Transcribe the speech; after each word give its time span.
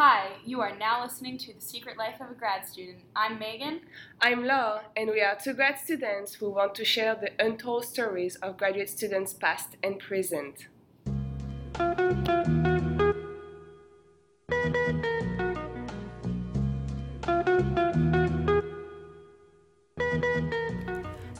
Hi, 0.00 0.28
you 0.46 0.60
are 0.60 0.78
now 0.78 1.02
listening 1.02 1.38
to 1.38 1.52
The 1.52 1.60
Secret 1.60 1.98
Life 1.98 2.20
of 2.20 2.30
a 2.30 2.34
Grad 2.34 2.64
Student. 2.64 2.98
I'm 3.16 3.36
Megan. 3.36 3.80
I'm 4.20 4.44
Laure, 4.44 4.82
and 4.96 5.10
we 5.10 5.20
are 5.20 5.34
two 5.34 5.54
grad 5.54 5.76
students 5.76 6.34
who 6.34 6.50
want 6.50 6.76
to 6.76 6.84
share 6.84 7.16
the 7.16 7.32
untold 7.44 7.84
stories 7.84 8.36
of 8.36 8.56
graduate 8.56 8.88
students 8.88 9.34
past 9.34 9.70
and 9.82 9.98
present. 9.98 10.68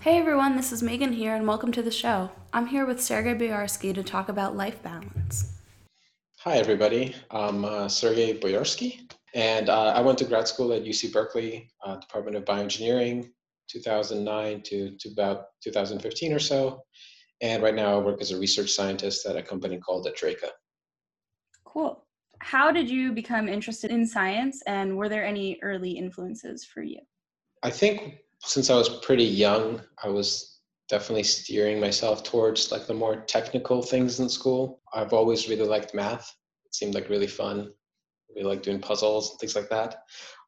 Hey 0.00 0.18
everyone, 0.18 0.56
this 0.56 0.72
is 0.72 0.82
Megan 0.82 1.12
here, 1.12 1.36
and 1.36 1.46
welcome 1.46 1.70
to 1.70 1.82
the 1.82 1.92
show. 1.92 2.32
I'm 2.52 2.66
here 2.66 2.84
with 2.84 3.00
Sergey 3.00 3.34
Boyarsky 3.34 3.94
to 3.94 4.02
talk 4.02 4.28
about 4.28 4.56
life 4.56 4.82
balance. 4.82 5.57
Hi, 6.48 6.56
everybody. 6.56 7.14
I'm 7.30 7.66
uh, 7.66 7.90
Sergey 7.90 8.32
Boyarsky, 8.32 9.12
and 9.34 9.68
uh, 9.68 9.92
I 9.94 10.00
went 10.00 10.16
to 10.16 10.24
grad 10.24 10.48
school 10.48 10.72
at 10.72 10.82
UC 10.82 11.12
Berkeley, 11.12 11.68
uh, 11.84 11.96
Department 11.96 12.38
of 12.38 12.46
Bioengineering, 12.46 13.28
2009 13.70 14.62
to, 14.62 14.96
to 14.96 15.08
about 15.10 15.48
2015 15.62 16.32
or 16.32 16.38
so. 16.38 16.84
And 17.42 17.62
right 17.62 17.74
now 17.74 17.98
I 17.98 18.02
work 18.02 18.22
as 18.22 18.30
a 18.30 18.38
research 18.38 18.70
scientist 18.70 19.26
at 19.26 19.36
a 19.36 19.42
company 19.42 19.76
called 19.76 20.06
Atraca. 20.06 20.48
Cool. 21.64 22.02
How 22.38 22.72
did 22.72 22.88
you 22.88 23.12
become 23.12 23.46
interested 23.46 23.90
in 23.90 24.06
science, 24.06 24.62
and 24.66 24.96
were 24.96 25.10
there 25.10 25.26
any 25.26 25.58
early 25.62 25.90
influences 25.90 26.64
for 26.64 26.80
you? 26.80 27.00
I 27.62 27.68
think 27.68 28.20
since 28.42 28.70
I 28.70 28.74
was 28.74 28.88
pretty 29.00 29.24
young, 29.24 29.82
I 30.02 30.08
was 30.08 30.60
definitely 30.88 31.24
steering 31.24 31.78
myself 31.78 32.24
towards 32.24 32.72
like 32.72 32.86
the 32.86 32.94
more 32.94 33.16
technical 33.16 33.82
things 33.82 34.20
in 34.20 34.30
school. 34.30 34.80
I've 34.94 35.12
always 35.12 35.46
really 35.46 35.66
liked 35.66 35.92
math. 35.92 36.34
It 36.68 36.74
seemed 36.74 36.94
like 36.94 37.08
really 37.08 37.26
fun. 37.26 37.72
We 38.34 38.42
like 38.42 38.62
doing 38.62 38.80
puzzles 38.80 39.30
and 39.30 39.40
things 39.40 39.56
like 39.56 39.70
that. 39.70 40.02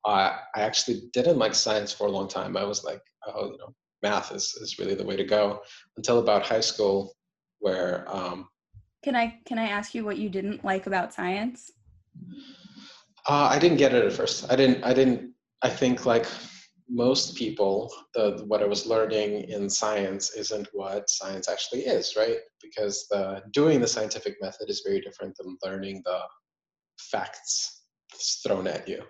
Uh, 0.05 0.37
I 0.55 0.61
actually 0.61 1.03
didn't 1.13 1.39
like 1.39 1.55
science 1.55 1.93
for 1.93 2.07
a 2.07 2.11
long 2.11 2.29
time. 2.29 2.57
I 2.57 2.65
was 2.65 2.85
like, 2.85 3.03
oh, 3.27 3.53
you 3.53 3.59
know, 3.59 3.75
math 4.03 4.33
is, 4.33 4.55
is 4.61 4.79
really 4.79 4.95
the 4.95 5.05
way 5.05 5.17
to 5.17 5.25
go 5.25 5.61
until 5.97 6.19
about 6.19 6.47
high 6.47 6.61
school 6.61 7.15
where 7.59 8.05
um, 8.09 8.49
can 9.03 9.15
i 9.15 9.39
can 9.45 9.59
i 9.59 9.67
ask 9.67 9.95
you 9.95 10.05
what 10.05 10.19
you 10.19 10.29
didn't 10.29 10.65
like 10.65 10.87
about 10.87 11.13
science 11.13 11.71
uh, 13.29 13.49
i 13.51 13.59
didn't 13.59 13.79
get 13.79 13.95
it 13.95 14.05
at 14.05 14.13
first 14.13 14.51
i 14.51 14.57
didn't 14.57 14.83
i 14.85 14.93
didn't 14.93 15.33
i 15.63 15.69
think 15.69 16.07
like 16.07 16.27
most 16.91 17.37
people, 17.37 17.93
the 18.15 18.43
what 18.47 18.63
I 18.63 18.67
was 18.67 18.87
learning 18.87 19.49
in 19.49 19.71
science 19.71 20.35
isn't 20.35 20.69
what 20.73 21.09
science 21.09 21.49
actually 21.49 21.83
is, 21.83 22.17
right? 22.17 22.39
Because 22.61 23.07
the 23.11 23.43
doing 23.53 23.81
the 23.81 23.87
scientific 23.87 24.37
method 24.41 24.69
is 24.69 24.83
very 24.85 25.01
different 25.01 25.37
than 25.37 25.57
learning 25.65 26.03
the 26.05 26.21
facts 26.99 27.85
thrown 28.43 28.67
at 28.67 28.89
you. 28.89 29.03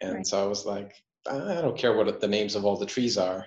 And 0.00 0.14
right. 0.16 0.26
so 0.26 0.44
I 0.44 0.46
was 0.46 0.66
like, 0.66 0.92
I 1.28 1.60
don't 1.60 1.78
care 1.78 1.96
what 1.96 2.20
the 2.20 2.28
names 2.28 2.54
of 2.54 2.64
all 2.64 2.76
the 2.76 2.86
trees 2.86 3.16
are 3.18 3.44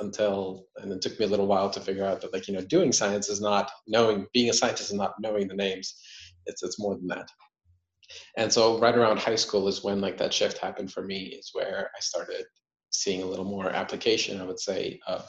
until 0.00 0.66
and 0.76 0.90
it 0.90 1.02
took 1.02 1.18
me 1.20 1.26
a 1.26 1.28
little 1.28 1.46
while 1.46 1.68
to 1.70 1.80
figure 1.80 2.04
out 2.04 2.20
that 2.20 2.32
like 2.32 2.48
you 2.48 2.54
know 2.54 2.62
doing 2.62 2.90
science 2.90 3.28
is 3.28 3.40
not 3.40 3.70
knowing 3.86 4.26
being 4.32 4.48
a 4.48 4.52
scientist 4.52 4.90
is 4.90 4.96
not 4.96 5.14
knowing 5.20 5.46
the 5.46 5.54
names 5.54 5.94
it's 6.46 6.62
it's 6.62 6.78
more 6.78 6.96
than 6.96 7.06
that 7.06 7.28
and 8.36 8.52
so 8.52 8.78
right 8.78 8.96
around 8.96 9.18
high 9.18 9.36
school 9.36 9.68
is 9.68 9.84
when 9.84 10.00
like 10.00 10.16
that 10.16 10.32
shift 10.32 10.58
happened 10.58 10.90
for 10.90 11.02
me 11.02 11.26
is 11.26 11.50
where 11.52 11.90
i 11.96 12.00
started 12.00 12.46
seeing 13.00 13.22
a 13.22 13.26
little 13.26 13.46
more 13.46 13.70
application, 13.70 14.40
I 14.40 14.44
would 14.44 14.60
say, 14.60 15.00
of 15.06 15.26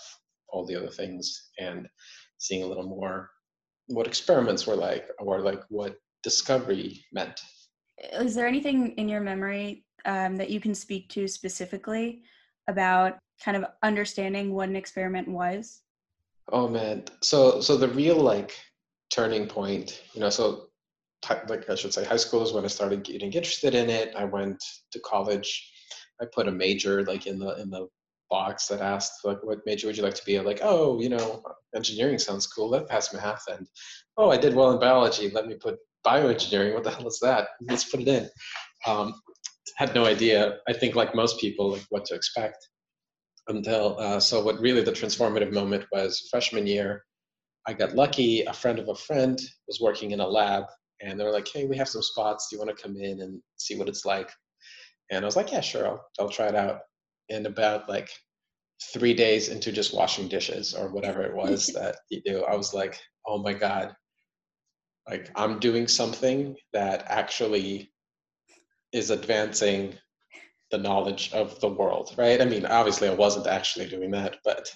all 0.49 0.65
the 0.65 0.75
other 0.75 0.89
things 0.89 1.51
and 1.57 1.87
seeing 2.37 2.63
a 2.63 2.67
little 2.67 2.83
more 2.83 3.29
what 3.87 4.07
experiments 4.07 4.67
were 4.67 4.75
like 4.75 5.07
or 5.19 5.39
like 5.39 5.61
what 5.69 5.95
discovery 6.21 7.01
meant. 7.13 7.39
Is 8.13 8.35
there 8.35 8.47
anything 8.47 8.91
in 8.97 9.07
your 9.07 9.21
memory 9.21 9.85
um, 10.03 10.35
that 10.35 10.49
you 10.49 10.59
can 10.59 10.75
speak 10.75 11.07
to 11.09 11.29
specifically 11.29 12.23
about 12.67 13.17
kind 13.43 13.55
of 13.55 13.65
understanding 13.83 14.53
what 14.53 14.67
an 14.67 14.75
experiment 14.75 15.29
was? 15.29 15.81
Oh 16.51 16.67
man, 16.67 17.05
so 17.21 17.61
so 17.61 17.77
the 17.77 17.87
real 17.87 18.17
like 18.17 18.53
turning 19.11 19.47
point, 19.47 20.01
you 20.13 20.19
know, 20.19 20.29
so 20.29 20.67
like 21.47 21.69
I 21.69 21.75
should 21.75 21.93
say, 21.93 22.03
high 22.03 22.17
school 22.17 22.43
is 22.43 22.51
when 22.51 22.65
I 22.65 22.67
started 22.67 23.03
getting 23.03 23.31
interested 23.31 23.75
in 23.75 23.89
it. 23.89 24.13
I 24.17 24.25
went 24.25 24.61
to 24.91 24.99
college 24.99 25.70
I 26.21 26.25
put 26.33 26.47
a 26.47 26.51
major 26.51 27.03
like 27.03 27.27
in 27.27 27.39
the 27.39 27.59
in 27.61 27.69
the 27.69 27.87
box 28.29 28.67
that 28.67 28.79
asked 28.79 29.25
like 29.25 29.43
what 29.43 29.59
major 29.65 29.87
would 29.87 29.97
you 29.97 30.03
like 30.03 30.13
to 30.15 30.25
be? 30.25 30.37
I'm 30.37 30.45
like, 30.45 30.61
oh, 30.63 30.99
you 31.01 31.09
know, 31.09 31.43
engineering 31.75 32.17
sounds 32.17 32.47
cool. 32.47 32.69
let's 32.69 32.89
pass 32.89 33.13
math 33.13 33.45
and 33.47 33.67
oh, 34.17 34.31
I 34.31 34.37
did 34.37 34.55
well 34.55 34.71
in 34.71 34.79
biology. 34.79 35.29
Let 35.29 35.47
me 35.47 35.55
put 35.55 35.77
bioengineering. 36.05 36.73
What 36.73 36.83
the 36.83 36.91
hell 36.91 37.07
is 37.07 37.19
that? 37.21 37.49
Let's 37.61 37.83
put 37.83 38.01
it 38.01 38.07
in. 38.07 38.29
Um, 38.87 39.13
had 39.77 39.93
no 39.95 40.05
idea. 40.05 40.57
I 40.67 40.73
think 40.73 40.95
like 40.95 41.15
most 41.15 41.39
people, 41.39 41.71
like 41.71 41.85
what 41.89 42.05
to 42.05 42.15
expect 42.15 42.57
until 43.47 43.99
uh, 43.99 44.19
so. 44.19 44.43
What 44.43 44.59
really 44.59 44.81
the 44.81 44.91
transformative 44.91 45.51
moment 45.51 45.85
was 45.91 46.27
freshman 46.31 46.67
year. 46.67 47.03
I 47.67 47.73
got 47.73 47.95
lucky. 47.95 48.43
A 48.43 48.53
friend 48.53 48.79
of 48.79 48.89
a 48.89 48.95
friend 48.95 49.39
was 49.67 49.79
working 49.79 50.11
in 50.11 50.19
a 50.19 50.27
lab, 50.27 50.63
and 51.01 51.19
they 51.19 51.23
were 51.23 51.31
like, 51.31 51.47
"Hey, 51.47 51.65
we 51.65 51.77
have 51.77 51.89
some 51.89 52.01
spots. 52.01 52.47
Do 52.49 52.55
you 52.55 52.61
want 52.61 52.75
to 52.75 52.81
come 52.81 52.95
in 52.95 53.21
and 53.21 53.41
see 53.57 53.77
what 53.77 53.89
it's 53.89 54.05
like?" 54.05 54.31
And 55.11 55.23
I 55.23 55.27
was 55.27 55.35
like, 55.35 55.51
yeah, 55.51 55.61
sure, 55.61 55.87
I'll, 55.87 56.05
I'll 56.19 56.29
try 56.29 56.47
it 56.47 56.55
out. 56.55 56.79
And 57.29 57.45
about 57.45 57.87
like 57.87 58.09
three 58.93 59.13
days 59.13 59.49
into 59.49 59.71
just 59.71 59.93
washing 59.93 60.27
dishes 60.27 60.73
or 60.73 60.89
whatever 60.89 61.21
it 61.21 61.35
was 61.35 61.67
that 61.75 61.97
you 62.09 62.21
do, 62.25 62.43
I 62.43 62.55
was 62.55 62.73
like, 62.73 62.99
oh 63.27 63.37
my 63.37 63.53
God, 63.53 63.93
like 65.07 65.29
I'm 65.35 65.59
doing 65.59 65.87
something 65.87 66.55
that 66.73 67.03
actually 67.07 67.91
is 68.93 69.09
advancing 69.09 69.95
the 70.71 70.77
knowledge 70.77 71.31
of 71.33 71.59
the 71.59 71.67
world, 71.67 72.15
right? 72.17 72.41
I 72.41 72.45
mean, 72.45 72.65
obviously 72.65 73.09
I 73.09 73.13
wasn't 73.13 73.47
actually 73.47 73.87
doing 73.87 74.11
that, 74.11 74.37
but 74.43 74.69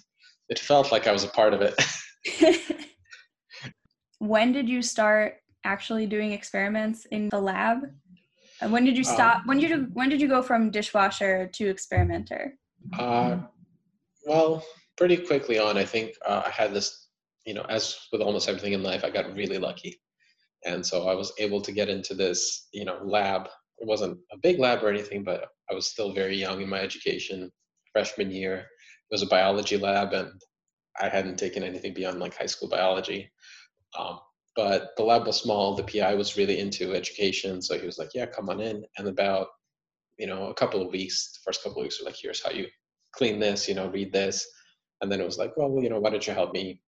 it 0.49 0.59
felt 0.59 0.91
like 0.91 1.07
I 1.07 1.11
was 1.11 1.23
a 1.23 1.29
part 1.29 1.53
of 1.53 1.61
it. 1.61 1.75
when 4.19 4.51
did 4.51 4.67
you 4.67 4.81
start 4.81 5.37
actually 5.63 6.05
doing 6.05 6.31
experiments 6.31 7.05
in 7.05 7.29
the 7.29 7.39
lab? 7.39 7.79
And 8.61 8.71
when 8.71 8.85
did 8.85 8.97
you 8.97 9.03
stop? 9.03 9.37
Um, 9.37 9.47
when 9.47 9.59
did 9.59 9.69
you 9.69 9.87
when 9.93 10.09
did 10.09 10.21
you 10.21 10.27
go 10.27 10.41
from 10.41 10.71
dishwasher 10.71 11.47
to 11.53 11.69
experimenter? 11.69 12.57
Uh, 12.97 13.39
well, 14.25 14.63
pretty 14.97 15.17
quickly 15.17 15.59
on. 15.59 15.77
I 15.77 15.85
think 15.85 16.13
uh, 16.25 16.43
I 16.45 16.49
had 16.49 16.73
this, 16.73 17.09
you 17.45 17.53
know, 17.53 17.65
as 17.69 17.97
with 18.11 18.21
almost 18.21 18.47
everything 18.47 18.73
in 18.73 18.83
life, 18.83 19.03
I 19.03 19.09
got 19.09 19.33
really 19.35 19.57
lucky, 19.57 19.99
and 20.65 20.85
so 20.85 21.07
I 21.07 21.15
was 21.15 21.33
able 21.37 21.61
to 21.61 21.71
get 21.71 21.89
into 21.89 22.13
this, 22.13 22.67
you 22.71 22.85
know, 22.85 22.99
lab. 23.03 23.47
It 23.77 23.87
wasn't 23.87 24.17
a 24.31 24.37
big 24.37 24.59
lab 24.59 24.83
or 24.83 24.89
anything, 24.89 25.23
but 25.23 25.47
I 25.69 25.73
was 25.73 25.87
still 25.87 26.13
very 26.13 26.37
young 26.37 26.61
in 26.61 26.69
my 26.69 26.79
education. 26.79 27.51
Freshman 27.91 28.31
year, 28.31 28.57
it 28.57 29.13
was 29.13 29.21
a 29.21 29.27
biology 29.27 29.77
lab, 29.77 30.13
and 30.13 30.31
I 30.99 31.09
hadn't 31.09 31.37
taken 31.37 31.63
anything 31.63 31.93
beyond 31.93 32.19
like 32.19 32.37
high 32.37 32.45
school 32.45 32.69
biology. 32.69 33.29
Um, 33.97 34.19
but 34.55 34.95
the 34.95 35.03
lab 35.03 35.27
was 35.27 35.37
small. 35.37 35.75
The 35.75 35.83
PI 35.83 36.15
was 36.15 36.37
really 36.37 36.59
into 36.59 36.95
education, 36.95 37.61
so 37.61 37.77
he 37.77 37.85
was 37.85 37.97
like, 37.97 38.13
"Yeah, 38.13 38.25
come 38.25 38.49
on 38.49 38.61
in." 38.61 38.85
And 38.97 39.07
about 39.07 39.47
you 40.17 40.27
know 40.27 40.47
a 40.47 40.53
couple 40.53 40.81
of 40.81 40.91
weeks, 40.91 41.33
the 41.33 41.39
first 41.43 41.63
couple 41.63 41.79
of 41.79 41.83
weeks 41.85 41.99
were 41.99 42.05
like, 42.05 42.17
"Here's 42.21 42.43
how 42.43 42.51
you 42.51 42.67
clean 43.13 43.39
this, 43.39 43.67
you 43.67 43.75
know, 43.75 43.89
read 43.89 44.13
this," 44.13 44.47
and 45.01 45.11
then 45.11 45.21
it 45.21 45.25
was 45.25 45.37
like, 45.37 45.55
"Well, 45.57 45.81
you 45.81 45.89
know, 45.89 45.99
why 45.99 46.09
don't 46.09 46.25
you 46.25 46.33
help 46.33 46.53
me 46.53 46.81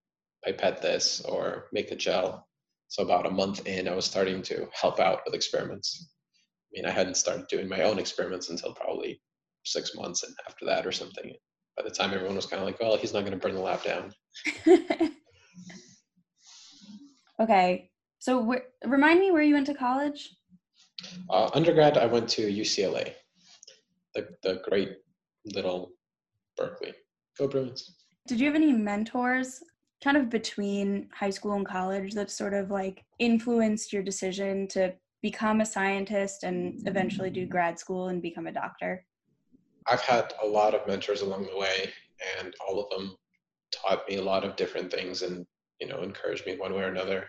pipette 0.46 0.82
this 0.82 1.22
or 1.22 1.68
make 1.74 1.92
a 1.92 1.96
gel?" 1.96 2.48
So 2.90 3.04
about 3.04 3.26
a 3.26 3.32
month 3.32 3.68
in, 3.68 3.88
I 3.88 3.96
was 3.96 4.06
starting 4.06 4.42
to 4.44 4.70
help 4.74 5.00
out 5.00 5.22
with 5.26 5.36
experiments. 5.36 6.10
I 6.10 6.70
mean, 6.74 6.86
I 6.86 6.92
hadn't 6.92 7.16
started 7.16 7.48
doing 7.48 7.68
my 7.68 7.84
own 7.84 8.00
experiments 8.00 8.50
until 8.50 8.74
probably 8.74 9.22
six 9.66 9.94
months 9.96 10.24
and 10.24 10.34
after 10.48 10.66
that 10.66 10.86
or 10.86 10.92
something. 10.94 11.36
By 11.76 11.84
the 11.84 11.92
time 11.92 12.14
everyone 12.14 12.38
was 12.38 12.46
kind 12.46 12.62
of 12.62 12.66
like, 12.68 12.80
"Well, 12.80 12.98
he's 12.98 13.14
not 13.14 13.22
going 13.22 13.34
to 13.34 13.38
burn 13.38 13.56
the 13.56 13.62
lab 13.62 13.84
down." 13.84 14.14
Okay. 17.40 17.90
So 18.20 18.44
wh- 18.44 18.88
remind 18.88 19.20
me 19.20 19.32
where 19.32 19.44
you 19.44 19.54
went 19.54 19.68
to 19.68 19.74
college? 19.74 20.36
Uh, 21.30 21.50
undergrad, 21.54 21.98
I 21.98 22.06
went 22.06 22.28
to 22.30 22.52
UCLA, 22.52 23.14
the, 24.16 24.28
the 24.44 24.62
great 24.68 24.98
little 25.46 25.92
Berkeley. 26.56 26.94
Go 27.38 27.48
Bruins. 27.48 27.96
Did 28.28 28.40
you 28.40 28.48
have 28.48 28.56
any 28.56 28.74
mentors 28.74 29.62
kind 30.04 30.18
of 30.18 30.30
between 30.30 31.10
high 31.14 31.30
school 31.30 31.54
and 31.54 31.66
college 31.66 32.14
that 32.14 32.32
sort 32.32 32.54
of 32.54 32.72
like 32.72 33.04
influenced 33.20 33.94
your 33.94 34.04
decision 34.04 34.68
to 34.70 34.94
become 35.22 35.62
a 35.62 35.66
scientist 35.66 36.44
and 36.44 36.82
eventually 36.88 37.30
do 37.30 37.46
grad 37.46 37.80
school 37.80 38.10
and 38.10 38.22
become 38.22 38.48
a 38.48 38.52
doctor? 38.52 39.06
I've 39.88 40.02
had 40.02 40.34
a 40.44 40.48
lot 40.48 40.74
of 40.74 40.86
mentors 40.88 41.22
along 41.22 41.46
the 41.46 41.58
way, 41.58 41.92
and 42.40 42.54
all 42.68 42.84
of 42.84 42.90
them 42.90 43.16
taught 43.72 44.08
me 44.10 44.18
a 44.18 44.24
lot 44.24 44.44
of 44.44 44.56
different 44.56 44.92
things 44.92 45.22
and 45.22 45.46
you 45.80 45.88
know 45.88 46.02
encouraged 46.02 46.46
me 46.46 46.58
one 46.58 46.74
way 46.74 46.82
or 46.82 46.90
another. 46.90 47.28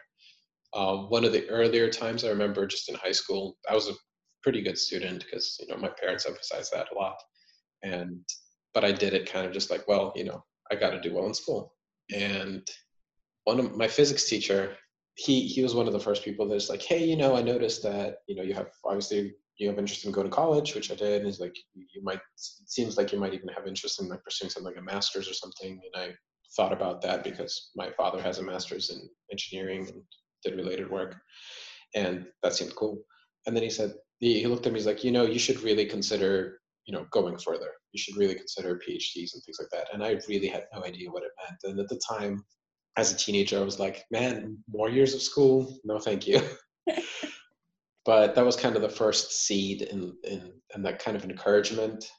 Um, 0.75 1.09
one 1.09 1.25
of 1.25 1.33
the 1.33 1.49
earlier 1.49 1.89
times 1.89 2.25
I 2.25 2.29
remember 2.29 2.67
just 2.67 2.89
in 2.89 2.95
high 2.95 3.13
school, 3.13 3.57
I 3.71 3.75
was 3.75 3.89
a 3.89 3.95
pretty 4.43 4.63
good 4.63 4.79
student 4.79 5.25
because 5.25 5.57
you 5.61 5.67
know 5.69 5.81
my 5.81 5.91
parents 6.01 6.27
emphasized 6.27 6.73
that 6.73 6.89
a 6.93 6.95
lot, 6.95 7.17
and 7.83 8.21
but 8.75 8.85
I 8.85 8.93
did 8.93 9.15
it 9.15 9.31
kind 9.31 9.47
of 9.47 9.53
just 9.53 9.71
like 9.71 9.87
well 9.89 10.13
you 10.15 10.25
know 10.25 10.45
I 10.71 10.77
got 10.77 10.91
to 10.91 11.01
do 11.01 11.15
well 11.15 11.27
in 11.27 11.35
school, 11.35 11.75
and 12.15 12.67
one 13.45 13.59
of 13.59 13.77
my 13.77 13.89
physics 13.89 14.29
teacher 14.29 14.77
he 15.15 15.43
he 15.43 15.63
was 15.63 15.75
one 15.75 15.87
of 15.87 15.93
the 15.93 16.01
first 16.01 16.23
people 16.25 16.47
that's 16.47 16.69
like 16.69 16.83
hey 16.83 17.05
you 17.05 17.17
know 17.17 17.35
I 17.35 17.43
noticed 17.43 17.83
that 17.83 18.19
you 18.29 18.37
know 18.37 18.43
you 18.43 18.55
have 18.55 18.69
obviously 18.85 19.35
you 19.59 19.69
have 19.69 19.79
interest 19.79 20.05
in 20.05 20.13
going 20.13 20.29
to 20.29 20.35
college, 20.35 20.75
which 20.75 20.91
I 20.91 20.95
did. 20.95 21.19
And 21.19 21.27
he's 21.27 21.41
like, 21.41 21.57
you 21.75 22.03
might, 22.03 22.19
it 22.19 22.23
seems 22.37 22.97
like 22.97 23.13
you 23.13 23.19
might 23.19 23.35
even 23.35 23.49
have 23.49 23.67
interest 23.67 24.01
in 24.01 24.09
like 24.09 24.23
pursuing 24.23 24.51
something 24.51 24.73
like 24.73 24.81
a 24.81 24.85
master's 24.85 25.29
or 25.29 25.35
something. 25.35 25.81
And 25.95 26.03
I 26.03 26.15
thought 26.57 26.73
about 26.73 27.03
that 27.03 27.25
because 27.25 27.71
my 27.77 27.91
father 27.91 28.21
has 28.21 28.39
a 28.39 28.43
master's 28.43 28.91
in 28.91 29.09
engineering 29.31 29.89
and 29.89 30.03
did 30.43 30.57
related 30.57 30.91
work. 30.91 31.17
And 31.95 32.27
that 32.43 32.55
seemed 32.55 32.75
cool. 32.75 32.99
And 33.47 33.57
then 33.57 33.63
he 33.63 33.71
said, 33.71 33.95
he, 34.19 34.41
he 34.41 34.47
looked 34.47 34.67
at 34.67 34.73
me, 34.73 34.79
he's 34.79 34.87
like, 34.87 35.05
you 35.05 35.13
know, 35.13 35.25
you 35.25 35.39
should 35.39 35.61
really 35.63 35.87
consider, 35.87 36.61
you 36.87 36.95
know, 36.95 37.07
going 37.11 37.39
further. 37.39 37.71
You 37.93 37.99
should 37.99 38.17
really 38.17 38.35
consider 38.35 38.77
PhDs 38.77 39.35
and 39.35 39.43
things 39.45 39.59
like 39.59 39.71
that. 39.73 39.89
And 39.93 40.03
I 40.03 40.19
really 40.29 40.49
had 40.49 40.67
no 40.75 40.85
idea 40.85 41.11
what 41.11 41.23
it 41.23 41.31
meant. 41.43 41.59
And 41.65 41.81
at 41.81 41.89
the 41.89 42.01
time, 42.09 42.45
as 42.97 43.13
a 43.13 43.17
teenager, 43.17 43.59
I 43.59 43.63
was 43.63 43.79
like, 43.79 44.05
man, 44.11 44.59
more 44.69 44.91
years 44.91 45.15
of 45.15 45.23
school? 45.23 45.79
No, 45.85 45.99
thank 45.99 46.27
you. 46.27 46.41
but 48.05 48.35
that 48.35 48.45
was 48.45 48.57
kind 48.57 48.75
of 48.75 48.83
the 48.83 48.89
first 48.89 49.33
seed 49.33 49.83
in, 49.83 50.15
in 50.75 50.83
that 50.83 50.99
kind 50.99 51.17
of 51.17 51.25
encouragement. 51.25 52.11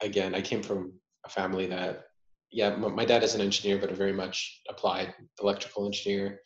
Again, 0.00 0.34
I 0.34 0.40
came 0.40 0.62
from 0.62 0.94
a 1.26 1.28
family 1.28 1.66
that, 1.66 2.04
yeah, 2.50 2.74
my 2.76 3.04
dad 3.04 3.22
is 3.22 3.34
an 3.34 3.40
engineer, 3.40 3.78
but 3.78 3.90
a 3.90 3.94
very 3.94 4.12
much 4.12 4.60
applied 4.68 5.14
electrical 5.40 5.86
engineer 5.86 6.40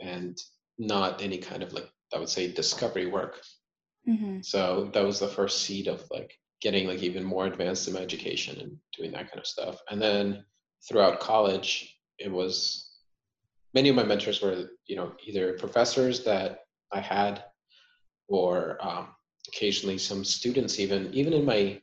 and 0.00 0.36
not 0.78 1.22
any 1.22 1.38
kind 1.38 1.62
of 1.62 1.72
like, 1.72 1.88
I 2.14 2.18
would 2.18 2.28
say, 2.28 2.52
discovery 2.52 3.06
work. 3.06 3.40
Mm-hmm. 4.08 4.40
So 4.42 4.90
that 4.92 5.04
was 5.04 5.20
the 5.20 5.28
first 5.28 5.62
seed 5.62 5.86
of 5.86 6.04
like 6.10 6.32
getting 6.60 6.88
like 6.88 7.02
even 7.02 7.22
more 7.22 7.46
advanced 7.46 7.86
in 7.86 7.94
my 7.94 8.00
education 8.00 8.60
and 8.60 8.76
doing 8.96 9.12
that 9.12 9.28
kind 9.28 9.38
of 9.38 9.46
stuff. 9.46 9.80
And 9.90 10.02
then 10.02 10.44
throughout 10.88 11.20
college, 11.20 11.96
it 12.18 12.30
was 12.30 12.90
many 13.74 13.88
of 13.88 13.96
my 13.96 14.02
mentors 14.02 14.42
were, 14.42 14.70
you 14.86 14.96
know, 14.96 15.12
either 15.24 15.52
professors 15.54 16.24
that 16.24 16.60
I 16.92 17.00
had 17.00 17.44
or 18.28 18.78
um, 18.80 19.08
occasionally 19.48 19.98
some 19.98 20.24
students 20.24 20.78
even 20.78 21.12
even 21.12 21.32
in 21.32 21.44
my 21.44 21.80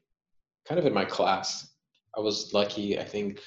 kind 0.68 0.80
of 0.80 0.86
in 0.86 0.94
my 0.94 1.06
class 1.06 1.74
i 2.18 2.20
was 2.20 2.54
lucky 2.54 3.00
i 3.00 3.04
think 3.04 3.42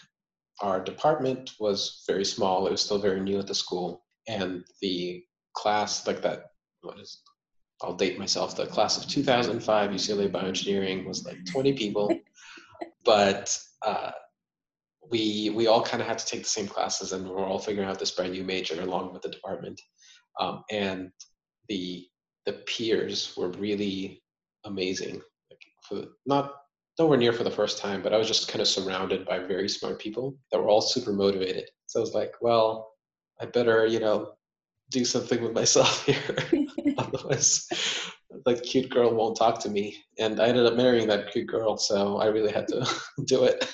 our 0.62 0.80
department 0.80 1.52
was 1.60 2.04
very 2.06 2.24
small 2.24 2.66
it 2.66 2.70
was 2.70 2.82
still 2.82 2.98
very 2.98 3.20
new 3.20 3.38
at 3.38 3.46
the 3.46 3.54
school 3.54 4.04
and 4.28 4.64
the 4.80 5.22
class 5.54 6.06
like 6.06 6.22
that 6.22 6.46
what 6.82 6.98
is 6.98 7.22
i'll 7.82 7.94
date 7.94 8.18
myself 8.18 8.56
the 8.56 8.66
class 8.66 8.96
of 8.96 9.08
2005 9.08 9.90
ucla 9.90 10.30
bioengineering 10.30 11.06
was 11.06 11.24
like 11.24 11.38
20 11.50 11.72
people 11.74 12.10
but 13.04 13.58
uh, 13.84 14.12
we 15.10 15.50
we 15.50 15.66
all 15.66 15.82
kind 15.82 16.00
of 16.00 16.06
had 16.06 16.18
to 16.18 16.26
take 16.26 16.42
the 16.42 16.48
same 16.48 16.68
classes 16.68 17.12
and 17.12 17.24
we 17.24 17.30
we're 17.30 17.46
all 17.46 17.58
figuring 17.58 17.88
out 17.88 17.98
this 17.98 18.12
brand 18.12 18.32
new 18.32 18.44
major 18.44 18.80
along 18.80 19.12
with 19.12 19.22
the 19.22 19.28
department 19.28 19.80
um, 20.40 20.62
and 20.70 21.10
the 21.68 22.06
the 22.46 22.52
peers 22.52 23.34
were 23.36 23.48
really 23.50 24.22
amazing. 24.64 25.20
Like 25.50 25.62
for 25.88 26.04
not 26.26 26.54
nowhere 27.02 27.18
near 27.18 27.32
for 27.32 27.42
the 27.42 27.50
first 27.50 27.78
time, 27.78 28.00
but 28.00 28.14
I 28.14 28.16
was 28.16 28.28
just 28.28 28.46
kind 28.46 28.62
of 28.62 28.68
surrounded 28.68 29.26
by 29.26 29.40
very 29.40 29.68
smart 29.68 29.98
people 29.98 30.36
that 30.52 30.58
were 30.60 30.68
all 30.68 30.80
super 30.80 31.12
motivated. 31.12 31.68
So 31.86 31.98
I 31.98 32.02
was 32.02 32.14
like, 32.14 32.34
well, 32.40 32.92
I 33.40 33.46
better, 33.46 33.86
you 33.86 33.98
know, 33.98 34.34
do 34.90 35.04
something 35.04 35.42
with 35.42 35.52
myself 35.52 36.06
here. 36.06 36.36
Otherwise, 36.98 37.66
that 38.46 38.62
cute 38.62 38.88
girl 38.88 39.12
won't 39.12 39.36
talk 39.36 39.58
to 39.60 39.68
me. 39.68 39.96
And 40.20 40.40
I 40.40 40.46
ended 40.46 40.64
up 40.64 40.76
marrying 40.76 41.08
that 41.08 41.32
cute 41.32 41.48
girl, 41.48 41.76
so 41.76 42.18
I 42.18 42.26
really 42.26 42.52
had 42.52 42.68
to 42.68 42.88
do 43.26 43.44
it. 43.44 43.68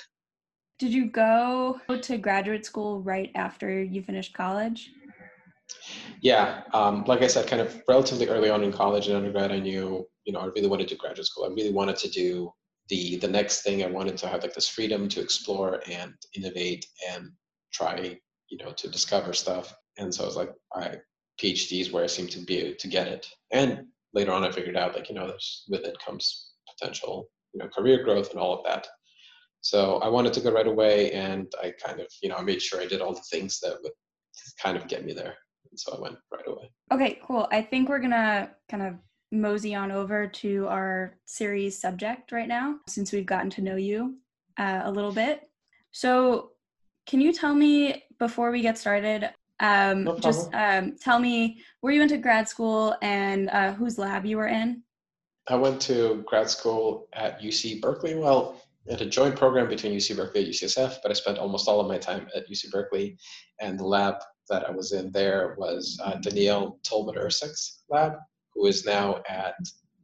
Did 0.79 0.91
you 0.91 1.11
go 1.11 1.79
to 2.01 2.17
graduate 2.17 2.65
school 2.65 3.01
right 3.01 3.29
after 3.35 3.83
you 3.83 4.01
finished 4.01 4.33
college? 4.33 4.89
Yeah, 6.21 6.63
um, 6.73 7.03
like 7.05 7.21
I 7.21 7.27
said, 7.27 7.45
kind 7.45 7.61
of 7.61 7.79
relatively 7.87 8.27
early 8.27 8.49
on 8.49 8.63
in 8.63 8.71
college 8.71 9.07
and 9.07 9.15
undergrad, 9.15 9.51
I 9.51 9.59
knew, 9.59 10.07
you 10.23 10.33
know, 10.33 10.39
I 10.39 10.45
really 10.45 10.67
wanted 10.67 10.87
to 10.87 10.95
do 10.95 10.99
graduate 10.99 11.27
school. 11.27 11.45
I 11.45 11.49
really 11.49 11.71
wanted 11.71 11.97
to 11.97 12.09
do 12.09 12.51
the 12.89 13.17
the 13.17 13.27
next 13.27 13.61
thing. 13.61 13.83
I 13.83 13.87
wanted 13.87 14.17
to 14.17 14.27
have 14.27 14.41
like 14.41 14.53
this 14.53 14.67
freedom 14.67 15.07
to 15.09 15.21
explore 15.21 15.81
and 15.89 16.13
innovate 16.35 16.85
and 17.11 17.31
try, 17.73 18.19
you 18.49 18.57
know, 18.57 18.71
to 18.71 18.89
discover 18.89 19.33
stuff. 19.33 19.73
And 19.97 20.13
so 20.13 20.23
I 20.23 20.27
was 20.27 20.35
like, 20.35 20.51
I 20.73 20.97
PhD 21.41 21.81
is 21.81 21.91
where 21.91 22.03
I 22.03 22.07
seem 22.07 22.27
to 22.27 22.39
be 22.39 22.75
to 22.75 22.87
get 22.87 23.07
it. 23.07 23.27
And 23.51 23.85
later 24.13 24.31
on, 24.31 24.43
I 24.43 24.51
figured 24.51 24.77
out 24.77 24.95
like, 24.95 25.09
you 25.09 25.15
know, 25.15 25.27
there's 25.27 25.65
with 25.69 25.85
it 25.85 25.97
comes 26.05 26.51
potential, 26.77 27.29
you 27.53 27.59
know, 27.59 27.69
career 27.69 28.03
growth 28.03 28.31
and 28.31 28.39
all 28.39 28.57
of 28.57 28.65
that. 28.65 28.87
So 29.61 29.97
I 29.97 30.07
wanted 30.07 30.33
to 30.33 30.41
go 30.41 30.51
right 30.53 30.67
away, 30.67 31.11
and 31.11 31.51
I 31.61 31.73
kind 31.85 31.99
of, 31.99 32.07
you 32.21 32.29
know, 32.29 32.35
I 32.35 32.41
made 32.43 32.61
sure 32.61 32.81
I 32.81 32.85
did 32.85 33.01
all 33.01 33.13
the 33.13 33.21
things 33.29 33.59
that 33.59 33.77
would 33.83 33.91
kind 34.61 34.77
of 34.77 34.87
get 34.87 35.05
me 35.05 35.13
there. 35.13 35.35
And 35.69 35.79
so 35.79 35.97
I 35.97 35.99
went 35.99 36.15
right 36.31 36.47
away. 36.47 36.71
Okay, 36.93 37.19
cool. 37.25 37.47
I 37.51 37.61
think 37.61 37.89
we're 37.89 37.99
to 37.99 38.49
kind 38.69 38.83
of 38.83 38.95
mosey 39.31 39.75
on 39.75 39.91
over 39.91 40.27
to 40.27 40.67
our 40.67 41.17
series 41.25 41.79
subject 41.79 42.31
right 42.31 42.47
now, 42.47 42.77
since 42.87 43.11
we've 43.11 43.25
gotten 43.25 43.49
to 43.51 43.61
know 43.61 43.75
you 43.75 44.17
uh, 44.57 44.81
a 44.83 44.91
little 44.91 45.11
bit. 45.11 45.49
So, 45.91 46.51
can 47.05 47.21
you 47.21 47.33
tell 47.33 47.55
me 47.55 48.03
before 48.19 48.51
we 48.51 48.61
get 48.61 48.77
started? 48.77 49.29
Um, 49.59 50.05
no 50.05 50.17
just 50.19 50.53
um, 50.53 50.95
tell 51.01 51.19
me 51.19 51.61
where 51.81 51.91
you 51.91 51.99
went 51.99 52.11
to 52.11 52.17
grad 52.17 52.47
school 52.47 52.95
and 53.01 53.49
uh, 53.49 53.73
whose 53.73 53.97
lab 53.97 54.25
you 54.25 54.37
were 54.37 54.47
in. 54.47 54.83
I 55.47 55.55
went 55.55 55.81
to 55.81 56.23
grad 56.27 56.49
school 56.49 57.07
at 57.13 57.41
UC 57.41 57.81
Berkeley. 57.81 58.15
Well, 58.15 58.61
at 58.89 59.01
a 59.01 59.05
joint 59.05 59.35
program 59.35 59.67
between 59.67 59.93
UC 59.93 60.15
Berkeley 60.15 60.45
and 60.45 60.53
UCSF, 60.53 60.97
but 61.01 61.11
I 61.11 61.13
spent 61.13 61.37
almost 61.37 61.67
all 61.67 61.79
of 61.79 61.87
my 61.87 61.97
time 61.97 62.27
at 62.35 62.49
UC 62.49 62.71
Berkeley, 62.71 63.17
and 63.59 63.79
the 63.79 63.85
lab 63.85 64.15
that 64.49 64.67
I 64.67 64.71
was 64.71 64.93
in 64.93 65.11
there 65.11 65.55
was 65.57 65.99
uh, 66.03 66.15
Danielle 66.15 66.79
Tullman-Ercek's 66.83 67.83
lab, 67.89 68.13
who 68.59 68.67
is 68.67 68.85
now 68.85 69.21
at 69.29 69.55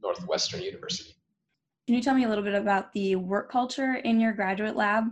Northwestern 0.01 0.61
University. 0.61 1.13
Can 1.85 1.95
you 1.95 2.01
tell 2.01 2.15
me 2.15 2.23
a 2.23 2.29
little 2.29 2.43
bit 2.43 2.55
about 2.55 2.93
the 2.93 3.17
work 3.17 3.51
culture 3.51 3.95
in 3.95 4.19
your 4.19 4.31
graduate 4.31 4.77
lab? 4.77 5.03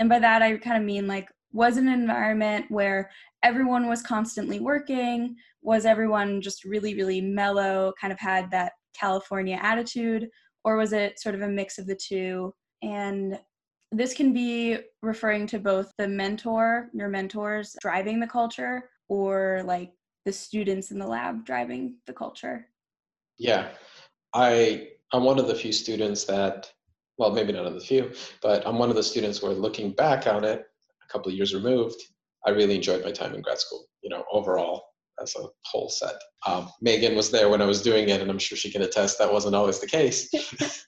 And 0.00 0.08
by 0.08 0.18
that, 0.18 0.42
I 0.42 0.56
kind 0.56 0.76
of 0.76 0.82
mean 0.82 1.06
like, 1.06 1.28
was 1.52 1.76
it 1.76 1.84
an 1.84 1.88
environment 1.88 2.66
where 2.70 3.10
everyone 3.44 3.88
was 3.88 4.02
constantly 4.02 4.58
working? 4.58 5.36
Was 5.62 5.86
everyone 5.86 6.42
just 6.42 6.64
really, 6.64 6.94
really 6.94 7.20
mellow, 7.20 7.92
kind 8.00 8.12
of 8.12 8.18
had 8.18 8.50
that 8.50 8.72
California 8.98 9.58
attitude? 9.62 10.28
Or 10.64 10.76
was 10.76 10.92
it 10.92 11.20
sort 11.20 11.36
of 11.36 11.42
a 11.42 11.48
mix 11.48 11.78
of 11.78 11.86
the 11.86 11.96
two? 11.96 12.52
And 12.82 13.38
this 13.92 14.12
can 14.12 14.32
be 14.32 14.78
referring 15.02 15.46
to 15.46 15.60
both 15.60 15.92
the 15.98 16.08
mentor, 16.08 16.90
your 16.92 17.08
mentors 17.08 17.76
driving 17.80 18.18
the 18.18 18.26
culture, 18.26 18.90
or 19.08 19.62
like 19.64 19.92
the 20.26 20.32
students 20.32 20.90
in 20.90 20.98
the 20.98 21.06
lab 21.06 21.46
driving 21.46 21.94
the 22.06 22.12
culture. 22.12 22.66
Yeah, 23.38 23.68
I 24.34 24.88
I'm 25.12 25.24
one 25.24 25.38
of 25.38 25.46
the 25.46 25.54
few 25.54 25.72
students 25.72 26.24
that, 26.24 26.70
well, 27.16 27.32
maybe 27.32 27.52
not 27.52 27.66
of 27.66 27.74
the 27.74 27.80
few, 27.80 28.12
but 28.42 28.66
I'm 28.66 28.78
one 28.78 28.90
of 28.90 28.96
the 28.96 29.02
students 29.02 29.42
where 29.42 29.52
looking 29.52 29.92
back 29.92 30.26
on 30.26 30.44
it, 30.44 30.60
a 30.60 31.12
couple 31.12 31.30
of 31.30 31.36
years 31.36 31.54
removed, 31.54 32.00
I 32.46 32.50
really 32.50 32.76
enjoyed 32.76 33.04
my 33.04 33.12
time 33.12 33.34
in 33.34 33.42
grad 33.42 33.58
school. 33.58 33.86
You 34.02 34.10
know, 34.10 34.24
overall 34.32 34.84
as 35.20 35.34
a 35.36 35.46
whole 35.64 35.88
set. 35.88 36.14
Um, 36.46 36.70
Megan 36.80 37.16
was 37.16 37.30
there 37.30 37.48
when 37.48 37.62
I 37.62 37.66
was 37.66 37.82
doing 37.82 38.08
it, 38.08 38.20
and 38.20 38.30
I'm 38.30 38.38
sure 38.38 38.56
she 38.56 38.70
can 38.70 38.82
attest 38.82 39.18
that 39.18 39.32
wasn't 39.32 39.54
always 39.54 39.80
the 39.80 39.86
case. 39.86 40.30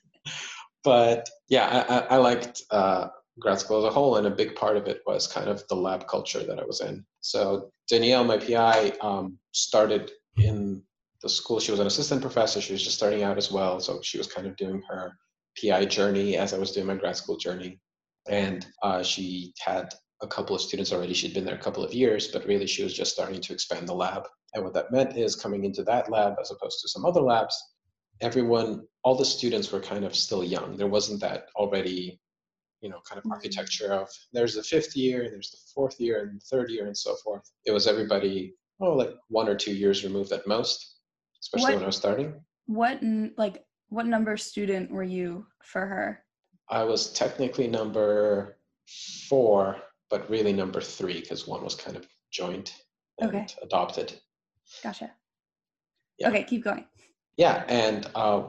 but 0.83 1.29
yeah, 1.49 1.85
I, 1.89 2.15
I 2.15 2.17
liked 2.17 2.61
uh, 2.71 3.07
grad 3.39 3.59
school 3.59 3.79
as 3.79 3.83
a 3.85 3.93
whole, 3.93 4.17
and 4.17 4.27
a 4.27 4.31
big 4.31 4.55
part 4.55 4.77
of 4.77 4.87
it 4.87 5.01
was 5.05 5.27
kind 5.27 5.49
of 5.49 5.63
the 5.67 5.75
lab 5.75 6.07
culture 6.07 6.43
that 6.43 6.59
I 6.59 6.65
was 6.65 6.81
in. 6.81 7.05
So 7.21 7.71
Danielle, 7.89 8.23
my 8.23 8.37
PI, 8.37 8.93
um, 9.01 9.37
started 9.51 10.11
in 10.37 10.83
the 11.21 11.29
school. 11.29 11.59
She 11.59 11.71
was 11.71 11.79
an 11.79 11.87
assistant 11.87 12.21
professor. 12.21 12.61
She 12.61 12.73
was 12.73 12.83
just 12.83 12.97
starting 12.97 13.23
out 13.23 13.37
as 13.37 13.51
well, 13.51 13.79
so 13.79 14.01
she 14.01 14.17
was 14.17 14.27
kind 14.27 14.47
of 14.47 14.55
doing 14.57 14.81
her 14.89 15.13
PI 15.61 15.85
journey 15.85 16.37
as 16.37 16.53
I 16.53 16.57
was 16.57 16.71
doing 16.71 16.87
my 16.87 16.95
grad 16.95 17.15
school 17.17 17.37
journey, 17.37 17.79
and 18.27 18.65
uh, 18.83 19.03
she 19.03 19.53
had 19.59 19.93
a 20.21 20.27
couple 20.27 20.55
of 20.55 20.61
students 20.61 20.91
already. 20.91 21.13
She'd 21.13 21.33
been 21.33 21.45
there 21.45 21.55
a 21.55 21.61
couple 21.61 21.83
of 21.83 21.93
years, 21.93 22.27
but 22.27 22.45
really 22.45 22.67
she 22.67 22.83
was 22.83 22.93
just 22.93 23.11
starting 23.11 23.41
to 23.41 23.53
expand 23.53 23.87
the 23.87 23.93
lab. 23.93 24.27
And 24.53 24.63
what 24.63 24.73
that 24.73 24.91
meant 24.91 25.17
is 25.17 25.35
coming 25.35 25.65
into 25.65 25.83
that 25.83 26.11
lab 26.11 26.35
as 26.39 26.51
opposed 26.51 26.79
to 26.81 26.89
some 26.89 27.05
other 27.05 27.21
labs, 27.21 27.55
everyone, 28.21 28.85
all 29.03 29.15
the 29.15 29.25
students 29.25 29.71
were 29.71 29.79
kind 29.79 30.05
of 30.05 30.15
still 30.15 30.43
young. 30.43 30.77
There 30.77 30.87
wasn't 30.87 31.21
that 31.21 31.45
already, 31.55 32.19
you 32.81 32.89
know, 32.89 32.99
kind 33.07 33.17
of 33.17 33.23
mm-hmm. 33.23 33.33
architecture 33.33 33.93
of 33.93 34.09
there's 34.31 34.55
the 34.55 34.63
fifth 34.63 34.95
year, 34.95 35.23
and 35.23 35.33
there's 35.33 35.51
the 35.51 35.57
fourth 35.73 35.99
year, 35.99 36.23
and 36.23 36.39
the 36.39 36.45
third 36.45 36.69
year, 36.69 36.85
and 36.85 36.97
so 36.97 37.15
forth. 37.23 37.49
It 37.65 37.71
was 37.71 37.87
everybody, 37.87 38.53
oh, 38.79 38.93
like 38.93 39.13
one 39.29 39.49
or 39.49 39.55
two 39.55 39.73
years 39.73 40.03
removed 40.03 40.31
at 40.31 40.47
most, 40.47 40.90
especially 41.53 41.73
what, 41.73 41.75
when 41.75 41.83
I 41.83 41.87
was 41.87 41.97
starting. 41.97 42.33
What, 42.67 42.99
like, 43.37 43.63
what 43.89 44.05
number 44.05 44.37
student 44.37 44.91
were 44.91 45.03
you 45.03 45.45
for 45.63 45.85
her? 45.85 46.23
I 46.69 46.83
was 46.83 47.11
technically 47.13 47.67
number 47.67 48.57
four, 49.27 49.77
but 50.09 50.29
really 50.29 50.53
number 50.53 50.81
three 50.81 51.21
because 51.21 51.47
one 51.47 51.63
was 51.63 51.75
kind 51.75 51.97
of 51.97 52.07
joint 52.31 52.73
and 53.19 53.29
okay. 53.29 53.47
adopted. 53.61 54.19
Gotcha. 54.83 55.11
Yeah. 56.17 56.29
Okay, 56.29 56.43
keep 56.43 56.63
going 56.63 56.85
yeah, 57.37 57.63
and 57.67 58.07
uh, 58.15 58.43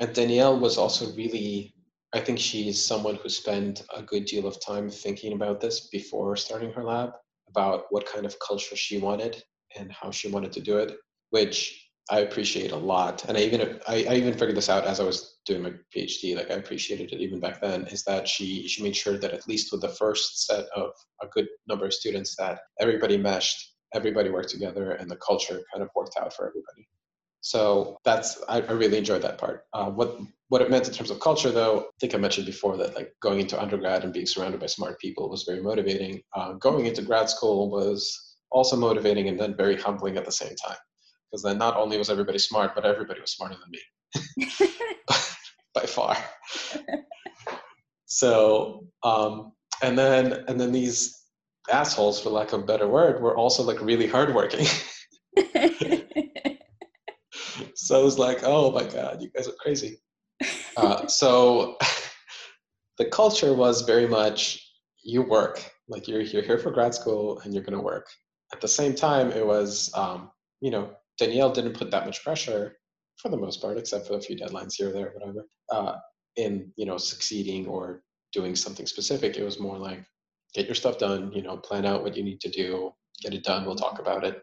and 0.00 0.12
Danielle 0.12 0.58
was 0.58 0.78
also 0.78 1.12
really. 1.14 1.72
I 2.12 2.20
think 2.20 2.38
she's 2.38 2.80
someone 2.80 3.16
who 3.16 3.28
spent 3.28 3.82
a 3.96 4.00
good 4.00 4.24
deal 4.26 4.46
of 4.46 4.64
time 4.64 4.88
thinking 4.88 5.32
about 5.32 5.60
this 5.60 5.88
before 5.88 6.36
starting 6.36 6.70
her 6.72 6.84
lab 6.84 7.10
about 7.48 7.86
what 7.90 8.06
kind 8.06 8.24
of 8.24 8.36
culture 8.38 8.76
she 8.76 8.98
wanted 8.98 9.42
and 9.76 9.90
how 9.90 10.12
she 10.12 10.28
wanted 10.28 10.52
to 10.52 10.60
do 10.60 10.78
it, 10.78 10.96
which 11.30 11.83
I 12.10 12.20
appreciate 12.20 12.72
a 12.72 12.76
lot, 12.76 13.24
and 13.28 13.36
I 13.36 13.40
even 13.40 13.80
I, 13.88 14.04
I, 14.08 14.14
even 14.16 14.34
figured 14.34 14.56
this 14.56 14.68
out 14.68 14.84
as 14.84 15.00
I 15.00 15.04
was 15.04 15.38
doing 15.46 15.62
my 15.62 15.72
PhD. 15.94 16.36
Like 16.36 16.50
I 16.50 16.54
appreciated 16.54 17.12
it 17.12 17.20
even 17.20 17.40
back 17.40 17.62
then. 17.62 17.86
Is 17.86 18.04
that 18.04 18.28
she 18.28 18.68
she 18.68 18.82
made 18.82 18.94
sure 18.94 19.16
that 19.16 19.32
at 19.32 19.48
least 19.48 19.72
with 19.72 19.80
the 19.80 19.88
first 19.88 20.46
set 20.46 20.66
of 20.76 20.90
a 21.22 21.26
good 21.28 21.46
number 21.66 21.86
of 21.86 21.94
students, 21.94 22.36
that 22.36 22.60
everybody 22.78 23.16
meshed, 23.16 23.72
everybody 23.94 24.28
worked 24.28 24.50
together, 24.50 24.92
and 24.92 25.10
the 25.10 25.16
culture 25.16 25.62
kind 25.72 25.82
of 25.82 25.88
worked 25.96 26.18
out 26.20 26.34
for 26.34 26.46
everybody. 26.46 26.86
So 27.40 27.96
that's 28.04 28.38
I, 28.50 28.60
I 28.60 28.72
really 28.72 28.98
enjoyed 28.98 29.22
that 29.22 29.38
part. 29.38 29.64
Uh, 29.72 29.86
what 29.86 30.18
what 30.48 30.60
it 30.60 30.70
meant 30.70 30.86
in 30.86 30.92
terms 30.92 31.10
of 31.10 31.20
culture, 31.20 31.50
though, 31.50 31.80
I 31.80 31.84
think 32.00 32.14
I 32.14 32.18
mentioned 32.18 32.44
before 32.44 32.76
that 32.76 32.94
like 32.94 33.14
going 33.22 33.40
into 33.40 33.60
undergrad 33.60 34.04
and 34.04 34.12
being 34.12 34.26
surrounded 34.26 34.60
by 34.60 34.66
smart 34.66 35.00
people 35.00 35.30
was 35.30 35.44
very 35.44 35.62
motivating. 35.62 36.20
Uh, 36.36 36.52
going 36.54 36.84
into 36.84 37.00
grad 37.00 37.30
school 37.30 37.70
was 37.70 38.36
also 38.50 38.76
motivating 38.76 39.28
and 39.28 39.40
then 39.40 39.56
very 39.56 39.76
humbling 39.80 40.18
at 40.18 40.26
the 40.26 40.32
same 40.32 40.54
time 40.56 40.76
because 41.34 41.42
then 41.42 41.58
not 41.58 41.76
only 41.76 41.98
was 41.98 42.10
everybody 42.10 42.38
smart, 42.38 42.76
but 42.76 42.86
everybody 42.86 43.20
was 43.20 43.32
smarter 43.32 43.56
than 43.56 43.68
me 43.68 43.80
by 45.74 45.80
far. 45.80 46.16
so, 48.06 48.86
um, 49.02 49.50
and 49.82 49.98
then 49.98 50.44
and 50.46 50.60
then 50.60 50.70
these 50.70 51.24
assholes, 51.68 52.22
for 52.22 52.30
lack 52.30 52.52
of 52.52 52.60
a 52.60 52.64
better 52.64 52.86
word, 52.86 53.20
were 53.20 53.36
also 53.36 53.64
like 53.64 53.80
really 53.80 54.06
hardworking. 54.06 54.64
so 57.74 58.00
it 58.00 58.04
was 58.04 58.16
like, 58.16 58.38
oh 58.44 58.70
my 58.70 58.84
god, 58.84 59.20
you 59.20 59.28
guys 59.30 59.48
are 59.48 59.56
crazy. 59.58 59.98
Uh, 60.76 61.04
so 61.08 61.76
the 62.98 63.06
culture 63.06 63.54
was 63.54 63.82
very 63.82 64.06
much 64.06 64.60
you 65.02 65.22
work 65.22 65.68
like 65.88 66.06
you're 66.06 66.20
you're 66.20 66.42
here 66.42 66.58
for 66.58 66.70
grad 66.70 66.94
school 66.94 67.40
and 67.40 67.52
you're 67.52 67.64
going 67.64 67.76
to 67.76 67.84
work. 67.84 68.06
At 68.52 68.60
the 68.60 68.68
same 68.68 68.94
time, 68.94 69.32
it 69.32 69.44
was 69.44 69.90
um, 69.96 70.30
you 70.60 70.70
know 70.70 70.94
Danielle 71.18 71.52
didn't 71.52 71.76
put 71.76 71.90
that 71.90 72.06
much 72.06 72.22
pressure 72.22 72.76
for 73.16 73.28
the 73.28 73.36
most 73.36 73.60
part, 73.60 73.78
except 73.78 74.06
for 74.06 74.14
a 74.14 74.20
few 74.20 74.36
deadlines 74.36 74.74
here 74.74 74.90
or 74.90 74.92
there, 74.92 75.12
whatever, 75.14 75.46
uh, 75.70 75.96
in 76.36 76.72
you 76.76 76.86
know 76.86 76.98
succeeding 76.98 77.66
or 77.66 78.02
doing 78.32 78.56
something 78.56 78.86
specific. 78.86 79.36
It 79.36 79.44
was 79.44 79.60
more 79.60 79.78
like 79.78 80.04
get 80.54 80.66
your 80.66 80.74
stuff 80.74 80.98
done, 80.98 81.32
you 81.32 81.42
know, 81.42 81.56
plan 81.56 81.84
out 81.84 82.02
what 82.02 82.16
you 82.16 82.22
need 82.22 82.40
to 82.40 82.50
do, 82.50 82.92
get 83.22 83.34
it 83.34 83.44
done. 83.44 83.64
We'll 83.64 83.76
talk 83.76 83.98
about 83.98 84.24
it. 84.24 84.42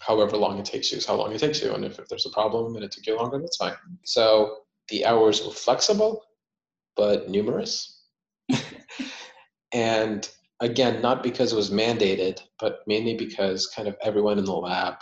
However 0.00 0.36
long 0.36 0.58
it 0.58 0.64
takes 0.64 0.90
you 0.90 0.98
is 0.98 1.06
how 1.06 1.14
long 1.14 1.32
it 1.32 1.38
takes 1.38 1.62
you, 1.62 1.72
and 1.72 1.84
if, 1.84 1.98
if 1.98 2.08
there's 2.08 2.26
a 2.26 2.30
problem 2.30 2.74
and 2.74 2.84
it 2.84 2.90
took 2.90 3.06
you 3.06 3.16
longer, 3.16 3.38
that's 3.38 3.56
fine. 3.56 3.74
So 4.04 4.58
the 4.88 5.06
hours 5.06 5.44
were 5.44 5.52
flexible, 5.52 6.24
but 6.96 7.28
numerous. 7.28 8.02
and 9.72 10.28
again, 10.60 11.00
not 11.00 11.22
because 11.22 11.52
it 11.52 11.56
was 11.56 11.70
mandated, 11.70 12.40
but 12.58 12.80
mainly 12.86 13.16
because 13.16 13.68
kind 13.68 13.86
of 13.86 13.96
everyone 14.02 14.38
in 14.38 14.44
the 14.44 14.52
lab 14.52 14.96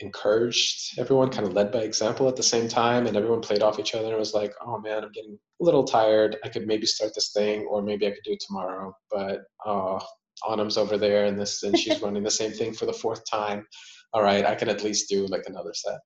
encouraged 0.00 0.98
everyone 0.98 1.28
kind 1.28 1.46
of 1.46 1.52
led 1.52 1.70
by 1.70 1.80
example 1.80 2.26
at 2.28 2.34
the 2.34 2.42
same 2.42 2.66
time 2.66 3.06
and 3.06 3.16
everyone 3.16 3.40
played 3.40 3.62
off 3.62 3.78
each 3.78 3.94
other 3.94 4.08
and 4.08 4.16
was 4.16 4.34
like 4.34 4.52
oh 4.66 4.78
man 4.80 5.04
i'm 5.04 5.12
getting 5.12 5.38
a 5.62 5.64
little 5.64 5.84
tired. 5.84 6.36
I 6.44 6.48
could 6.48 6.66
maybe 6.66 6.86
start 6.86 7.12
this 7.14 7.32
thing 7.32 7.66
or 7.70 7.82
maybe 7.82 8.06
i 8.06 8.10
could 8.10 8.24
do 8.24 8.32
it 8.32 8.42
tomorrow. 8.46 8.94
But 9.10 9.42
oh 9.64 10.00
autumn's 10.44 10.76
over 10.76 10.98
there 10.98 11.26
and 11.26 11.38
this 11.38 11.62
and 11.62 11.78
she's 11.78 12.02
running 12.02 12.24
the 12.24 12.30
same 12.30 12.50
thing 12.52 12.72
for 12.72 12.86
the 12.86 12.92
fourth 12.92 13.22
time. 13.30 13.64
All 14.12 14.22
right 14.22 14.44
i 14.44 14.54
can 14.54 14.68
at 14.68 14.82
least 14.82 15.08
do 15.08 15.26
like 15.26 15.44
another 15.46 15.72
set. 15.74 16.00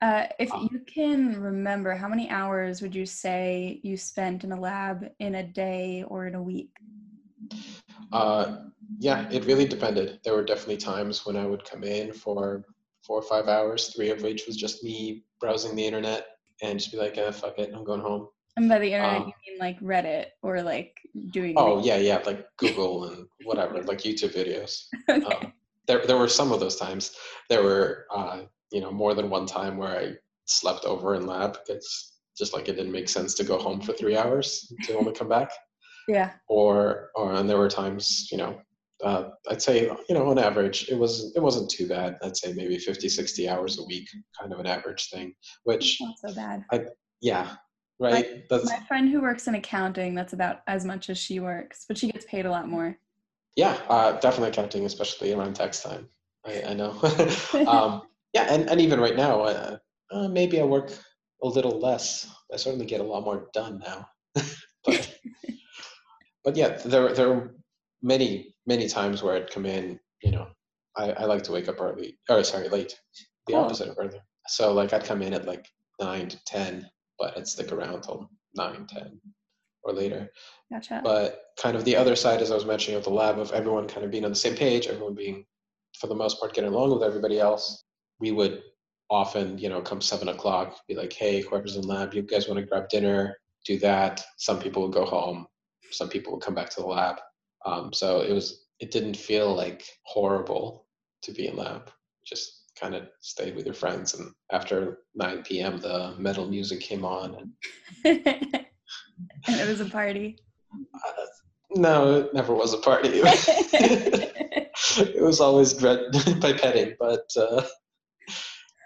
Uh, 0.00 0.26
if 0.38 0.52
um, 0.52 0.68
you 0.70 0.78
can 0.80 1.40
remember 1.40 1.92
how 1.92 2.06
many 2.06 2.30
hours 2.30 2.80
would 2.80 2.94
you 2.94 3.04
say 3.04 3.80
you 3.82 3.96
spent 3.96 4.44
in 4.44 4.52
a 4.52 4.60
lab 4.60 5.08
in 5.18 5.34
a 5.36 5.42
day 5.42 6.04
or 6.06 6.28
in 6.28 6.36
a 6.36 6.42
week? 6.42 6.70
Uh, 8.12 8.58
yeah 9.00 9.28
it 9.30 9.44
really 9.46 9.66
depended. 9.66 10.20
There 10.22 10.34
were 10.34 10.44
definitely 10.44 10.76
times 10.76 11.24
when 11.26 11.36
i 11.36 11.46
would 11.46 11.64
come 11.64 11.82
in 11.82 12.12
for 12.12 12.64
four 13.08 13.18
or 13.18 13.22
five 13.22 13.48
hours, 13.48 13.88
three 13.88 14.10
of 14.10 14.22
which 14.22 14.46
was 14.46 14.56
just 14.56 14.84
me 14.84 15.24
browsing 15.40 15.74
the 15.74 15.84
internet 15.84 16.26
and 16.62 16.78
just 16.78 16.92
be 16.92 16.98
like, 16.98 17.16
eh, 17.18 17.30
fuck 17.32 17.58
it, 17.58 17.72
I'm 17.74 17.82
going 17.82 18.02
home. 18.02 18.28
And 18.56 18.68
by 18.68 18.78
the 18.78 18.92
internet, 18.92 19.22
um, 19.22 19.26
you 19.26 19.52
mean 19.52 19.58
like 19.58 19.80
Reddit 19.80 20.26
or 20.42 20.62
like 20.62 20.94
doing? 21.30 21.54
Oh 21.56 21.82
yeah, 21.82 21.96
yeah, 21.96 22.20
like 22.26 22.46
Google 22.58 23.04
and 23.04 23.26
whatever, 23.44 23.82
like 23.82 23.98
YouTube 23.98 24.34
videos. 24.34 24.82
okay. 25.08 25.24
Um, 25.24 25.52
there, 25.86 26.04
there 26.06 26.18
were 26.18 26.28
some 26.28 26.52
of 26.52 26.60
those 26.60 26.76
times. 26.76 27.16
There 27.48 27.62
were, 27.62 28.06
uh, 28.14 28.42
you 28.70 28.80
know, 28.80 28.90
more 28.90 29.14
than 29.14 29.30
one 29.30 29.46
time 29.46 29.78
where 29.78 29.98
I 29.98 30.12
slept 30.44 30.84
over 30.84 31.14
in 31.14 31.26
lab 31.26 31.58
because 31.66 32.18
just 32.36 32.52
like 32.52 32.68
it 32.68 32.76
didn't 32.76 32.92
make 32.92 33.08
sense 33.08 33.34
to 33.34 33.44
go 33.44 33.58
home 33.58 33.80
for 33.80 33.92
three 33.92 34.16
hours 34.16 34.70
to 34.84 34.96
only 34.96 35.12
come 35.12 35.28
back. 35.28 35.50
Yeah. 36.10 36.30
Or, 36.48 37.10
or, 37.14 37.34
and 37.34 37.46
there 37.46 37.58
were 37.58 37.68
times, 37.68 38.28
you 38.32 38.38
know, 38.38 38.58
uh, 39.04 39.30
I'd 39.48 39.62
say, 39.62 39.90
you 40.08 40.14
know, 40.14 40.28
on 40.28 40.38
average, 40.38 40.88
it 40.88 40.98
was 40.98 41.32
it 41.36 41.40
wasn't 41.40 41.70
too 41.70 41.86
bad. 41.86 42.18
I'd 42.22 42.36
say 42.36 42.52
maybe 42.52 42.78
50, 42.78 43.08
60 43.08 43.48
hours 43.48 43.78
a 43.78 43.84
week, 43.84 44.08
kind 44.38 44.52
of 44.52 44.58
an 44.58 44.66
average 44.66 45.10
thing. 45.10 45.34
Which 45.64 45.98
not 46.00 46.14
so 46.26 46.34
bad. 46.34 46.64
I, 46.72 46.86
yeah, 47.20 47.56
right. 48.00 48.26
My, 48.30 48.42
that's 48.50 48.70
my 48.70 48.80
friend 48.88 49.08
who 49.08 49.20
works 49.20 49.46
in 49.46 49.54
accounting. 49.54 50.14
That's 50.14 50.32
about 50.32 50.60
as 50.66 50.84
much 50.84 51.10
as 51.10 51.18
she 51.18 51.40
works, 51.40 51.84
but 51.86 51.96
she 51.96 52.10
gets 52.10 52.24
paid 52.26 52.46
a 52.46 52.50
lot 52.50 52.68
more. 52.68 52.98
Yeah, 53.56 53.76
uh, 53.88 54.12
definitely 54.12 54.50
accounting, 54.50 54.84
especially 54.84 55.32
around 55.32 55.54
tax 55.54 55.82
time. 55.82 56.08
I, 56.44 56.62
I 56.68 56.74
know. 56.74 56.90
um, 57.66 58.02
yeah, 58.32 58.46
and, 58.50 58.68
and 58.68 58.80
even 58.80 59.00
right 59.00 59.16
now, 59.16 59.42
uh, 59.42 59.76
uh, 60.10 60.28
maybe 60.28 60.60
I 60.60 60.64
work 60.64 60.92
a 61.42 61.46
little 61.46 61.78
less. 61.78 62.28
I 62.52 62.56
certainly 62.56 62.86
get 62.86 63.00
a 63.00 63.04
lot 63.04 63.24
more 63.24 63.48
done 63.52 63.80
now. 63.84 64.08
but 64.84 65.18
but 66.44 66.56
yeah, 66.56 66.68
there 66.84 67.12
there 67.14 67.32
are 67.32 67.54
many 68.02 68.54
many 68.66 68.88
times 68.88 69.22
where 69.22 69.36
I'd 69.36 69.50
come 69.50 69.66
in, 69.66 69.98
you 70.22 70.30
know, 70.30 70.48
I, 70.96 71.12
I 71.12 71.24
like 71.24 71.42
to 71.44 71.52
wake 71.52 71.68
up 71.68 71.80
early, 71.80 72.18
or 72.28 72.42
sorry, 72.44 72.68
late, 72.68 72.98
the 73.46 73.54
cool. 73.54 73.62
opposite 73.62 73.88
of 73.88 73.96
early. 73.98 74.20
So 74.46 74.72
like 74.72 74.92
I'd 74.92 75.04
come 75.04 75.22
in 75.22 75.34
at 75.34 75.46
like 75.46 75.66
nine 76.00 76.28
to 76.28 76.44
10, 76.44 76.88
but 77.18 77.36
I'd 77.36 77.48
stick 77.48 77.72
around 77.72 78.02
till 78.02 78.30
nine, 78.54 78.86
10 78.86 79.20
or 79.82 79.92
later. 79.92 80.30
Gotcha. 80.70 81.00
But 81.02 81.42
kind 81.60 81.76
of 81.76 81.84
the 81.84 81.96
other 81.96 82.16
side, 82.16 82.42
as 82.42 82.50
I 82.50 82.54
was 82.54 82.66
mentioning 82.66 82.98
of 82.98 83.04
the 83.04 83.10
lab, 83.10 83.38
of 83.38 83.52
everyone 83.52 83.88
kind 83.88 84.04
of 84.04 84.10
being 84.10 84.24
on 84.24 84.30
the 84.30 84.36
same 84.36 84.54
page, 84.54 84.86
everyone 84.86 85.14
being, 85.14 85.44
for 85.98 86.06
the 86.08 86.14
most 86.14 86.38
part, 86.40 86.54
getting 86.54 86.72
along 86.72 86.92
with 86.92 87.02
everybody 87.02 87.40
else, 87.40 87.84
we 88.20 88.32
would 88.32 88.62
often, 89.10 89.56
you 89.58 89.68
know, 89.68 89.80
come 89.80 90.00
seven 90.00 90.28
o'clock, 90.28 90.76
be 90.86 90.94
like, 90.94 91.12
hey, 91.12 91.40
whoever's 91.40 91.76
in 91.76 91.82
the 91.82 91.88
lab, 91.88 92.12
you 92.12 92.22
guys 92.22 92.48
want 92.48 92.60
to 92.60 92.66
grab 92.66 92.88
dinner, 92.88 93.36
do 93.64 93.78
that. 93.78 94.22
Some 94.36 94.58
people 94.60 94.82
would 94.82 94.92
go 94.92 95.04
home. 95.04 95.46
Some 95.90 96.08
people 96.08 96.32
would 96.32 96.42
come 96.42 96.54
back 96.54 96.68
to 96.70 96.80
the 96.80 96.86
lab. 96.86 97.16
Um, 97.68 97.92
so 97.92 98.20
it 98.20 98.32
was 98.32 98.64
it 98.80 98.90
didn't 98.90 99.16
feel 99.16 99.54
like 99.54 99.84
horrible 100.04 100.86
to 101.22 101.32
be 101.32 101.48
in 101.48 101.56
lab. 101.56 101.90
Just 102.24 102.72
kind 102.78 102.94
of 102.94 103.08
stayed 103.20 103.56
with 103.56 103.66
your 103.66 103.74
friends, 103.74 104.14
and 104.14 104.32
after 104.52 104.98
9 105.14 105.42
p.m., 105.42 105.78
the 105.78 106.14
metal 106.18 106.46
music 106.46 106.80
came 106.80 107.04
on, 107.04 107.34
and, 107.34 108.26
and 109.46 109.60
it 109.60 109.68
was 109.68 109.80
a 109.80 109.86
party. 109.86 110.38
Uh, 110.94 111.24
no, 111.74 112.20
it 112.20 112.34
never 112.34 112.54
was 112.54 112.72
a 112.72 112.78
party. 112.78 113.10
it 113.22 115.22
was 115.22 115.40
always 115.40 115.74
dread 115.74 116.00
by 116.40 116.52
petting, 116.52 116.94
but 116.98 117.28
uh, 117.36 117.62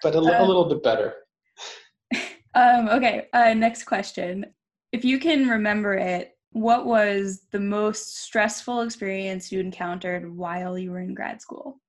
but 0.02 0.14
a, 0.14 0.18
uh, 0.18 0.44
a, 0.44 0.46
little 0.46 0.64
bit 0.64 0.82
better. 0.82 1.14
Um, 2.54 2.88
okay, 2.88 3.28
uh, 3.32 3.54
next 3.54 3.84
question. 3.84 4.46
If 4.92 5.04
you 5.04 5.18
can 5.18 5.48
remember 5.48 5.94
it, 5.94 6.36
what 6.52 6.86
was 6.86 7.42
the 7.50 7.60
most 7.60 8.18
stressful 8.18 8.82
experience 8.82 9.50
you 9.50 9.60
encountered 9.60 10.34
while 10.36 10.78
you 10.78 10.90
were 10.90 11.00
in 11.00 11.14
grad 11.14 11.40
school? 11.40 11.80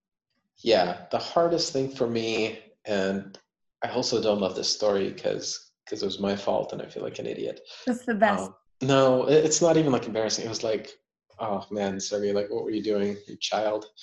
Yeah, 0.64 1.06
the 1.12 1.18
hardest 1.18 1.74
thing 1.74 1.90
for 1.90 2.08
me, 2.08 2.60
and 2.86 3.38
I 3.84 3.90
also 3.90 4.22
don't 4.22 4.40
love 4.40 4.56
this 4.56 4.70
story 4.70 5.12
because 5.12 5.72
because 5.86 6.02
it 6.02 6.06
was 6.06 6.20
my 6.20 6.36
fault 6.36 6.72
and 6.72 6.82
I 6.82 6.86
feel 6.86 7.04
like 7.04 7.20
an 7.20 7.26
idiot. 7.26 7.60
That's 7.86 8.06
the 8.06 8.16
best. 8.16 8.44
Um, 8.44 8.56
no, 8.82 9.28
it's 9.28 9.62
not 9.62 9.76
even 9.76 9.92
like 9.92 10.06
embarrassing. 10.06 10.46
It 10.46 10.50
was 10.50 10.64
like, 10.64 10.92
oh 11.40 11.66
man, 11.70 12.00
Sergey, 12.00 12.32
like 12.32 12.50
what 12.50 12.64
were 12.64 12.72
you 12.72 12.84
doing, 12.84 13.18
you 13.28 13.38
child? 13.40 13.86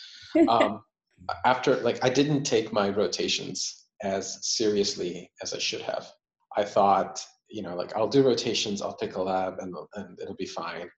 Um, 0.48 0.84
after 1.44 1.76
like 1.76 1.98
I 2.04 2.08
didn't 2.08 2.44
take 2.44 2.72
my 2.72 2.88
rotations 2.88 3.86
as 4.02 4.38
seriously 4.46 5.30
as 5.42 5.52
I 5.52 5.58
should 5.58 5.82
have. 5.82 6.08
I 6.56 6.62
thought 6.62 7.24
you 7.50 7.62
know, 7.62 7.74
like 7.74 7.94
I'll 7.96 8.08
do 8.08 8.26
rotations, 8.26 8.82
I'll 8.82 8.96
pick 8.96 9.16
a 9.16 9.22
lab, 9.22 9.58
and 9.58 9.74
and 9.94 10.18
it'll 10.20 10.36
be 10.36 10.46
fine. 10.46 10.88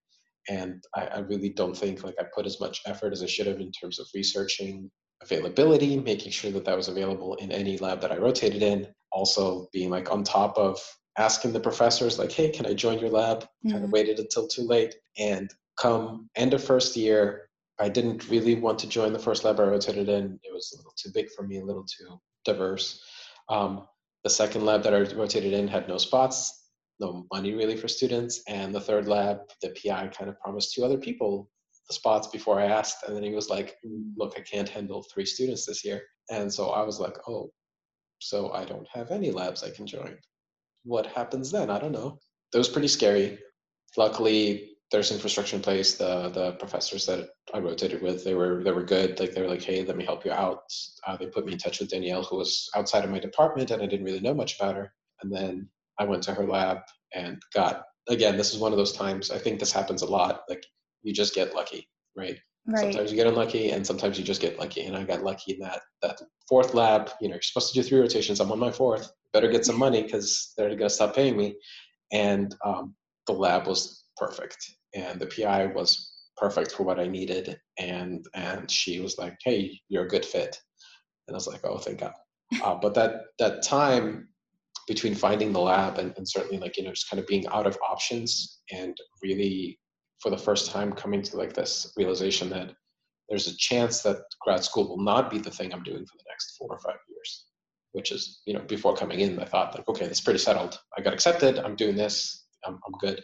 And 0.48 0.82
I, 0.96 1.06
I 1.06 1.18
really 1.20 1.50
don't 1.50 1.76
think 1.76 2.02
like 2.02 2.16
I 2.18 2.24
put 2.34 2.46
as 2.46 2.60
much 2.60 2.80
effort 2.86 3.12
as 3.12 3.22
I 3.22 3.26
should 3.26 3.46
have 3.46 3.60
in 3.60 3.70
terms 3.72 4.00
of 4.00 4.06
researching 4.14 4.90
availability, 5.22 5.98
making 5.98 6.32
sure 6.32 6.50
that 6.50 6.64
that 6.64 6.76
was 6.76 6.88
available 6.88 7.34
in 7.36 7.52
any 7.52 7.78
lab 7.78 8.00
that 8.00 8.12
I 8.12 8.18
rotated 8.18 8.62
in. 8.62 8.88
Also 9.12 9.68
being 9.72 9.90
like 9.90 10.10
on 10.10 10.24
top 10.24 10.56
of 10.58 10.80
asking 11.18 11.52
the 11.52 11.60
professors 11.60 12.18
like, 12.18 12.32
hey, 12.32 12.50
can 12.50 12.66
I 12.66 12.74
join 12.74 12.98
your 12.98 13.10
lab? 13.10 13.42
Mm-hmm. 13.42 13.70
Kind 13.70 13.84
of 13.84 13.92
waited 13.92 14.18
until 14.18 14.48
too 14.48 14.62
late. 14.62 14.94
And 15.18 15.52
come 15.78 16.28
end 16.34 16.54
of 16.54 16.64
first 16.64 16.96
year, 16.96 17.48
I 17.80 17.88
didn't 17.88 18.28
really 18.28 18.54
want 18.54 18.78
to 18.80 18.88
join 18.88 19.12
the 19.12 19.18
first 19.18 19.44
lab 19.44 19.60
I 19.60 19.64
rotated 19.64 20.08
in. 20.08 20.38
It 20.42 20.52
was 20.52 20.72
a 20.72 20.76
little 20.78 20.94
too 20.96 21.10
big 21.14 21.30
for 21.36 21.46
me, 21.46 21.58
a 21.58 21.64
little 21.64 21.84
too 21.84 22.20
diverse. 22.44 23.02
Um, 23.48 23.86
the 24.24 24.30
second 24.30 24.64
lab 24.64 24.82
that 24.84 24.94
I 24.94 25.00
rotated 25.14 25.52
in 25.52 25.68
had 25.68 25.88
no 25.88 25.98
spots, 25.98 26.70
no 27.00 27.26
money 27.32 27.54
really 27.54 27.76
for 27.76 27.88
students. 27.88 28.42
And 28.48 28.74
the 28.74 28.80
third 28.80 29.08
lab, 29.08 29.38
the 29.60 29.70
PI 29.70 30.08
kind 30.08 30.30
of 30.30 30.38
promised 30.40 30.74
two 30.74 30.84
other 30.84 30.98
people 30.98 31.50
the 31.88 31.94
spots 31.94 32.28
before 32.28 32.60
I 32.60 32.66
asked. 32.66 33.04
And 33.06 33.16
then 33.16 33.22
he 33.22 33.34
was 33.34 33.50
like, 33.50 33.76
mm, 33.84 34.12
look, 34.16 34.34
I 34.36 34.40
can't 34.40 34.68
handle 34.68 35.04
three 35.12 35.26
students 35.26 35.66
this 35.66 35.84
year. 35.84 36.02
And 36.30 36.52
so 36.52 36.70
I 36.70 36.82
was 36.82 37.00
like, 37.00 37.16
oh, 37.28 37.50
so 38.20 38.52
I 38.52 38.64
don't 38.64 38.86
have 38.92 39.10
any 39.10 39.30
labs 39.30 39.64
I 39.64 39.70
can 39.70 39.86
join. 39.86 40.16
What 40.84 41.06
happens 41.06 41.50
then? 41.50 41.70
I 41.70 41.78
don't 41.78 41.92
know. 41.92 42.18
That 42.52 42.58
was 42.58 42.68
pretty 42.68 42.88
scary. 42.88 43.38
Luckily, 43.96 44.71
there's 44.92 45.10
infrastructure 45.10 45.56
in 45.56 45.62
place. 45.62 45.94
The 45.94 46.28
the 46.28 46.52
professors 46.52 47.06
that 47.06 47.30
I 47.52 47.58
rotated 47.58 48.02
with, 48.02 48.22
they 48.22 48.34
were 48.34 48.62
they 48.62 48.70
were 48.70 48.84
good. 48.84 49.18
Like 49.18 49.32
they 49.32 49.40
were 49.40 49.48
like, 49.48 49.62
hey, 49.62 49.84
let 49.84 49.96
me 49.96 50.04
help 50.04 50.24
you 50.24 50.32
out. 50.32 50.64
Uh, 51.06 51.16
they 51.16 51.26
put 51.26 51.46
me 51.46 51.54
in 51.54 51.58
touch 51.58 51.80
with 51.80 51.88
Danielle, 51.88 52.22
who 52.22 52.36
was 52.36 52.68
outside 52.76 53.02
of 53.02 53.10
my 53.10 53.18
department, 53.18 53.70
and 53.70 53.82
I 53.82 53.86
didn't 53.86 54.04
really 54.04 54.20
know 54.20 54.34
much 54.34 54.60
about 54.60 54.76
her. 54.76 54.92
And 55.22 55.34
then 55.34 55.68
I 55.98 56.04
went 56.04 56.22
to 56.24 56.34
her 56.34 56.46
lab 56.46 56.78
and 57.14 57.40
got 57.54 57.84
again. 58.08 58.36
This 58.36 58.52
is 58.52 58.60
one 58.60 58.72
of 58.72 58.78
those 58.78 58.92
times. 58.92 59.30
I 59.30 59.38
think 59.38 59.58
this 59.58 59.72
happens 59.72 60.02
a 60.02 60.06
lot. 60.06 60.42
Like 60.48 60.64
you 61.02 61.14
just 61.14 61.34
get 61.34 61.54
lucky, 61.54 61.88
right? 62.14 62.38
Right. 62.66 62.80
Sometimes 62.80 63.10
you 63.10 63.16
get 63.16 63.26
unlucky, 63.26 63.70
and 63.70 63.86
sometimes 63.86 64.18
you 64.18 64.24
just 64.24 64.42
get 64.42 64.58
lucky. 64.58 64.82
And 64.82 64.96
I 64.96 65.04
got 65.04 65.24
lucky 65.24 65.54
in 65.54 65.60
that 65.60 65.80
that 66.02 66.20
fourth 66.50 66.74
lab. 66.74 67.10
You 67.18 67.28
know, 67.28 67.34
you're 67.36 67.42
supposed 67.42 67.72
to 67.72 67.80
do 67.80 67.88
three 67.88 67.98
rotations. 67.98 68.40
I'm 68.40 68.52
on 68.52 68.58
my 68.58 68.70
fourth. 68.70 69.10
Better 69.32 69.50
get 69.50 69.64
some 69.64 69.78
money 69.78 70.02
because 70.02 70.52
they're 70.56 70.76
gonna 70.76 70.90
stop 70.90 71.16
paying 71.16 71.36
me. 71.36 71.56
And 72.12 72.54
um, 72.62 72.94
the 73.26 73.32
lab 73.32 73.66
was 73.66 74.04
perfect 74.18 74.62
and 74.94 75.20
the 75.20 75.26
PI 75.26 75.66
was 75.66 76.12
perfect 76.36 76.72
for 76.72 76.82
what 76.82 77.00
I 77.00 77.06
needed. 77.06 77.58
And 77.78 78.26
and 78.34 78.70
she 78.70 79.00
was 79.00 79.18
like, 79.18 79.36
"Hey, 79.44 79.80
you're 79.88 80.04
a 80.04 80.08
good 80.08 80.24
fit," 80.24 80.60
and 81.26 81.34
I 81.34 81.36
was 81.36 81.46
like, 81.46 81.64
"Oh, 81.64 81.78
thank 81.78 82.00
God." 82.00 82.14
Uh, 82.62 82.74
but 82.74 82.94
that 82.94 83.22
that 83.38 83.62
time 83.62 84.28
between 84.88 85.14
finding 85.14 85.52
the 85.52 85.60
lab 85.60 85.98
and, 85.98 86.12
and 86.16 86.28
certainly 86.28 86.58
like 86.58 86.76
you 86.76 86.84
know 86.84 86.90
just 86.90 87.08
kind 87.08 87.20
of 87.20 87.26
being 87.26 87.46
out 87.48 87.66
of 87.66 87.78
options 87.88 88.60
and 88.72 88.96
really 89.22 89.78
for 90.20 90.30
the 90.30 90.38
first 90.38 90.70
time 90.70 90.92
coming 90.92 91.22
to 91.22 91.36
like 91.36 91.52
this 91.52 91.92
realization 91.96 92.48
that 92.50 92.72
there's 93.28 93.48
a 93.48 93.56
chance 93.56 94.02
that 94.02 94.18
grad 94.40 94.62
school 94.62 94.88
will 94.88 95.02
not 95.02 95.30
be 95.30 95.38
the 95.38 95.50
thing 95.50 95.72
I'm 95.72 95.82
doing 95.82 96.04
for 96.04 96.16
the 96.16 96.24
next 96.28 96.56
four 96.58 96.68
or 96.70 96.78
five 96.78 96.98
years, 97.08 97.46
which 97.92 98.12
is, 98.12 98.42
you 98.46 98.52
know, 98.52 98.60
before 98.60 98.94
coming 98.94 99.20
in, 99.20 99.38
I 99.38 99.46
thought 99.46 99.74
like, 99.74 99.88
okay, 99.88 100.06
that's 100.06 100.20
pretty 100.20 100.38
settled. 100.38 100.78
I 100.96 101.00
got 101.00 101.14
accepted. 101.14 101.58
I'm 101.58 101.76
doing 101.76 101.96
this. 101.96 102.46
I'm, 102.64 102.78
I'm 102.86 102.92
good 103.00 103.22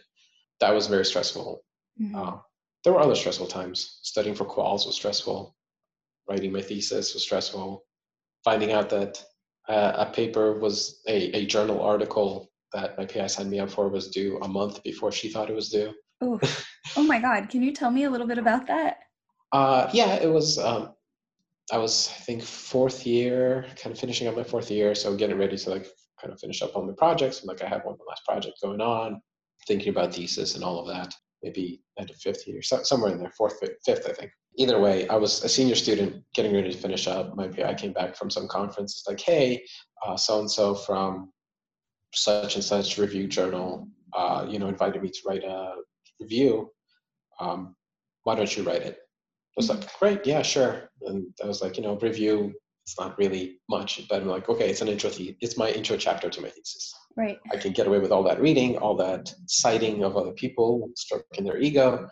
that 0.59 0.73
was 0.73 0.87
very 0.87 1.05
stressful. 1.05 1.63
Mm-hmm. 2.01 2.15
Uh, 2.15 2.37
there 2.83 2.93
were 2.93 2.99
other 2.99 3.15
stressful 3.15 3.47
times. 3.47 3.99
Studying 4.03 4.35
for 4.35 4.45
quals 4.45 4.85
was 4.85 4.95
stressful. 4.95 5.55
Writing 6.29 6.51
my 6.51 6.61
thesis 6.61 7.13
was 7.13 7.23
stressful. 7.23 7.83
Finding 8.43 8.71
out 8.71 8.89
that 8.89 9.23
uh, 9.67 9.93
a 9.97 10.05
paper 10.11 10.59
was 10.59 11.01
a, 11.07 11.35
a 11.37 11.45
journal 11.45 11.81
article 11.81 12.49
that 12.73 12.97
my 12.97 13.05
PI 13.05 13.27
signed 13.27 13.49
me 13.49 13.59
up 13.59 13.69
for 13.69 13.89
was 13.89 14.09
due 14.09 14.37
a 14.41 14.47
month 14.47 14.83
before 14.83 15.11
she 15.11 15.29
thought 15.29 15.49
it 15.49 15.55
was 15.55 15.69
due. 15.69 15.93
Oh, 16.21 16.39
oh 16.97 17.03
my 17.03 17.19
God! 17.19 17.49
Can 17.49 17.63
you 17.63 17.73
tell 17.73 17.91
me 17.91 18.03
a 18.03 18.09
little 18.09 18.27
bit 18.27 18.37
about 18.37 18.67
that? 18.67 18.99
Uh, 19.51 19.89
yeah, 19.93 20.15
it 20.15 20.29
was. 20.29 20.57
Um, 20.59 20.93
I 21.71 21.77
was, 21.77 22.09
I 22.15 22.21
think, 22.21 22.43
fourth 22.43 23.05
year, 23.05 23.65
kind 23.81 23.93
of 23.93 23.99
finishing 23.99 24.27
up 24.27 24.35
my 24.35 24.43
fourth 24.43 24.71
year, 24.71 24.95
so 24.95 25.15
getting 25.15 25.37
ready 25.37 25.57
to 25.57 25.69
like 25.69 25.87
kind 26.19 26.33
of 26.33 26.39
finish 26.39 26.61
up 26.61 26.75
on 26.75 26.87
my 26.87 26.93
projects. 26.97 27.39
And 27.39 27.47
like, 27.47 27.63
I 27.63 27.67
have 27.67 27.85
one 27.85 27.95
last 28.07 28.25
project 28.25 28.57
going 28.61 28.81
on 28.81 29.21
thinking 29.67 29.89
about 29.89 30.13
thesis 30.13 30.55
and 30.55 30.63
all 30.63 30.79
of 30.79 30.87
that, 30.87 31.13
maybe 31.43 31.81
end 31.99 32.09
of 32.09 32.15
fifth 32.17 32.47
year, 32.47 32.61
so, 32.61 32.83
somewhere 32.83 33.11
in 33.11 33.19
there, 33.19 33.31
fourth, 33.37 33.59
fifth, 33.85 34.07
I 34.07 34.13
think. 34.13 34.31
Either 34.57 34.79
way, 34.79 35.07
I 35.07 35.15
was 35.15 35.43
a 35.43 35.49
senior 35.49 35.75
student 35.75 36.23
getting 36.33 36.53
ready 36.53 36.71
to 36.71 36.77
finish 36.77 37.07
up. 37.07 37.35
My 37.35 37.47
PI 37.47 37.75
came 37.75 37.93
back 37.93 38.15
from 38.15 38.29
some 38.29 38.47
conference. 38.47 38.97
It's 38.97 39.07
like, 39.07 39.19
hey, 39.21 39.63
so 40.17 40.39
and 40.39 40.51
so 40.51 40.75
from 40.75 41.31
such 42.13 42.55
and 42.55 42.63
such 42.63 42.97
review 42.97 43.27
journal, 43.27 43.87
uh, 44.13 44.45
you 44.49 44.59
know, 44.59 44.67
invited 44.67 45.01
me 45.01 45.09
to 45.09 45.19
write 45.25 45.43
a 45.43 45.75
review. 46.19 46.71
Um, 47.39 47.75
why 48.23 48.35
don't 48.35 48.55
you 48.55 48.63
write 48.63 48.81
it? 48.81 48.97
I 48.97 49.55
was 49.57 49.69
like, 49.69 49.97
great, 49.99 50.25
yeah, 50.25 50.41
sure. 50.41 50.89
And 51.03 51.27
I 51.43 51.47
was 51.47 51.61
like, 51.61 51.77
you 51.77 51.83
know, 51.83 51.97
review 51.97 52.53
it's 52.89 52.99
not 52.99 53.15
really 53.19 53.59
much, 53.69 54.07
but 54.09 54.19
I'm 54.19 54.27
like, 54.27 54.49
okay, 54.49 54.67
it's 54.67 54.81
an 54.81 54.87
intro. 54.87 55.11
The- 55.11 55.37
it's 55.41 55.57
my 55.57 55.69
intro 55.69 55.95
chapter 55.95 56.27
to 56.27 56.41
my 56.41 56.49
thesis. 56.49 56.91
Right. 57.15 57.39
I 57.51 57.57
can 57.57 57.73
get 57.73 57.87
away 57.87 57.99
with 57.99 58.11
all 58.11 58.23
that 58.23 58.41
reading, 58.41 58.77
all 58.77 58.95
that 58.97 59.33
citing 59.47 60.03
of 60.03 60.15
other 60.15 60.31
people, 60.31 60.89
stroking 60.95 61.43
their 61.43 61.57
ego, 61.57 62.07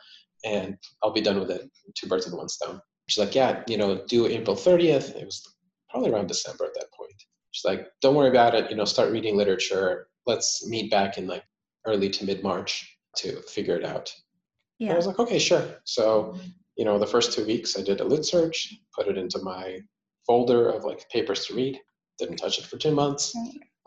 and 0.45 0.77
I'll 1.01 1.13
be 1.13 1.21
done 1.21 1.39
with 1.39 1.51
it. 1.51 1.69
Two 1.95 2.07
birds 2.07 2.25
with 2.25 2.35
one 2.35 2.49
stone. 2.49 2.81
She's 3.07 3.23
like, 3.23 3.35
yeah, 3.35 3.63
you 3.67 3.77
know, 3.77 4.03
due 4.05 4.27
April 4.27 4.55
30th. 4.55 5.15
It 5.15 5.25
was 5.25 5.41
probably 5.89 6.11
around 6.11 6.27
December 6.27 6.65
at 6.65 6.73
that 6.75 6.91
point. 6.91 7.13
She's 7.51 7.65
like, 7.65 7.87
don't 8.01 8.15
worry 8.15 8.29
about 8.29 8.53
it. 8.53 8.69
You 8.69 8.75
know, 8.75 8.85
start 8.85 9.11
reading 9.11 9.37
literature. 9.37 10.07
Let's 10.25 10.67
meet 10.67 10.91
back 10.91 11.17
in 11.17 11.25
like 11.27 11.43
early 11.85 12.09
to 12.09 12.25
mid 12.25 12.43
March 12.43 12.97
to 13.17 13.41
figure 13.43 13.77
it 13.77 13.85
out. 13.85 14.13
Yeah. 14.79 14.93
I 14.93 14.95
was 14.95 15.07
like, 15.07 15.19
okay, 15.19 15.39
sure. 15.39 15.63
So, 15.85 16.37
you 16.77 16.85
know, 16.85 16.99
the 16.99 17.07
first 17.07 17.33
two 17.33 17.45
weeks 17.45 17.77
I 17.77 17.81
did 17.81 18.01
a 18.01 18.03
lit 18.03 18.25
search, 18.25 18.75
put 18.93 19.07
it 19.07 19.17
into 19.17 19.39
my 19.39 19.79
folder 20.27 20.69
of 20.69 20.83
like 20.83 21.09
papers 21.09 21.45
to 21.45 21.55
read. 21.55 21.79
Didn't 22.19 22.37
touch 22.37 22.59
it 22.59 22.65
for 22.65 22.77
two 22.77 22.91
months. 22.91 23.33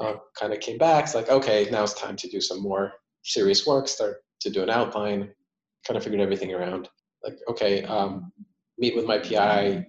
Uh, 0.01 0.15
kind 0.39 0.53
of 0.53 0.61
came 0.61 0.79
back. 0.79 1.05
It's 1.05 1.15
like, 1.15 1.29
okay, 1.29 1.69
now 1.71 1.83
it's 1.85 1.93
time 1.93 2.17
to 2.17 2.29
do 2.29 2.41
some 2.41 2.63
more 2.63 2.93
serious 3.23 3.67
work. 3.67 3.87
Start 3.87 4.23
to 4.41 4.51
do 4.51 4.63
an 4.63 4.71
outline. 4.71 5.31
Kind 5.87 5.99
of 5.99 6.03
figured 6.03 6.23
everything 6.23 6.55
around. 6.55 6.89
Like, 7.23 7.39
okay, 7.49 7.85
um, 7.85 8.33
meet 8.79 8.97
with 8.97 9.05
my 9.05 9.19
PI 9.19 9.87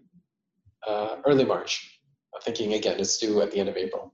uh, 0.87 1.15
early 1.25 1.45
March. 1.45 1.99
Thinking 2.43 2.73
again, 2.73 2.99
it's 2.99 3.17
due 3.19 3.41
at 3.41 3.51
the 3.51 3.59
end 3.59 3.69
of 3.69 3.77
April. 3.77 4.13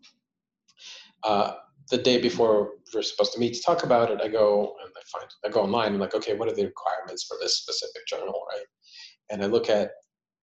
Uh, 1.24 1.54
the 1.90 1.98
day 1.98 2.22
before 2.22 2.72
we're 2.94 3.02
supposed 3.02 3.34
to 3.34 3.40
meet 3.40 3.54
to 3.54 3.62
talk 3.62 3.84
about 3.84 4.12
it, 4.12 4.22
I 4.22 4.28
go 4.28 4.76
and 4.84 4.92
I 4.96 5.02
find 5.12 5.32
I 5.46 5.50
go 5.50 5.62
online 5.62 5.94
and 5.94 6.00
like, 6.00 6.14
okay, 6.14 6.36
what 6.36 6.50
are 6.50 6.56
the 6.56 6.66
requirements 6.66 7.24
for 7.24 7.38
this 7.40 7.58
specific 7.58 8.06
journal, 8.06 8.46
right? 8.52 8.66
And 9.30 9.44
I 9.44 9.48
look 9.48 9.70
at 9.70 9.92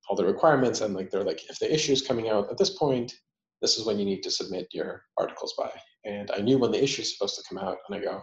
all 0.08 0.16
the 0.16 0.24
requirements 0.24 0.80
and 0.80 0.94
like 0.94 1.10
they're 1.10 1.24
like 1.24 1.48
if 1.48 1.58
the 1.58 1.72
issue 1.72 1.92
is 1.92 2.02
coming 2.02 2.28
out 2.28 2.50
at 2.50 2.58
this 2.58 2.70
point 2.70 3.14
this 3.60 3.78
is 3.78 3.86
when 3.86 3.98
you 3.98 4.04
need 4.04 4.22
to 4.22 4.30
submit 4.30 4.68
your 4.72 5.02
articles 5.18 5.54
by. 5.58 5.70
And 6.04 6.30
i 6.32 6.40
knew 6.40 6.58
when 6.58 6.72
the 6.72 6.82
issue 6.82 7.02
is 7.02 7.16
supposed 7.16 7.36
to 7.36 7.44
come 7.48 7.58
out 7.58 7.78
and 7.88 7.96
i 7.96 8.04
go 8.04 8.22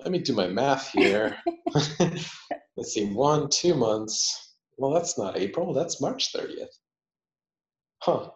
let 0.00 0.12
me 0.12 0.18
do 0.18 0.34
my 0.34 0.46
math 0.46 0.88
here. 0.88 1.36
Let's 2.76 2.92
see 2.92 3.06
one 3.06 3.48
two 3.48 3.74
months. 3.74 4.54
Well 4.78 4.92
that's 4.92 5.18
not 5.18 5.38
april 5.38 5.72
that's 5.72 6.00
march 6.00 6.32
30th 6.32 6.74
huh. 8.02 8.30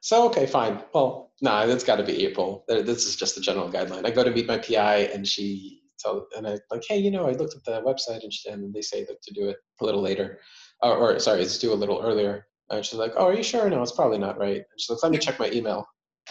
So 0.00 0.26
okay 0.26 0.46
fine. 0.46 0.82
Well 0.94 1.32
nah 1.40 1.66
that's 1.66 1.84
got 1.84 1.96
to 1.96 2.04
be 2.04 2.26
april. 2.26 2.64
This 2.68 3.06
is 3.06 3.16
just 3.16 3.34
the 3.34 3.40
general 3.40 3.70
guideline. 3.70 4.06
I 4.06 4.10
go 4.10 4.24
to 4.24 4.30
meet 4.30 4.46
my 4.46 4.58
pi 4.58 5.10
and 5.14 5.26
she 5.26 5.82
tell 5.98 6.28
and 6.36 6.46
i 6.46 6.56
like 6.70 6.84
hey 6.88 6.96
you 6.96 7.10
know 7.10 7.26
i 7.26 7.32
looked 7.32 7.56
at 7.56 7.64
the 7.64 7.82
website 7.82 8.22
and, 8.22 8.32
she, 8.32 8.48
and 8.48 8.72
they 8.72 8.80
say 8.80 9.04
that 9.04 9.20
to 9.20 9.34
do 9.34 9.48
it 9.48 9.56
a 9.80 9.84
little 9.84 10.00
later 10.00 10.38
or, 10.82 10.96
or 10.96 11.18
sorry, 11.18 11.42
it's 11.42 11.58
due 11.58 11.72
a 11.72 11.74
little 11.74 12.00
earlier. 12.02 12.46
And 12.70 12.84
she's 12.84 12.98
like, 12.98 13.12
oh, 13.16 13.26
are 13.26 13.34
you 13.34 13.42
sure? 13.42 13.68
No, 13.68 13.82
it's 13.82 13.92
probably 13.92 14.18
not 14.18 14.38
right. 14.38 14.56
And 14.56 14.64
she's 14.76 14.90
like, 14.90 15.02
let 15.02 15.12
me 15.12 15.18
check 15.18 15.38
my 15.38 15.50
email. 15.50 15.86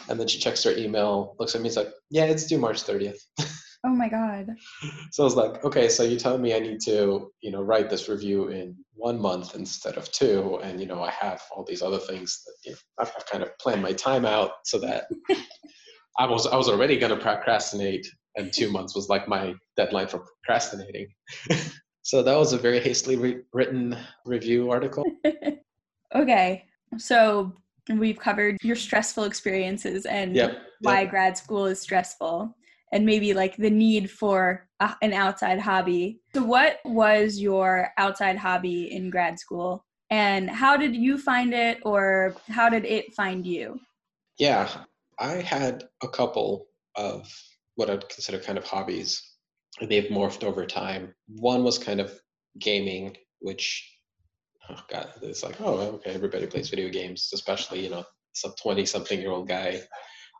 And 0.09 0.19
then 0.19 0.27
she 0.27 0.39
checks 0.39 0.63
her 0.63 0.71
email, 0.77 1.35
looks 1.39 1.55
at 1.55 1.61
me, 1.61 1.67
it's 1.67 1.77
like, 1.77 1.89
yeah, 2.11 2.25
it's 2.25 2.45
due 2.45 2.59
March 2.59 2.83
30th. 2.83 3.19
Oh 3.85 3.89
my 3.95 4.09
God. 4.09 4.47
so 5.11 5.23
I 5.23 5.25
was 5.25 5.35
like, 5.35 5.63
okay, 5.63 5.87
so 5.87 6.03
you 6.03 6.17
tell 6.17 6.37
me 6.37 6.53
I 6.53 6.59
need 6.59 6.81
to, 6.81 7.31
you 7.41 7.51
know, 7.51 7.61
write 7.61 7.89
this 7.89 8.09
review 8.09 8.47
in 8.47 8.75
one 8.95 9.21
month 9.21 9.55
instead 9.55 9.97
of 9.97 10.11
two. 10.11 10.59
And, 10.63 10.81
you 10.81 10.87
know, 10.87 11.01
I 11.03 11.11
have 11.11 11.41
all 11.55 11.63
these 11.63 11.83
other 11.83 11.99
things 11.99 12.41
that, 12.45 12.53
you 12.65 12.71
know, 12.71 12.77
I've, 12.99 13.13
I've 13.15 13.25
kind 13.27 13.43
of 13.43 13.57
planned 13.59 13.83
my 13.83 13.93
time 13.93 14.25
out 14.25 14.51
so 14.65 14.79
that 14.79 15.05
I 16.19 16.25
was, 16.25 16.47
I 16.47 16.57
was 16.57 16.67
already 16.67 16.97
going 16.97 17.15
to 17.15 17.21
procrastinate 17.21 18.05
and 18.35 18.51
two 18.51 18.71
months 18.71 18.95
was 18.95 19.09
like 19.09 19.27
my 19.27 19.53
deadline 19.77 20.07
for 20.07 20.25
procrastinating. 20.43 21.07
So 22.07 22.23
that 22.23 22.37
was 22.37 22.53
a 22.53 22.57
very 22.57 22.79
hastily 22.79 23.17
re- 23.17 23.41
written 23.51 23.97
review 24.25 24.71
article. 24.71 25.03
Okay. 26.15 26.65
So 26.97 27.53
we've 27.89 28.19
covered 28.19 28.57
your 28.61 28.75
stressful 28.75 29.23
experiences 29.23 30.05
and 30.05 30.35
yep, 30.35 30.57
why 30.81 31.01
yep. 31.01 31.09
grad 31.09 31.37
school 31.37 31.65
is 31.65 31.79
stressful 31.81 32.55
and 32.91 33.05
maybe 33.05 33.33
like 33.33 33.57
the 33.57 33.69
need 33.69 34.09
for 34.09 34.67
a, 34.79 34.93
an 35.01 35.13
outside 35.13 35.59
hobby. 35.59 36.21
So 36.33 36.43
what 36.43 36.79
was 36.85 37.39
your 37.39 37.89
outside 37.97 38.37
hobby 38.37 38.93
in 38.93 39.09
grad 39.09 39.39
school 39.39 39.85
and 40.09 40.49
how 40.49 40.77
did 40.77 40.95
you 40.95 41.17
find 41.17 41.53
it 41.53 41.79
or 41.83 42.35
how 42.47 42.69
did 42.69 42.85
it 42.85 43.13
find 43.13 43.45
you? 43.45 43.79
Yeah, 44.39 44.69
I 45.19 45.35
had 45.35 45.85
a 46.03 46.07
couple 46.07 46.67
of 46.95 47.31
what 47.75 47.89
I'd 47.89 48.07
consider 48.09 48.39
kind 48.39 48.57
of 48.57 48.63
hobbies 48.63 49.21
they've 49.81 50.09
morphed 50.09 50.43
over 50.43 50.65
time. 50.65 51.13
One 51.27 51.63
was 51.63 51.77
kind 51.77 51.99
of 51.99 52.19
gaming, 52.59 53.15
which 53.39 53.96
oh 54.69 54.83
god, 54.89 55.11
it's 55.21 55.43
like 55.43 55.59
oh 55.61 55.77
okay, 55.77 56.11
everybody 56.11 56.47
plays 56.47 56.69
video 56.69 56.89
games, 56.89 57.29
especially 57.33 57.83
you 57.83 57.89
know 57.89 58.05
some 58.33 58.53
twenty 58.61 58.85
something 58.85 59.19
year 59.19 59.31
old 59.31 59.47
guy. 59.47 59.81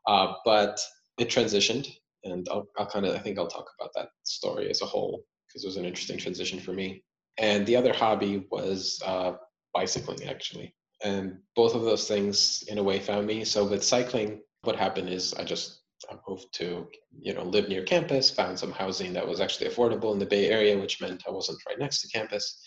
Uh, 0.05 0.33
but 0.45 0.79
it 1.17 1.27
transitioned, 1.29 1.87
and 2.23 2.47
I'll, 2.49 2.67
I'll 2.77 2.89
kind 2.89 3.05
of 3.05 3.15
I 3.15 3.19
think 3.19 3.37
I'll 3.37 3.47
talk 3.47 3.69
about 3.79 3.91
that 3.95 4.09
story 4.23 4.69
as 4.69 4.81
a 4.81 4.85
whole 4.85 5.23
because 5.47 5.63
it 5.63 5.67
was 5.67 5.77
an 5.77 5.85
interesting 5.85 6.17
transition 6.17 6.59
for 6.59 6.73
me. 6.73 7.03
And 7.39 7.65
the 7.65 7.75
other 7.75 7.93
hobby 7.93 8.47
was 8.51 9.01
uh, 9.05 9.33
bicycling 9.73 10.27
actually, 10.27 10.73
and 11.03 11.37
both 11.55 11.75
of 11.75 11.83
those 11.83 12.07
things 12.07 12.63
in 12.67 12.77
a 12.77 12.83
way 12.83 12.99
found 12.99 13.27
me. 13.27 13.45
So 13.45 13.65
with 13.65 13.83
cycling, 13.83 14.41
what 14.61 14.75
happened 14.75 15.09
is 15.09 15.33
I 15.33 15.43
just 15.43 15.81
I 16.09 16.15
moved 16.27 16.53
to, 16.53 16.87
you 17.19 17.33
know, 17.33 17.43
live 17.43 17.69
near 17.69 17.83
campus, 17.83 18.29
found 18.29 18.59
some 18.59 18.71
housing 18.71 19.13
that 19.13 19.27
was 19.27 19.39
actually 19.39 19.69
affordable 19.69 20.13
in 20.13 20.19
the 20.19 20.25
Bay 20.25 20.49
Area, 20.49 20.77
which 20.77 21.01
meant 21.01 21.23
I 21.27 21.31
wasn't 21.31 21.59
right 21.67 21.79
next 21.79 22.01
to 22.01 22.07
campus. 22.09 22.61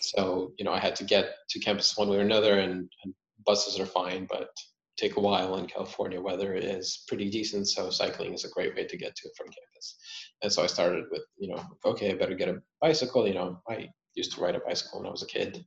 So, 0.00 0.52
you 0.58 0.64
know, 0.64 0.72
I 0.72 0.78
had 0.78 0.96
to 0.96 1.04
get 1.04 1.34
to 1.50 1.60
campus 1.60 1.96
one 1.96 2.08
way 2.08 2.18
or 2.18 2.22
another, 2.22 2.58
and, 2.58 2.88
and 3.04 3.14
buses 3.46 3.78
are 3.78 3.86
fine, 3.86 4.26
but 4.30 4.50
take 4.96 5.16
a 5.16 5.20
while 5.20 5.56
in 5.56 5.66
California. 5.66 6.20
Weather 6.20 6.54
is 6.54 7.04
pretty 7.08 7.30
decent, 7.30 7.68
so 7.68 7.90
cycling 7.90 8.34
is 8.34 8.44
a 8.44 8.50
great 8.50 8.74
way 8.74 8.84
to 8.84 8.96
get 8.96 9.14
to 9.16 9.28
it 9.28 9.34
from 9.36 9.46
campus. 9.46 9.96
And 10.42 10.52
so 10.52 10.62
I 10.62 10.66
started 10.66 11.04
with, 11.10 11.22
you 11.36 11.48
know, 11.48 11.62
okay, 11.84 12.10
I 12.10 12.14
better 12.14 12.34
get 12.34 12.48
a 12.48 12.62
bicycle. 12.80 13.26
You 13.26 13.34
know, 13.34 13.60
I 13.68 13.88
used 14.14 14.32
to 14.34 14.40
ride 14.40 14.54
a 14.54 14.60
bicycle 14.60 15.00
when 15.00 15.08
I 15.08 15.12
was 15.12 15.22
a 15.22 15.26
kid, 15.26 15.64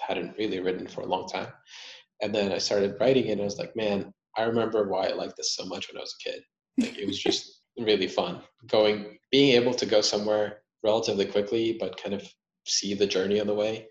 hadn't 0.00 0.36
really 0.38 0.60
ridden 0.60 0.86
for 0.86 1.00
a 1.00 1.06
long 1.06 1.28
time. 1.28 1.48
And 2.22 2.34
then 2.34 2.52
I 2.52 2.58
started 2.58 2.96
riding 3.00 3.26
it, 3.26 3.32
and 3.32 3.40
I 3.40 3.44
was 3.44 3.58
like, 3.58 3.74
man, 3.76 4.12
I 4.36 4.42
remember 4.42 4.88
why 4.88 5.06
I 5.06 5.14
liked 5.14 5.36
this 5.36 5.54
so 5.54 5.64
much 5.64 5.88
when 5.88 5.98
I 5.98 6.02
was 6.02 6.14
a 6.20 6.30
kid. 6.30 6.42
Like, 6.78 6.98
it 6.98 7.06
was 7.06 7.18
just 7.18 7.62
really 7.78 8.08
fun 8.08 8.42
going, 8.66 9.18
being 9.30 9.54
able 9.60 9.74
to 9.74 9.86
go 9.86 10.00
somewhere 10.00 10.62
relatively 10.84 11.26
quickly, 11.26 11.76
but 11.78 12.00
kind 12.00 12.14
of 12.14 12.28
see 12.68 12.94
the 12.94 13.06
journey 13.06 13.40
on 13.40 13.46
the 13.46 13.54
way 13.54 13.86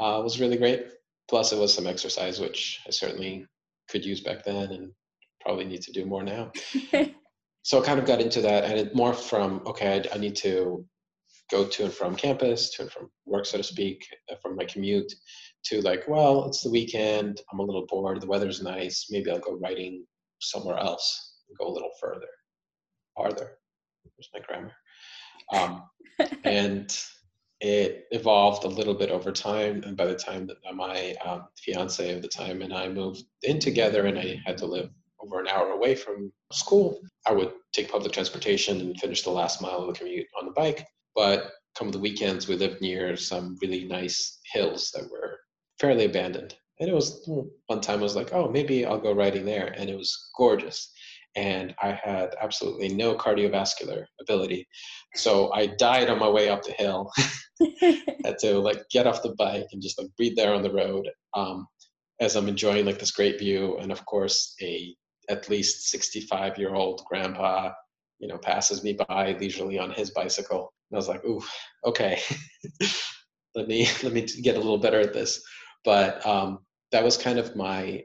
uh, 0.00 0.20
was 0.22 0.40
really 0.40 0.56
great. 0.56 0.86
Plus, 1.28 1.52
it 1.52 1.58
was 1.58 1.72
some 1.72 1.86
exercise, 1.86 2.40
which 2.40 2.80
I 2.86 2.90
certainly 2.90 3.46
could 3.88 4.04
use 4.04 4.20
back 4.20 4.44
then 4.44 4.72
and 4.72 4.92
probably 5.40 5.64
need 5.64 5.82
to 5.82 5.92
do 5.92 6.04
more 6.04 6.22
now. 6.22 6.52
so 7.62 7.80
I 7.80 7.84
kind 7.84 7.98
of 7.98 8.06
got 8.06 8.20
into 8.20 8.40
that, 8.42 8.64
and 8.64 8.78
it 8.78 8.94
more 8.94 9.14
from 9.14 9.62
okay, 9.66 10.02
I, 10.10 10.14
I, 10.14 10.18
need 10.18 10.36
to 10.36 10.84
go 11.50 11.66
to 11.66 11.84
and 11.84 11.92
from 11.92 12.16
campus, 12.16 12.70
to 12.70 12.82
and 12.82 12.90
from 12.90 13.10
work, 13.26 13.46
so 13.46 13.58
to 13.58 13.62
speak, 13.62 14.06
uh, 14.30 14.36
from 14.42 14.56
my 14.56 14.64
commute, 14.64 15.12
to 15.64 15.80
like, 15.82 16.04
well, 16.08 16.46
it's 16.46 16.62
the 16.62 16.70
weekend, 16.70 17.40
I'm 17.52 17.60
a 17.60 17.62
little 17.62 17.86
bored, 17.86 18.20
the 18.20 18.26
weather's 18.26 18.62
nice, 18.62 19.06
maybe 19.10 19.30
I'll 19.30 19.38
go 19.38 19.58
writing 19.62 20.04
somewhere 20.40 20.78
else, 20.78 21.36
go 21.58 21.68
a 21.68 21.72
little 21.72 21.90
further, 22.00 22.28
farther. 23.16 23.58
Where's 24.16 24.30
my 24.34 24.40
grammar? 24.40 24.72
Um, 25.52 25.82
and 26.44 26.96
it 27.62 28.06
evolved 28.10 28.64
a 28.64 28.68
little 28.68 28.92
bit 28.92 29.10
over 29.10 29.30
time. 29.30 29.84
And 29.86 29.96
by 29.96 30.06
the 30.06 30.16
time 30.16 30.48
that 30.48 30.56
my 30.74 31.14
um, 31.24 31.46
fiance 31.56 32.14
of 32.14 32.20
the 32.20 32.28
time 32.28 32.60
and 32.60 32.74
I 32.74 32.88
moved 32.88 33.22
in 33.42 33.60
together, 33.60 34.06
and 34.06 34.18
I 34.18 34.40
had 34.44 34.58
to 34.58 34.66
live 34.66 34.90
over 35.20 35.40
an 35.40 35.46
hour 35.46 35.70
away 35.70 35.94
from 35.94 36.32
school, 36.50 37.00
I 37.24 37.32
would 37.32 37.52
take 37.72 37.90
public 37.90 38.12
transportation 38.12 38.80
and 38.80 38.98
finish 38.98 39.22
the 39.22 39.30
last 39.30 39.62
mile 39.62 39.78
of 39.78 39.86
the 39.86 39.92
commute 39.98 40.26
on 40.38 40.46
the 40.46 40.52
bike. 40.52 40.84
But 41.14 41.52
come 41.78 41.90
the 41.92 42.00
weekends, 42.00 42.48
we 42.48 42.56
lived 42.56 42.80
near 42.80 43.16
some 43.16 43.56
really 43.62 43.84
nice 43.84 44.40
hills 44.52 44.90
that 44.94 45.08
were 45.08 45.38
fairly 45.78 46.06
abandoned. 46.06 46.56
And 46.80 46.90
it 46.90 46.94
was 46.94 47.28
one 47.66 47.80
time 47.80 48.00
I 48.00 48.02
was 48.02 48.16
like, 48.16 48.32
oh, 48.32 48.50
maybe 48.50 48.84
I'll 48.84 48.98
go 48.98 49.12
riding 49.12 49.44
there. 49.44 49.72
And 49.78 49.88
it 49.88 49.96
was 49.96 50.30
gorgeous 50.36 50.92
and 51.34 51.74
I 51.82 51.92
had 51.92 52.34
absolutely 52.40 52.88
no 52.88 53.14
cardiovascular 53.14 54.04
ability. 54.20 54.66
So 55.14 55.52
I 55.52 55.66
died 55.66 56.10
on 56.10 56.18
my 56.18 56.28
way 56.28 56.48
up 56.48 56.62
the 56.62 56.72
hill. 56.72 57.10
had 58.24 58.38
to 58.40 58.58
like 58.58 58.82
get 58.90 59.06
off 59.06 59.22
the 59.22 59.34
bike 59.36 59.66
and 59.72 59.82
just 59.82 59.98
like 59.98 60.08
breathe 60.16 60.36
there 60.36 60.54
on 60.54 60.62
the 60.62 60.72
road 60.72 61.08
um, 61.34 61.66
as 62.20 62.36
I'm 62.36 62.48
enjoying 62.48 62.86
like 62.86 62.98
this 62.98 63.12
great 63.12 63.38
view. 63.38 63.78
And 63.78 63.90
of 63.90 64.04
course, 64.04 64.54
a 64.60 64.94
at 65.28 65.48
least 65.48 65.88
65 65.90 66.58
year 66.58 66.74
old 66.74 67.02
grandpa, 67.08 67.72
you 68.18 68.28
know, 68.28 68.38
passes 68.38 68.82
me 68.82 68.98
by 69.08 69.36
leisurely 69.38 69.78
on 69.78 69.90
his 69.90 70.10
bicycle. 70.10 70.72
And 70.90 70.96
I 70.96 70.98
was 70.98 71.08
like, 71.08 71.24
ooh, 71.24 71.42
okay, 71.84 72.20
let 73.54 73.68
me 73.68 73.88
let 74.02 74.12
me 74.12 74.22
get 74.42 74.56
a 74.56 74.60
little 74.60 74.78
better 74.78 75.00
at 75.00 75.14
this. 75.14 75.42
But 75.84 76.24
um, 76.26 76.60
that 76.90 77.04
was 77.04 77.16
kind 77.16 77.38
of 77.38 77.56
my 77.56 78.02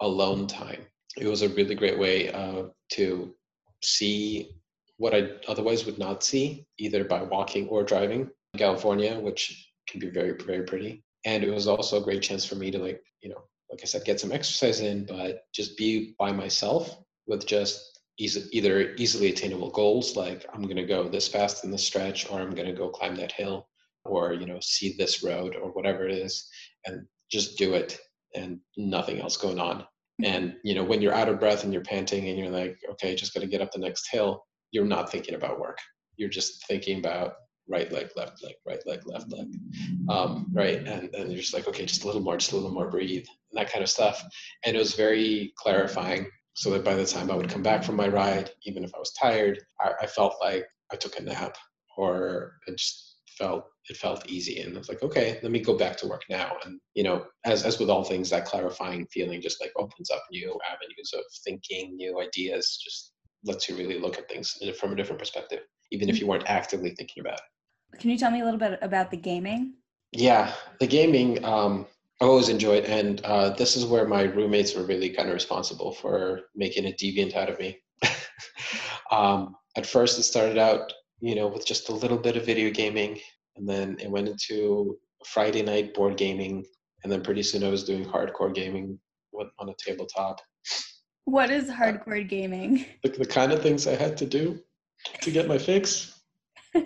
alone 0.00 0.46
time 0.46 0.86
it 1.20 1.26
was 1.26 1.42
a 1.42 1.48
really 1.50 1.74
great 1.74 1.98
way 1.98 2.30
uh, 2.30 2.64
to 2.92 3.34
see 3.82 4.50
what 4.96 5.14
I 5.14 5.30
otherwise 5.46 5.84
would 5.84 5.98
not 5.98 6.22
see, 6.22 6.66
either 6.78 7.04
by 7.04 7.22
walking 7.22 7.68
or 7.68 7.82
driving. 7.82 8.30
In 8.54 8.58
California, 8.58 9.18
which 9.18 9.70
can 9.88 10.00
be 10.00 10.08
very, 10.08 10.32
very 10.32 10.64
pretty. 10.64 11.04
And 11.26 11.44
it 11.44 11.50
was 11.50 11.68
also 11.68 12.00
a 12.00 12.04
great 12.04 12.22
chance 12.22 12.44
for 12.44 12.54
me 12.54 12.70
to, 12.70 12.78
like, 12.78 13.02
you 13.20 13.28
know, 13.28 13.42
like 13.70 13.80
I 13.82 13.84
said, 13.84 14.04
get 14.04 14.20
some 14.20 14.32
exercise 14.32 14.80
in, 14.80 15.04
but 15.04 15.42
just 15.52 15.76
be 15.76 16.14
by 16.18 16.32
myself 16.32 16.96
with 17.26 17.46
just 17.46 18.00
easy, 18.18 18.48
either 18.52 18.94
easily 18.96 19.28
attainable 19.30 19.70
goals, 19.70 20.16
like 20.16 20.46
I'm 20.54 20.62
going 20.62 20.76
to 20.76 20.86
go 20.86 21.08
this 21.08 21.28
fast 21.28 21.64
in 21.64 21.70
this 21.70 21.86
stretch, 21.86 22.30
or 22.30 22.40
I'm 22.40 22.54
going 22.54 22.68
to 22.68 22.72
go 22.72 22.88
climb 22.88 23.16
that 23.16 23.32
hill, 23.32 23.68
or, 24.04 24.32
you 24.32 24.46
know, 24.46 24.58
see 24.60 24.94
this 24.96 25.22
road, 25.22 25.56
or 25.56 25.70
whatever 25.72 26.08
it 26.08 26.14
is, 26.14 26.48
and 26.86 27.06
just 27.30 27.58
do 27.58 27.74
it 27.74 27.98
and 28.34 28.60
nothing 28.76 29.20
else 29.20 29.36
going 29.36 29.58
on 29.58 29.84
and 30.24 30.56
you 30.64 30.74
know 30.74 30.84
when 30.84 31.00
you're 31.00 31.14
out 31.14 31.28
of 31.28 31.38
breath 31.38 31.64
and 31.64 31.72
you're 31.72 31.82
panting 31.82 32.28
and 32.28 32.38
you're 32.38 32.50
like 32.50 32.78
okay 32.90 33.14
just 33.14 33.32
got 33.32 33.40
to 33.40 33.46
get 33.46 33.60
up 33.60 33.70
the 33.72 33.78
next 33.78 34.08
hill 34.10 34.44
you're 34.70 34.84
not 34.84 35.10
thinking 35.10 35.34
about 35.34 35.60
work. 35.60 35.78
You're 36.16 36.28
just 36.28 36.66
thinking 36.66 36.98
about 36.98 37.34
right 37.70 37.92
leg 37.92 38.08
left 38.16 38.42
leg 38.42 38.54
right 38.66 38.80
leg 38.86 39.00
left 39.04 39.30
leg. 39.30 39.46
Um, 40.08 40.46
right? 40.52 40.86
And 40.86 41.10
then 41.12 41.30
you're 41.30 41.40
just 41.40 41.54
like 41.54 41.68
okay 41.68 41.84
just 41.84 42.04
a 42.04 42.06
little 42.06 42.22
more 42.22 42.36
just 42.36 42.52
a 42.52 42.56
little 42.56 42.70
more 42.70 42.90
breathe 42.90 43.26
and 43.28 43.58
that 43.58 43.70
kind 43.70 43.82
of 43.82 43.90
stuff. 43.90 44.22
And 44.64 44.74
it 44.74 44.78
was 44.78 44.94
very 44.94 45.52
clarifying 45.56 46.26
so 46.54 46.70
that 46.70 46.84
by 46.84 46.94
the 46.94 47.06
time 47.06 47.30
i 47.30 47.36
would 47.36 47.48
come 47.48 47.62
back 47.62 47.84
from 47.84 47.94
my 47.94 48.08
ride 48.08 48.50
even 48.64 48.82
if 48.82 48.92
i 48.92 48.98
was 48.98 49.12
tired 49.12 49.60
i, 49.80 49.92
I 50.00 50.06
felt 50.08 50.34
like 50.42 50.66
i 50.92 50.96
took 50.96 51.16
a 51.16 51.22
nap 51.22 51.56
or 51.96 52.54
just 52.68 53.07
felt 53.38 53.64
it 53.88 53.96
felt 53.96 54.28
easy 54.28 54.60
and 54.60 54.74
I 54.74 54.78
was 54.78 54.88
like, 54.88 55.02
okay, 55.02 55.38
let 55.42 55.52
me 55.52 55.60
go 55.60 55.76
back 55.76 55.96
to 55.98 56.06
work 56.06 56.22
now. 56.28 56.56
And 56.64 56.80
you 56.94 57.04
know, 57.04 57.26
as 57.44 57.64
as 57.64 57.78
with 57.78 57.90
all 57.90 58.04
things, 58.04 58.28
that 58.30 58.44
clarifying 58.44 59.06
feeling 59.12 59.40
just 59.40 59.60
like 59.60 59.72
opens 59.76 60.10
up 60.10 60.22
new 60.30 60.58
avenues 60.70 61.12
of 61.14 61.22
thinking, 61.44 61.96
new 61.96 62.20
ideas, 62.20 62.80
just 62.82 63.12
lets 63.44 63.68
you 63.68 63.76
really 63.76 63.98
look 63.98 64.18
at 64.18 64.28
things 64.28 64.58
from 64.78 64.92
a 64.92 64.96
different 64.96 65.18
perspective, 65.18 65.60
even 65.92 66.08
if 66.08 66.20
you 66.20 66.26
weren't 66.26 66.48
actively 66.48 66.90
thinking 66.90 67.20
about 67.20 67.38
it. 67.38 68.00
Can 68.00 68.10
you 68.10 68.18
tell 68.18 68.30
me 68.30 68.40
a 68.40 68.44
little 68.44 68.60
bit 68.60 68.78
about 68.82 69.10
the 69.10 69.16
gaming? 69.16 69.74
Yeah, 70.12 70.52
the 70.80 70.86
gaming 70.86 71.44
um, 71.44 71.86
I 72.20 72.24
always 72.24 72.48
enjoyed, 72.48 72.84
and 72.84 73.20
uh, 73.24 73.50
this 73.50 73.76
is 73.76 73.84
where 73.86 74.06
my 74.06 74.22
roommates 74.22 74.74
were 74.74 74.82
really 74.82 75.10
kind 75.10 75.28
of 75.28 75.34
responsible 75.34 75.92
for 75.92 76.42
making 76.56 76.86
a 76.86 76.92
deviant 76.92 77.36
out 77.36 77.48
of 77.48 77.58
me. 77.60 77.78
um, 79.12 79.54
at 79.76 79.86
first, 79.86 80.18
it 80.18 80.24
started 80.24 80.58
out, 80.58 80.92
you 81.20 81.34
know, 81.34 81.48
with 81.48 81.66
just 81.66 81.88
a 81.88 81.94
little 81.94 82.18
bit 82.18 82.36
of 82.36 82.46
video 82.46 82.70
gaming, 82.70 83.18
and 83.56 83.68
then 83.68 83.96
it 84.00 84.10
went 84.10 84.28
into 84.28 84.98
Friday 85.26 85.62
night 85.62 85.94
board 85.94 86.16
gaming, 86.16 86.64
and 87.02 87.12
then 87.12 87.22
pretty 87.22 87.42
soon 87.42 87.64
I 87.64 87.68
was 87.68 87.84
doing 87.84 88.04
hardcore 88.04 88.54
gaming 88.54 88.98
on 89.58 89.68
a 89.68 89.74
tabletop. 89.78 90.40
What 91.24 91.50
is 91.50 91.68
uh, 91.68 91.74
hardcore 91.74 92.26
gaming? 92.26 92.86
The, 93.02 93.10
the 93.10 93.26
kind 93.26 93.52
of 93.52 93.62
things 93.62 93.86
I 93.86 93.94
had 93.94 94.16
to 94.18 94.26
do 94.26 94.60
to 95.20 95.30
get 95.30 95.48
my 95.48 95.58
fix. 95.58 96.20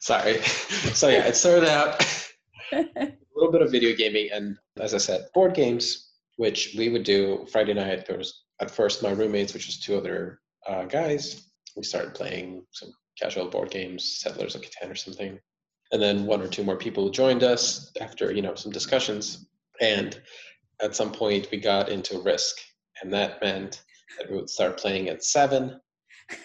Sorry. 0.00 0.38
So 0.42 1.08
yeah, 1.08 1.26
it 1.26 1.36
started 1.36 1.68
out 1.68 2.04
a 2.72 3.12
little 3.34 3.52
bit 3.52 3.62
of 3.62 3.70
video 3.70 3.96
gaming, 3.96 4.28
and 4.32 4.56
as 4.80 4.94
I 4.94 4.98
said, 4.98 5.26
board 5.34 5.54
games, 5.54 6.10
which 6.36 6.74
we 6.76 6.88
would 6.88 7.04
do 7.04 7.46
Friday 7.50 7.74
night. 7.74 8.06
There 8.06 8.18
was 8.18 8.42
at 8.60 8.70
first 8.70 9.02
my 9.02 9.10
roommates, 9.10 9.54
which 9.54 9.66
was 9.66 9.78
two 9.78 9.96
other 9.96 10.40
uh, 10.66 10.84
guys. 10.84 11.51
We 11.76 11.82
started 11.82 12.14
playing 12.14 12.64
some 12.72 12.92
casual 13.20 13.48
board 13.48 13.70
games, 13.70 14.18
Settlers 14.20 14.54
of 14.54 14.62
Catan 14.62 14.90
or 14.90 14.94
something. 14.94 15.38
And 15.92 16.02
then 16.02 16.26
one 16.26 16.40
or 16.40 16.48
two 16.48 16.64
more 16.64 16.76
people 16.76 17.10
joined 17.10 17.42
us 17.42 17.92
after, 18.00 18.32
you 18.32 18.42
know, 18.42 18.54
some 18.54 18.72
discussions. 18.72 19.46
And 19.80 20.20
at 20.80 20.96
some 20.96 21.12
point 21.12 21.48
we 21.50 21.58
got 21.58 21.88
into 21.88 22.20
risk. 22.20 22.56
And 23.02 23.12
that 23.12 23.42
meant 23.42 23.82
that 24.18 24.30
we 24.30 24.36
would 24.36 24.50
start 24.50 24.78
playing 24.78 25.08
at 25.08 25.24
seven 25.24 25.80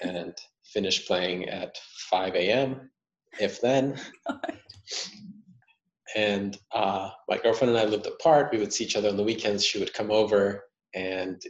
and 0.01 0.33
finish 0.65 1.07
playing 1.07 1.49
at 1.49 1.77
5 2.09 2.35
a.m., 2.35 2.91
if 3.39 3.61
then. 3.61 3.99
and 6.15 6.57
uh, 6.73 7.09
my 7.29 7.37
girlfriend 7.37 7.75
and 7.75 7.79
I 7.79 7.85
lived 7.85 8.07
apart. 8.07 8.51
We 8.51 8.59
would 8.59 8.73
see 8.73 8.83
each 8.83 8.95
other 8.95 9.09
on 9.09 9.17
the 9.17 9.23
weekends. 9.23 9.65
She 9.65 9.79
would 9.79 9.93
come 9.93 10.11
over 10.11 10.63
and 10.93 11.41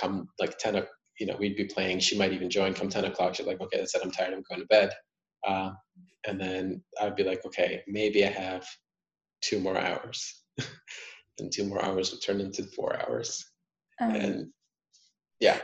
come 0.00 0.28
like 0.40 0.58
10, 0.58 0.84
you 1.18 1.26
know, 1.26 1.36
we'd 1.38 1.56
be 1.56 1.64
playing. 1.64 2.00
She 2.00 2.18
might 2.18 2.32
even 2.32 2.50
join 2.50 2.74
come 2.74 2.88
10 2.88 3.04
o'clock. 3.04 3.34
She's 3.34 3.46
like, 3.46 3.60
okay, 3.60 3.78
that's 3.78 3.94
it. 3.94 4.02
I'm 4.04 4.10
tired. 4.10 4.34
I'm 4.34 4.42
going 4.48 4.60
to 4.60 4.66
bed. 4.66 4.90
Uh, 5.46 5.70
and 6.26 6.40
then 6.40 6.82
I'd 7.00 7.16
be 7.16 7.24
like, 7.24 7.44
okay, 7.44 7.82
maybe 7.86 8.24
I 8.24 8.30
have 8.30 8.66
two 9.42 9.60
more 9.60 9.78
hours. 9.78 10.42
and 11.38 11.52
two 11.52 11.64
more 11.64 11.84
hours 11.84 12.10
would 12.10 12.22
turn 12.22 12.40
into 12.40 12.64
four 12.64 13.00
hours. 13.02 13.44
Um, 14.00 14.14
and 14.14 14.46
yeah. 15.40 15.58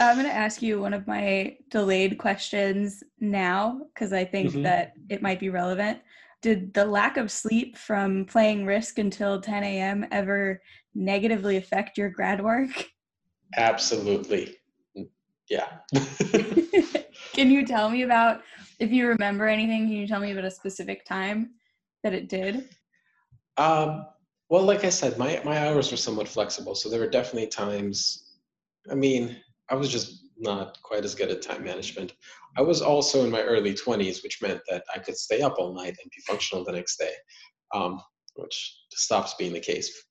I'm 0.00 0.16
going 0.16 0.26
to 0.26 0.32
ask 0.32 0.62
you 0.62 0.80
one 0.80 0.94
of 0.94 1.06
my 1.06 1.56
delayed 1.70 2.16
questions 2.16 3.02
now 3.20 3.82
because 3.92 4.12
I 4.12 4.24
think 4.24 4.50
mm-hmm. 4.50 4.62
that 4.62 4.92
it 5.10 5.20
might 5.20 5.40
be 5.40 5.50
relevant. 5.50 5.98
Did 6.40 6.72
the 6.72 6.84
lack 6.84 7.18
of 7.18 7.30
sleep 7.30 7.76
from 7.76 8.24
playing 8.24 8.64
Risk 8.64 8.98
until 8.98 9.40
10 9.40 9.62
a.m. 9.62 10.06
ever 10.10 10.62
negatively 10.94 11.56
affect 11.56 11.98
your 11.98 12.08
grad 12.08 12.42
work? 12.42 12.86
Absolutely 13.56 14.56
yeah. 15.48 15.78
can 17.32 17.50
you 17.50 17.66
tell 17.66 17.90
me 17.90 18.02
about 18.02 18.42
if 18.78 18.90
you 18.90 19.08
remember 19.08 19.46
anything? 19.46 19.86
Can 19.86 19.96
you 19.96 20.06
tell 20.06 20.20
me 20.20 20.32
about 20.32 20.44
a 20.44 20.50
specific 20.50 21.04
time 21.04 21.50
that 22.02 22.14
it 22.14 22.28
did? 22.28 22.68
Um, 23.56 24.06
well, 24.48 24.62
like 24.62 24.84
I 24.84 24.90
said, 24.90 25.18
my 25.18 25.40
my 25.44 25.68
hours 25.68 25.90
were 25.90 25.96
somewhat 25.96 26.28
flexible, 26.28 26.74
so 26.74 26.88
there 26.88 27.00
were 27.00 27.08
definitely 27.08 27.48
times. 27.48 28.36
I 28.90 28.94
mean, 28.94 29.36
I 29.70 29.74
was 29.74 29.88
just 29.88 30.26
not 30.38 30.78
quite 30.82 31.04
as 31.04 31.14
good 31.14 31.30
at 31.30 31.42
time 31.42 31.64
management. 31.64 32.12
I 32.56 32.62
was 32.62 32.82
also 32.82 33.24
in 33.24 33.30
my 33.30 33.42
early 33.42 33.72
20s, 33.72 34.22
which 34.22 34.42
meant 34.42 34.60
that 34.68 34.84
I 34.94 34.98
could 34.98 35.16
stay 35.16 35.40
up 35.40 35.54
all 35.58 35.72
night 35.72 35.96
and 36.02 36.10
be 36.10 36.22
functional 36.26 36.64
the 36.64 36.72
next 36.72 36.98
day, 36.98 37.12
um, 37.72 38.00
which 38.34 38.76
stops 38.90 39.34
being 39.38 39.52
the 39.52 39.60
case. 39.60 40.04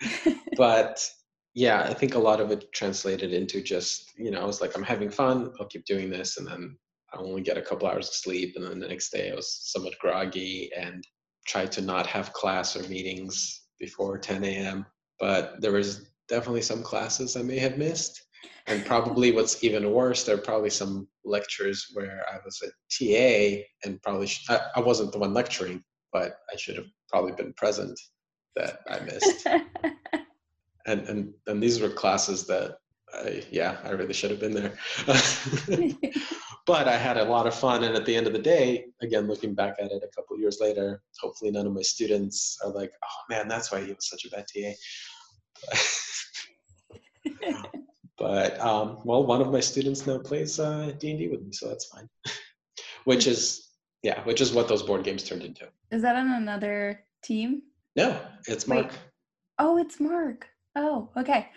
but 0.56 1.06
yeah, 1.54 1.82
I 1.82 1.94
think 1.94 2.14
a 2.14 2.18
lot 2.18 2.40
of 2.40 2.50
it 2.50 2.72
translated 2.72 3.32
into 3.32 3.62
just, 3.62 4.18
you 4.18 4.32
know, 4.32 4.40
I 4.40 4.44
was 4.44 4.60
like, 4.60 4.76
I'm 4.76 4.82
having 4.82 5.08
fun, 5.08 5.52
I'll 5.60 5.66
keep 5.66 5.84
doing 5.84 6.10
this. 6.10 6.36
And 6.36 6.46
then 6.46 6.76
I 7.12 7.18
only 7.18 7.42
get 7.42 7.56
a 7.56 7.62
couple 7.62 7.86
hours 7.86 8.08
of 8.08 8.14
sleep. 8.14 8.54
And 8.56 8.64
then 8.64 8.80
the 8.80 8.88
next 8.88 9.10
day 9.10 9.30
I 9.30 9.36
was 9.36 9.60
somewhat 9.62 9.98
groggy 10.00 10.70
and 10.76 11.06
tried 11.46 11.70
to 11.72 11.80
not 11.80 12.08
have 12.08 12.32
class 12.32 12.76
or 12.76 12.88
meetings 12.88 13.68
before 13.78 14.18
10 14.18 14.44
a.m. 14.44 14.84
But 15.20 15.60
there 15.60 15.70
was 15.70 16.10
definitely 16.28 16.62
some 16.62 16.82
classes 16.82 17.36
I 17.36 17.42
may 17.42 17.60
have 17.60 17.78
missed. 17.78 18.20
And 18.66 18.84
probably 18.84 19.30
what's 19.36 19.62
even 19.62 19.92
worse, 19.92 20.24
there 20.24 20.34
are 20.34 20.38
probably 20.38 20.70
some 20.70 21.06
lectures 21.24 21.86
where 21.92 22.24
I 22.28 22.38
was 22.44 22.60
a 22.62 22.70
TA 22.90 23.62
and 23.84 24.02
probably 24.02 24.26
sh- 24.26 24.46
I, 24.50 24.58
I 24.74 24.80
wasn't 24.80 25.12
the 25.12 25.18
one 25.20 25.32
lecturing, 25.32 25.84
but 26.12 26.38
I 26.52 26.56
should 26.56 26.76
have 26.76 26.88
probably 27.08 27.32
been 27.32 27.52
present 27.52 27.98
that 28.56 28.80
I 28.90 28.98
missed. 29.00 29.46
and 30.86 31.08
and 31.08 31.32
and 31.46 31.62
these 31.62 31.80
were 31.80 31.88
classes 31.88 32.46
that 32.46 32.78
I, 33.12 33.42
yeah 33.50 33.78
i 33.84 33.90
really 33.90 34.12
should 34.12 34.30
have 34.30 34.40
been 34.40 34.54
there. 34.54 34.74
But 36.66 36.88
i 36.88 36.96
had 36.96 37.18
a 37.18 37.24
lot 37.24 37.46
of 37.46 37.54
fun 37.54 37.84
and 37.84 37.94
at 37.94 38.06
the 38.06 38.16
end 38.16 38.26
of 38.26 38.32
the 38.32 38.38
day 38.38 38.86
again 39.02 39.26
looking 39.26 39.54
back 39.54 39.74
at 39.78 39.90
it 39.92 40.02
a 40.02 40.08
couple 40.16 40.38
years 40.38 40.60
later 40.62 41.02
hopefully 41.20 41.50
none 41.50 41.66
of 41.66 41.74
my 41.74 41.82
students 41.82 42.58
are 42.64 42.70
like 42.70 42.90
oh 43.04 43.22
man 43.28 43.48
that's 43.48 43.70
why 43.70 43.84
he 43.84 43.92
was 43.92 44.08
such 44.08 44.24
a 44.24 44.30
bad 44.30 44.46
ta 44.48 44.72
but 48.16 48.58
um, 48.60 48.98
well 49.04 49.26
one 49.26 49.42
of 49.42 49.52
my 49.52 49.60
students 49.60 50.06
now 50.06 50.16
plays 50.18 50.58
uh, 50.58 50.90
d&d 50.98 51.28
with 51.28 51.42
me 51.42 51.52
so 51.52 51.68
that's 51.68 51.84
fine. 51.84 52.08
Which 53.04 53.26
is 53.26 53.68
yeah 54.02 54.24
which 54.24 54.40
is 54.40 54.54
what 54.54 54.66
those 54.66 54.82
board 54.82 55.04
games 55.04 55.22
turned 55.22 55.44
into. 55.44 55.68
Is 55.90 56.00
that 56.00 56.16
on 56.16 56.30
another 56.30 57.04
team? 57.22 57.60
No 57.94 58.18
it's 58.46 58.66
mark. 58.66 58.86
Wait. 58.86 58.98
oh 59.58 59.76
it's 59.76 60.00
mark 60.00 60.48
Oh, 60.76 61.08
okay. 61.16 61.48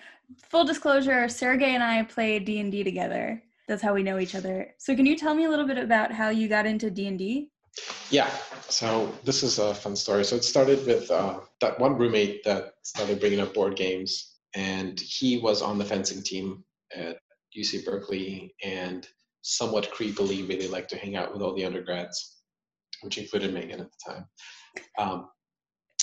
Full 0.50 0.66
disclosure, 0.66 1.28
Sergey 1.28 1.74
and 1.74 1.84
I 1.84 2.04
played 2.04 2.46
D&D 2.46 2.84
together. 2.84 3.42
That's 3.68 3.82
how 3.82 3.94
we 3.94 4.04
know 4.04 4.20
each 4.20 4.36
other. 4.36 4.74
So 4.78 4.96
can 4.96 5.06
you 5.06 5.18
tell 5.18 5.34
me 5.34 5.46
a 5.46 5.50
little 5.50 5.68
bit 5.68 5.78
about 5.78 6.12
how 6.12 6.30
you 6.30 6.48
got 6.48 6.66
into 6.66 6.90
D&D? 6.90 7.50
Yeah, 8.10 8.30
so 8.70 9.14
this 9.24 9.44
is 9.44 9.60
a 9.60 9.74
fun 9.74 9.96
story. 9.96 10.24
So 10.24 10.36
it 10.36 10.44
started 10.44 10.86
with 10.86 11.12
uh, 11.12 11.40
that 11.62 11.80
one 11.80 11.98
roommate 11.98 12.44
that 12.44 12.74
started 12.84 13.20
bringing 13.20 13.40
up 13.40 13.54
board 13.54 13.76
games, 13.76 14.38
and 14.56 15.00
he 15.00 15.38
was 15.38 15.62
on 15.62 15.78
the 15.78 15.86
fencing 15.86 16.24
team 16.24 16.64
at 16.96 17.18
UC 17.58 17.86
Berkeley, 17.86 18.56
and 18.64 19.08
somewhat 19.42 19.92
creepily 19.92 20.48
really 20.48 20.68
liked 20.68 20.90
to 20.90 20.98
hang 20.98 21.16
out 21.16 21.34
with 21.34 21.42
all 21.42 21.56
the 21.56 21.66
undergrads, 21.66 22.38
which 23.02 23.18
included 23.18 23.54
Megan 23.54 23.82
at 23.82 23.90
the 23.92 24.12
time. 24.12 24.26
Um, 24.98 25.30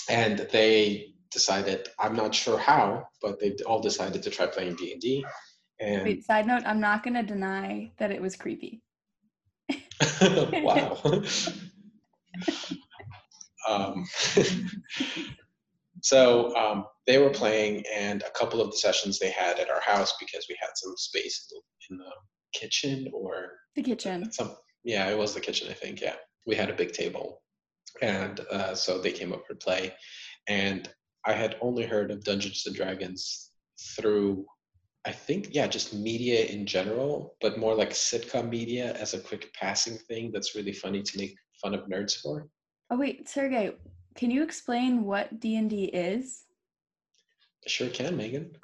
and 0.09 0.47
they 0.51 1.14
decided 1.31 1.87
i'm 1.99 2.15
not 2.15 2.33
sure 2.33 2.57
how 2.57 3.07
but 3.21 3.39
they 3.39 3.55
all 3.65 3.81
decided 3.81 4.21
to 4.23 4.29
try 4.29 4.45
playing 4.45 4.75
d&d 4.75 5.25
and 5.79 6.03
Wait, 6.03 6.23
side 6.25 6.47
note 6.47 6.63
i'm 6.65 6.79
not 6.79 7.03
going 7.03 7.13
to 7.13 7.23
deny 7.23 7.91
that 7.97 8.11
it 8.11 8.21
was 8.21 8.35
creepy. 8.35 8.81
Wow. 10.21 11.01
Um, 13.67 14.05
so 16.03 16.55
um, 16.55 16.85
they 17.07 17.17
were 17.17 17.31
playing 17.31 17.83
and 17.91 18.21
a 18.21 18.29
couple 18.37 18.61
of 18.61 18.69
the 18.69 18.77
sessions 18.77 19.17
they 19.17 19.31
had 19.31 19.57
at 19.57 19.71
our 19.71 19.81
house 19.81 20.13
because 20.19 20.45
we 20.47 20.55
had 20.61 20.69
some 20.75 20.93
space 20.97 21.47
in 21.89 21.97
the 21.97 22.03
in 22.03 22.05
the 22.05 22.59
kitchen 22.59 23.09
or 23.11 23.53
the 23.75 23.81
kitchen. 23.81 24.31
some 24.31 24.55
yeah 24.83 25.09
it 25.09 25.17
was 25.17 25.33
the 25.33 25.39
kitchen 25.39 25.67
i 25.71 25.73
think 25.73 25.99
yeah. 25.99 26.13
We 26.45 26.55
had 26.55 26.69
a 26.69 26.75
big 26.75 26.91
table 26.91 27.41
and 28.01 28.39
uh, 28.51 28.75
so 28.75 28.99
they 28.99 29.11
came 29.11 29.33
over 29.33 29.43
to 29.49 29.55
play. 29.55 29.93
And 30.47 30.89
I 31.25 31.33
had 31.33 31.57
only 31.61 31.85
heard 31.85 32.11
of 32.11 32.23
Dungeons 32.23 32.63
and 32.67 32.75
Dragons 32.75 33.49
through, 33.97 34.45
I 35.05 35.11
think, 35.11 35.49
yeah, 35.51 35.65
just 35.65 35.93
media 35.93 36.45
in 36.45 36.65
general, 36.67 37.35
but 37.41 37.57
more 37.57 37.73
like 37.73 37.91
sitcom 37.91 38.49
media 38.49 38.93
as 38.93 39.13
a 39.13 39.19
quick 39.19 39.51
passing 39.53 39.97
thing 40.07 40.31
that's 40.31 40.55
really 40.55 40.73
funny 40.73 41.01
to 41.01 41.17
make 41.17 41.35
fun 41.61 41.73
of 41.73 41.87
nerds 41.87 42.15
for. 42.21 42.47
Oh 42.91 42.97
wait, 42.97 43.27
Sergey, 43.27 43.73
can 44.13 44.29
you 44.29 44.43
explain 44.43 45.03
what 45.03 45.39
D 45.39 45.55
and 45.55 45.69
D 45.69 45.85
is? 45.85 46.43
I 47.65 47.69
sure 47.69 47.89
can, 47.89 48.15
Megan. 48.15 48.55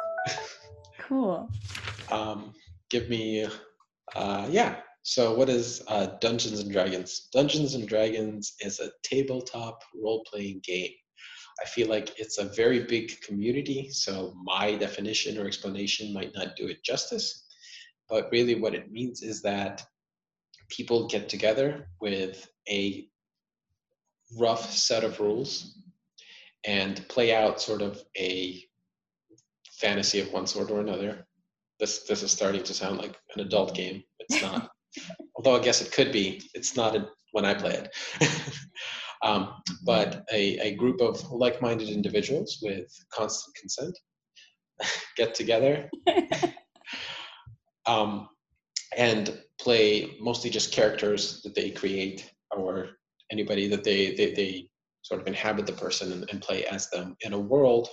cool. 1.00 1.50
um, 2.12 2.54
give 2.92 3.10
me, 3.10 3.48
uh, 4.16 4.48
yeah. 4.52 4.76
So, 5.04 5.34
what 5.34 5.50
is 5.50 5.82
uh, 5.88 6.18
Dungeons 6.22 6.60
and 6.60 6.72
Dragons? 6.72 7.28
Dungeons 7.34 7.74
and 7.74 7.88
Dragons 7.88 8.54
is 8.60 8.80
a 8.80 8.92
tabletop 9.04 9.82
role 9.96 10.24
playing 10.32 10.62
game 10.64 10.92
I 11.62 11.66
feel 11.66 11.88
like 11.88 12.20
it's 12.20 12.38
a 12.38 12.46
very 12.46 12.80
big 12.80 13.22
community, 13.22 13.90
so 13.92 14.34
my 14.44 14.76
definition 14.76 15.38
or 15.38 15.46
explanation 15.46 16.14
might 16.14 16.34
not 16.34 16.56
do 16.56 16.68
it 16.68 16.84
justice. 16.84 17.46
But 18.10 18.30
really, 18.32 18.56
what 18.56 18.74
it 18.74 18.92
means 18.92 19.22
is 19.22 19.42
that 19.44 19.84
people 20.70 21.08
get 21.08 21.30
together 21.30 21.88
with 22.00 22.48
a 22.70 23.08
rough 24.38 24.72
set 24.72 25.04
of 25.04 25.20
rules 25.20 25.78
and 26.66 27.08
play 27.10 27.36
out 27.36 27.62
sort 27.62 27.82
of 27.82 28.02
a 28.18 28.64
fantasy 29.74 30.20
of 30.20 30.32
one 30.32 30.48
sort 30.48 30.72
or 30.72 30.80
another. 30.80 31.26
This 31.80 32.04
this 32.04 32.24
is 32.24 32.32
starting 32.32 32.64
to 32.64 32.74
sound 32.74 32.98
like 32.98 33.18
an 33.36 33.42
adult 33.42 33.76
game. 33.76 34.04
It's 34.20 34.42
not. 34.42 34.70
Although 35.36 35.56
I 35.56 35.64
guess 35.64 35.82
it 35.82 35.92
could 35.92 36.12
be. 36.12 36.42
It's 36.54 36.76
not 36.76 36.96
a, 36.96 37.08
when 37.32 37.46
I 37.46 37.54
play 37.54 37.74
it. 37.74 37.96
um, 39.24 39.54
but 39.86 40.26
a, 40.32 40.58
a 40.60 40.76
group 40.76 41.02
of 41.02 41.32
like-minded 41.32 41.90
individuals 41.90 42.60
with 42.62 42.88
constant 43.14 43.56
consent 43.56 43.98
get 45.18 45.36
together 45.36 45.90
um, 47.86 48.28
and 48.98 49.40
play 49.60 50.18
mostly 50.20 50.50
just 50.50 50.74
characters 50.74 51.42
that 51.44 51.56
they 51.56 51.70
create 51.70 52.32
or 52.52 52.90
anybody 53.32 53.68
that 53.68 53.84
they, 53.84 54.16
they, 54.16 54.34
they 54.34 54.68
sort 55.04 55.22
of 55.22 55.28
inhabit 55.28 55.66
the 55.66 55.74
person 55.74 56.12
and, 56.12 56.30
and 56.32 56.42
play 56.42 56.66
as 56.66 56.90
them 56.90 57.16
in 57.22 57.34
a 57.34 57.40
world. 57.40 57.88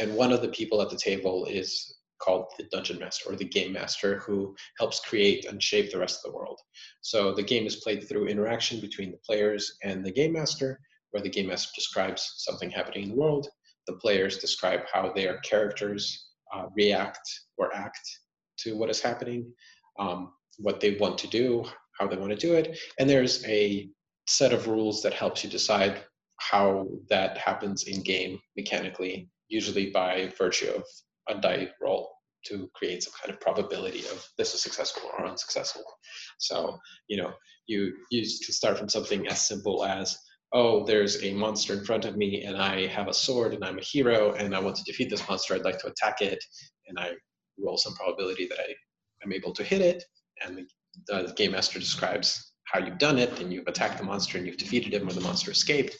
And 0.00 0.14
one 0.14 0.32
of 0.32 0.42
the 0.42 0.48
people 0.48 0.82
at 0.82 0.90
the 0.90 0.96
table 0.96 1.46
is 1.46 1.96
called 2.22 2.46
the 2.56 2.64
dungeon 2.70 2.98
master 2.98 3.30
or 3.30 3.36
the 3.36 3.44
game 3.44 3.72
master 3.72 4.18
who 4.20 4.54
helps 4.78 5.00
create 5.00 5.44
and 5.44 5.62
shape 5.62 5.90
the 5.90 5.98
rest 5.98 6.20
of 6.24 6.30
the 6.30 6.36
world. 6.36 6.58
So 7.00 7.34
the 7.34 7.42
game 7.42 7.66
is 7.66 7.76
played 7.76 8.08
through 8.08 8.28
interaction 8.28 8.80
between 8.80 9.10
the 9.10 9.18
players 9.26 9.78
and 9.82 10.04
the 10.04 10.12
game 10.12 10.32
master, 10.32 10.80
where 11.10 11.22
the 11.22 11.30
game 11.30 11.48
master 11.48 11.70
describes 11.74 12.34
something 12.38 12.70
happening 12.70 13.04
in 13.04 13.08
the 13.10 13.16
world. 13.16 13.48
The 13.86 13.94
players 13.94 14.38
describe 14.38 14.80
how 14.92 15.12
their 15.12 15.38
characters 15.38 16.30
uh, 16.54 16.66
react 16.76 17.28
or 17.58 17.74
act 17.74 18.00
to 18.58 18.76
what 18.76 18.90
is 18.90 19.00
happening, 19.00 19.52
um, 19.98 20.32
what 20.58 20.80
they 20.80 20.96
want 20.96 21.18
to 21.18 21.26
do, 21.26 21.64
how 21.98 22.06
they 22.06 22.16
want 22.16 22.30
to 22.30 22.36
do 22.36 22.54
it. 22.54 22.78
And 22.98 23.08
there's 23.08 23.44
a 23.46 23.90
set 24.26 24.52
of 24.52 24.68
rules 24.68 25.02
that 25.02 25.12
helps 25.12 25.42
you 25.42 25.50
decide 25.50 26.04
how 26.38 26.86
that 27.08 27.38
happens 27.38 27.84
in 27.84 28.02
game 28.02 28.38
mechanically, 28.56 29.28
usually 29.48 29.90
by 29.90 30.32
virtue 30.38 30.70
of 30.70 30.84
a 31.28 31.40
die 31.40 31.68
roll 31.80 32.11
to 32.46 32.68
create 32.74 33.02
some 33.02 33.12
kind 33.20 33.32
of 33.32 33.40
probability 33.40 34.00
of 34.06 34.26
this 34.38 34.54
is 34.54 34.62
successful 34.62 35.10
or 35.18 35.26
unsuccessful. 35.26 35.84
So, 36.38 36.78
you 37.08 37.16
know, 37.16 37.32
you 37.66 37.92
you 38.10 38.22
can 38.22 38.52
start 38.52 38.78
from 38.78 38.88
something 38.88 39.26
as 39.28 39.46
simple 39.46 39.84
as, 39.84 40.18
oh, 40.52 40.84
there's 40.84 41.22
a 41.22 41.32
monster 41.32 41.72
in 41.74 41.84
front 41.84 42.04
of 42.04 42.16
me 42.16 42.44
and 42.44 42.56
I 42.56 42.86
have 42.86 43.08
a 43.08 43.14
sword 43.14 43.54
and 43.54 43.64
I'm 43.64 43.78
a 43.78 43.82
hero 43.82 44.32
and 44.32 44.54
I 44.54 44.60
want 44.60 44.76
to 44.76 44.84
defeat 44.84 45.10
this 45.10 45.26
monster, 45.28 45.54
I'd 45.54 45.64
like 45.64 45.78
to 45.80 45.88
attack 45.88 46.20
it, 46.20 46.42
and 46.88 46.98
I 46.98 47.12
roll 47.58 47.78
some 47.78 47.94
probability 47.94 48.46
that 48.48 48.58
I 48.58 48.74
am 49.24 49.32
able 49.32 49.52
to 49.54 49.62
hit 49.62 49.80
it, 49.80 50.04
and 50.44 50.66
the, 51.06 51.26
the 51.26 51.32
game 51.34 51.52
master 51.52 51.78
describes 51.78 52.52
how 52.64 52.80
you've 52.80 52.98
done 52.98 53.18
it, 53.18 53.40
and 53.40 53.52
you've 53.52 53.66
attacked 53.66 53.98
the 53.98 54.04
monster 54.04 54.38
and 54.38 54.46
you've 54.46 54.56
defeated 54.56 54.94
him 54.94 55.08
or 55.08 55.12
the 55.12 55.20
monster 55.20 55.50
escaped, 55.50 55.96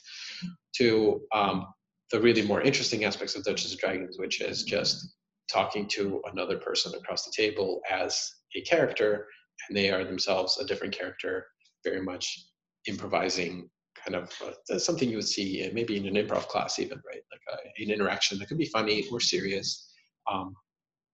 to 0.75 1.21
um, 1.33 1.65
the 2.11 2.19
really 2.19 2.41
more 2.41 2.61
interesting 2.61 3.05
aspects 3.05 3.35
of 3.35 3.43
Dungeons 3.43 3.71
and 3.71 3.79
Dragons, 3.79 4.17
which 4.19 4.41
is 4.41 4.63
just 4.63 5.15
talking 5.53 5.87
to 5.87 6.21
another 6.31 6.57
person 6.57 6.93
across 6.95 7.25
the 7.25 7.33
table 7.35 7.81
as 7.89 8.29
a 8.55 8.61
character, 8.61 9.27
and 9.67 9.77
they 9.77 9.91
are 9.91 10.03
themselves 10.03 10.57
a 10.59 10.65
different 10.65 10.97
character, 10.97 11.45
very 11.83 12.01
much 12.01 12.47
improvising 12.87 13.69
kind 14.03 14.15
of 14.15 14.31
uh, 14.71 14.77
something 14.77 15.09
you 15.09 15.17
would 15.17 15.27
see 15.27 15.69
maybe 15.73 15.95
in 15.95 16.05
an 16.05 16.15
improv 16.15 16.47
class 16.47 16.79
even 16.79 17.01
right? 17.07 17.21
Like 17.31 17.41
uh, 17.51 17.57
an 17.77 17.91
interaction 17.91 18.39
that 18.39 18.47
could 18.47 18.57
be 18.57 18.65
funny 18.65 19.05
or 19.11 19.19
serious 19.19 19.93
um, 20.31 20.55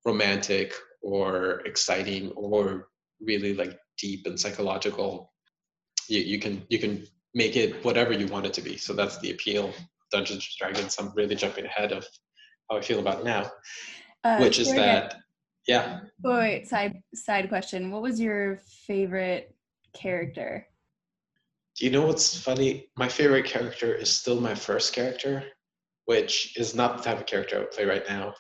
romantic 0.05 0.73
or 1.03 1.61
exciting 1.67 2.31
or 2.31 2.89
really 3.21 3.55
like 3.55 3.79
deep 3.99 4.27
and 4.27 4.39
psychological. 4.39 5.33
You, 6.09 6.21
you 6.21 6.39
can 6.39 6.65
you 6.69 6.79
can 6.79 7.05
make 7.35 7.57
it 7.57 7.85
whatever 7.85 8.13
you 8.13 8.27
want 8.27 8.47
it 8.47 8.55
to 8.55 8.63
be. 8.63 8.77
So 8.77 8.93
that's 8.93 9.19
the 9.19 9.33
appeal 9.33 9.73
Dungeons 10.11 10.49
and 10.49 10.73
Dragons. 10.73 10.97
I'm 10.99 11.13
really 11.15 11.35
jumping 11.35 11.67
ahead 11.67 11.93
of 11.93 12.07
how 12.71 12.79
I 12.79 12.81
feel 12.81 13.01
about 13.01 13.21
it 13.21 13.25
now, 13.25 13.51
uh, 14.25 14.39
which 14.39 14.59
is 14.59 14.73
that, 14.75 15.17
yeah. 15.67 16.01
Wait, 16.23 16.39
wait, 16.39 16.69
side 16.69 17.03
side 17.15 17.49
question. 17.49 17.91
What 17.91 18.03
was 18.03 18.21
your 18.21 18.59
favorite 18.87 19.55
character? 19.95 20.67
Do 21.77 21.85
you 21.85 21.93
know 21.93 22.07
what's 22.07 22.37
funny? 22.39 22.91
My 22.97 23.09
favorite 23.09 23.45
character 23.45 23.95
is 23.95 24.11
still 24.11 24.41
my 24.41 24.55
first 24.55 24.93
character, 24.93 25.45
which 26.07 26.59
is 26.59 26.75
not 26.75 26.97
the 26.97 27.05
type 27.05 27.21
of 27.21 27.27
character 27.27 27.57
I 27.57 27.59
would 27.61 27.71
play 27.71 27.85
right 27.85 28.05
now. 28.09 28.35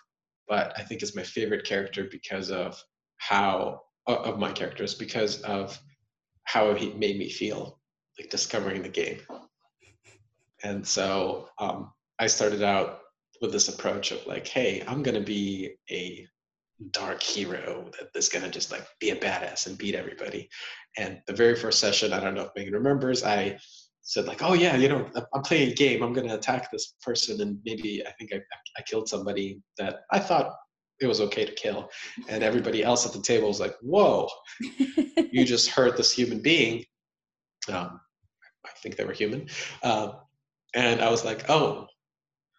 but 0.48 0.72
I 0.78 0.82
think 0.82 1.02
is 1.02 1.14
my 1.14 1.22
favorite 1.22 1.64
character 1.64 2.08
because 2.10 2.50
of 2.50 2.82
how 3.18 3.82
of 4.06 4.38
my 4.38 4.50
characters 4.50 4.94
because 4.94 5.42
of 5.42 5.78
how 6.44 6.74
he 6.74 6.94
made 6.94 7.18
me 7.18 7.28
feel 7.28 7.78
like 8.18 8.30
discovering 8.30 8.82
the 8.82 8.88
game. 8.88 9.20
And 10.64 10.86
so 10.86 11.50
um, 11.58 11.92
I 12.18 12.26
started 12.26 12.62
out 12.62 13.00
with 13.40 13.52
this 13.52 13.68
approach 13.68 14.10
of 14.10 14.26
like, 14.26 14.46
hey, 14.46 14.82
I'm 14.86 15.02
gonna 15.02 15.20
be 15.20 15.74
a 15.90 16.26
dark 16.92 17.22
hero 17.22 17.90
that 17.98 18.16
is 18.16 18.28
gonna 18.28 18.50
just 18.50 18.70
like 18.70 18.86
be 19.00 19.10
a 19.10 19.16
badass 19.16 19.66
and 19.66 19.78
beat 19.78 19.94
everybody. 19.94 20.48
And 20.96 21.20
the 21.26 21.32
very 21.32 21.56
first 21.56 21.80
session, 21.80 22.12
I 22.12 22.20
don't 22.20 22.34
know 22.34 22.44
if 22.44 22.50
Megan 22.56 22.74
remembers, 22.74 23.24
I 23.24 23.58
said 24.08 24.26
like, 24.26 24.42
oh 24.42 24.54
yeah, 24.54 24.74
you 24.74 24.88
know, 24.88 25.08
I'm 25.34 25.42
playing 25.42 25.72
a 25.72 25.74
game. 25.74 26.02
I'm 26.02 26.14
gonna 26.14 26.34
attack 26.34 26.70
this 26.70 26.94
person, 27.02 27.40
and 27.42 27.58
maybe 27.64 28.02
I 28.06 28.12
think 28.12 28.32
I, 28.32 28.40
I 28.76 28.82
killed 28.82 29.08
somebody 29.08 29.60
that 29.76 30.00
I 30.10 30.18
thought 30.18 30.54
it 31.00 31.06
was 31.06 31.20
okay 31.20 31.44
to 31.44 31.52
kill, 31.52 31.90
and 32.28 32.42
everybody 32.42 32.82
else 32.82 33.06
at 33.06 33.12
the 33.12 33.20
table 33.20 33.48
was 33.48 33.60
like, 33.60 33.76
whoa, 33.82 34.28
you 35.30 35.44
just 35.44 35.68
hurt 35.68 35.96
this 35.96 36.10
human 36.10 36.40
being. 36.40 36.84
Um, 37.70 38.00
I 38.64 38.70
think 38.82 38.96
they 38.96 39.04
were 39.04 39.12
human, 39.12 39.48
uh, 39.82 40.12
and 40.74 41.02
I 41.02 41.10
was 41.10 41.24
like, 41.24 41.50
oh, 41.50 41.86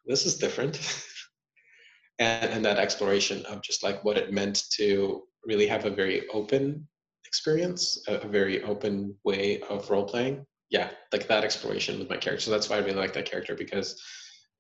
this 0.10 0.26
is 0.26 0.36
different. 0.36 0.78
and, 2.19 2.52
and 2.52 2.65
that 2.65 2.80
exploration 2.80 3.45
of 3.45 3.62
just 3.62 3.84
like 3.84 4.04
what 4.04 4.17
it 4.17 4.34
meant 4.34 4.63
to 4.74 5.24
really 5.45 5.67
have 5.67 5.86
a 5.86 5.89
very 5.89 6.28
open 6.30 6.86
experience, 7.26 8.04
a, 8.08 8.15
a 8.15 8.28
very 8.28 8.62
open 8.63 9.15
way 9.24 9.62
of 9.69 9.89
role 9.89 10.04
playing. 10.04 10.45
Yeah, 10.69 10.89
like 11.13 11.28
that 11.28 11.43
exploration 11.43 11.98
with 11.98 12.10
my 12.10 12.17
character. 12.17 12.41
So 12.41 12.52
that's 12.52 12.69
why 12.69 12.76
I 12.76 12.80
really 12.80 12.93
like 12.93 13.13
that 13.13 13.30
character 13.30 13.56
because 13.56 14.00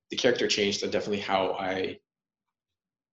the 0.09 0.17
character 0.17 0.47
changed 0.47 0.83
and 0.83 0.91
definitely 0.91 1.19
how 1.19 1.51
I, 1.53 1.97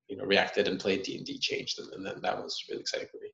you 0.09 0.17
know, 0.17 0.25
reacted 0.25 0.69
and 0.69 0.79
played 0.79 1.03
D 1.03 1.17
and 1.17 1.27
D 1.27 1.39
changed, 1.39 1.79
and, 1.79 1.93
and 1.93 2.07
then 2.07 2.23
that 2.23 2.43
was 2.43 2.65
really 2.71 2.81
exciting 2.81 3.09
for 3.11 3.19
me. 3.21 3.31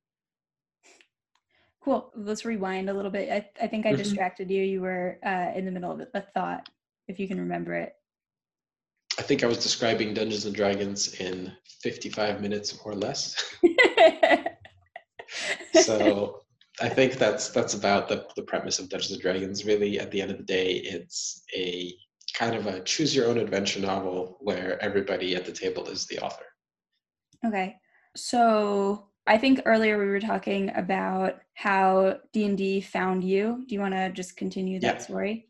Cool. 1.85 2.11
Let's 2.17 2.45
rewind 2.45 2.89
a 2.91 2.95
little 2.95 3.11
bit. 3.11 3.31
I, 3.31 3.65
I 3.65 3.69
think 3.69 3.87
I 3.87 3.91
mm-hmm. 3.91 3.99
distracted 3.99 4.51
you. 4.51 4.63
You 4.63 4.81
were 4.81 5.19
uh, 5.25 5.53
in 5.55 5.65
the 5.65 5.71
middle 5.71 5.93
of 5.93 6.01
a 6.15 6.21
thought, 6.21 6.69
if 7.09 7.21
you 7.21 7.29
can 7.29 7.39
remember 7.39 7.75
it. 7.75 7.95
I 9.19 9.23
think 9.23 9.43
I 9.43 9.47
was 9.47 9.59
describing 9.59 10.15
Dungeons 10.15 10.47
and 10.47 10.55
Dragons 10.55 11.15
in 11.15 11.53
55 11.83 12.41
minutes 12.41 12.79
or 12.85 12.95
less. 12.95 13.37
so 15.83 16.43
I 16.81 16.89
think 16.89 17.15
that's 17.15 17.51
that's 17.51 17.75
about 17.75 18.09
the, 18.09 18.27
the 18.37 18.43
premise 18.43 18.79
of 18.79 18.89
Dungeons 18.89 19.13
and 19.13 19.21
Dragons. 19.21 19.65
Really, 19.65 20.01
at 20.01 20.11
the 20.11 20.23
end 20.23 20.31
of 20.31 20.39
the 20.39 20.45
day, 20.45 20.77
it's 20.77 21.43
a 21.55 21.95
kind 22.35 22.55
of 22.55 22.67
a 22.67 22.81
choose 22.81 23.15
your 23.15 23.29
own 23.29 23.39
adventure 23.39 23.81
novel 23.81 24.39
where 24.41 24.83
everybody 24.83 25.37
at 25.37 25.45
the 25.45 25.53
table 25.53 25.87
is 25.87 26.07
the 26.07 26.19
author. 26.21 26.45
Okay. 27.45 27.77
So 28.17 29.09
I 29.27 29.39
think 29.39 29.63
earlier 29.67 29.99
we 29.99 30.07
were 30.07 30.21
talking 30.21 30.71
about 30.75 31.41
how 31.55 32.19
D&D 32.33 32.81
found 32.81 33.25
you. 33.25 33.65
Do 33.69 33.75
you 33.75 33.81
want 33.81 33.95
to 33.95 34.11
just 34.11 34.37
continue 34.37 34.81
that 34.81 34.97
yeah. 34.97 35.01
story? 35.01 35.49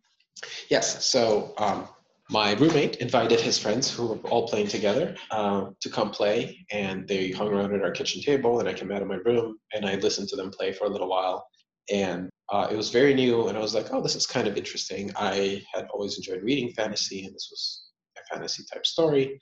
Yes. 0.69 1.07
So 1.07 1.55
um, 1.59 1.89
my 2.33 2.53
roommate 2.55 2.97
invited 2.97 3.39
his 3.39 3.59
friends 3.59 3.91
who 3.91 4.07
were 4.07 4.17
all 4.31 4.49
playing 4.49 4.67
together 4.67 5.15
uh, 5.31 5.67
to 5.81 5.91
come 5.91 6.11
play 6.11 6.65
and 6.73 7.07
they 7.07 7.31
hung 7.31 7.49
around 7.49 7.75
at 7.75 7.83
our 7.83 7.91
kitchen 7.91 8.23
table 8.23 8.59
and 8.59 8.69
i 8.69 8.73
came 8.73 8.91
out 8.91 9.03
of 9.03 9.09
my 9.09 9.19
room 9.27 9.59
and 9.75 9.85
i 9.85 9.97
listened 9.97 10.29
to 10.29 10.37
them 10.37 10.51
play 10.51 10.73
for 10.73 10.87
a 10.87 10.89
little 10.89 11.09
while. 11.09 11.47
And 11.93 12.31
uh, 12.51 12.69
it 12.71 12.77
was 12.77 12.91
very 12.91 13.13
new 13.13 13.49
and 13.49 13.59
i 13.59 13.61
was 13.61 13.75
like 13.75 13.93
oh 13.93 14.01
this 14.01 14.17
is 14.17 14.27
kind 14.27 14.49
of 14.49 14.57
interesting. 14.57 15.13
I 15.17 15.63
had 15.75 15.87
always 15.93 16.17
enjoyed 16.17 16.43
reading 16.43 16.73
fantasy 16.73 17.27
and 17.27 17.35
this 17.35 17.49
was 17.51 17.83
a 18.17 18.35
fantasy 18.35 18.65
type 18.73 18.87
story. 18.87 19.39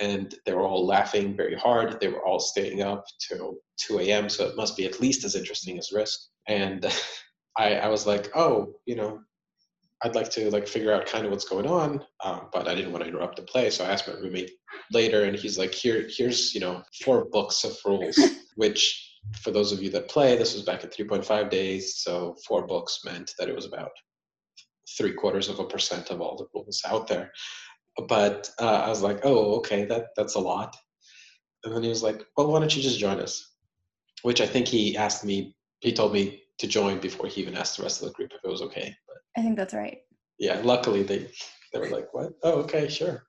And 0.00 0.34
they 0.44 0.52
were 0.52 0.66
all 0.66 0.84
laughing 0.86 1.36
very 1.36 1.54
hard. 1.54 1.98
They 2.00 2.08
were 2.08 2.26
all 2.26 2.40
staying 2.40 2.82
up 2.82 3.04
till 3.26 3.56
2 3.86 4.00
a.m 4.00 4.28
so 4.28 4.46
it 4.46 4.56
must 4.56 4.76
be 4.76 4.84
at 4.84 5.00
least 5.00 5.24
as 5.24 5.34
interesting 5.34 5.78
as 5.78 5.92
risk. 5.92 6.18
And 6.46 6.84
I, 7.56 7.76
I 7.76 7.88
was 7.88 8.06
like 8.06 8.30
oh 8.36 8.74
you 8.84 8.96
know 8.96 9.20
I'd 10.04 10.14
like 10.14 10.30
to 10.32 10.50
like 10.50 10.68
figure 10.68 10.92
out 10.92 11.06
kind 11.06 11.24
of 11.24 11.30
what's 11.30 11.48
going 11.48 11.66
on, 11.66 12.04
um, 12.22 12.48
but 12.52 12.68
I 12.68 12.74
didn't 12.74 12.92
want 12.92 13.02
to 13.04 13.08
interrupt 13.08 13.36
the 13.36 13.42
play. 13.42 13.70
So 13.70 13.84
I 13.84 13.90
asked 13.90 14.06
my 14.06 14.12
roommate 14.12 14.50
later, 14.92 15.24
and 15.24 15.34
he's 15.34 15.56
like, 15.56 15.72
"Here, 15.72 16.06
here's 16.14 16.54
you 16.54 16.60
know 16.60 16.82
four 17.02 17.24
books 17.24 17.64
of 17.64 17.74
rules." 17.86 18.18
which, 18.56 19.18
for 19.40 19.50
those 19.50 19.72
of 19.72 19.82
you 19.82 19.90
that 19.90 20.10
play, 20.10 20.36
this 20.36 20.54
was 20.54 20.62
back 20.62 20.84
in 20.84 20.90
3.5 20.90 21.50
days, 21.50 21.96
so 21.96 22.36
four 22.46 22.66
books 22.66 23.00
meant 23.04 23.32
that 23.38 23.48
it 23.48 23.54
was 23.56 23.64
about 23.66 23.90
three 24.96 25.12
quarters 25.14 25.48
of 25.48 25.58
a 25.58 25.64
percent 25.64 26.10
of 26.10 26.20
all 26.20 26.36
the 26.36 26.46
rules 26.54 26.82
out 26.86 27.08
there. 27.08 27.32
But 28.06 28.50
uh, 28.60 28.82
I 28.84 28.90
was 28.90 29.00
like, 29.00 29.20
"Oh, 29.24 29.56
okay, 29.56 29.86
that 29.86 30.08
that's 30.16 30.34
a 30.34 30.40
lot." 30.40 30.76
And 31.64 31.74
then 31.74 31.82
he 31.82 31.88
was 31.88 32.02
like, 32.02 32.22
"Well, 32.36 32.52
why 32.52 32.60
don't 32.60 32.76
you 32.76 32.82
just 32.82 32.98
join 32.98 33.20
us?" 33.20 33.54
Which 34.20 34.42
I 34.42 34.46
think 34.46 34.68
he 34.68 34.98
asked 34.98 35.24
me. 35.24 35.56
He 35.80 35.94
told 35.94 36.12
me 36.12 36.43
to 36.58 36.66
join 36.66 36.98
before 36.98 37.26
he 37.26 37.40
even 37.42 37.56
asked 37.56 37.76
the 37.76 37.82
rest 37.82 38.02
of 38.02 38.08
the 38.08 38.14
group 38.14 38.32
if 38.32 38.44
it 38.44 38.50
was 38.50 38.62
okay. 38.62 38.94
I 39.36 39.42
think 39.42 39.56
that's 39.56 39.74
right. 39.74 39.98
Yeah, 40.38 40.60
luckily 40.62 41.02
they 41.02 41.28
they 41.72 41.80
were 41.80 41.90
like, 41.90 42.12
"What? 42.12 42.32
Oh, 42.42 42.60
okay, 42.62 42.88
sure." 42.88 43.24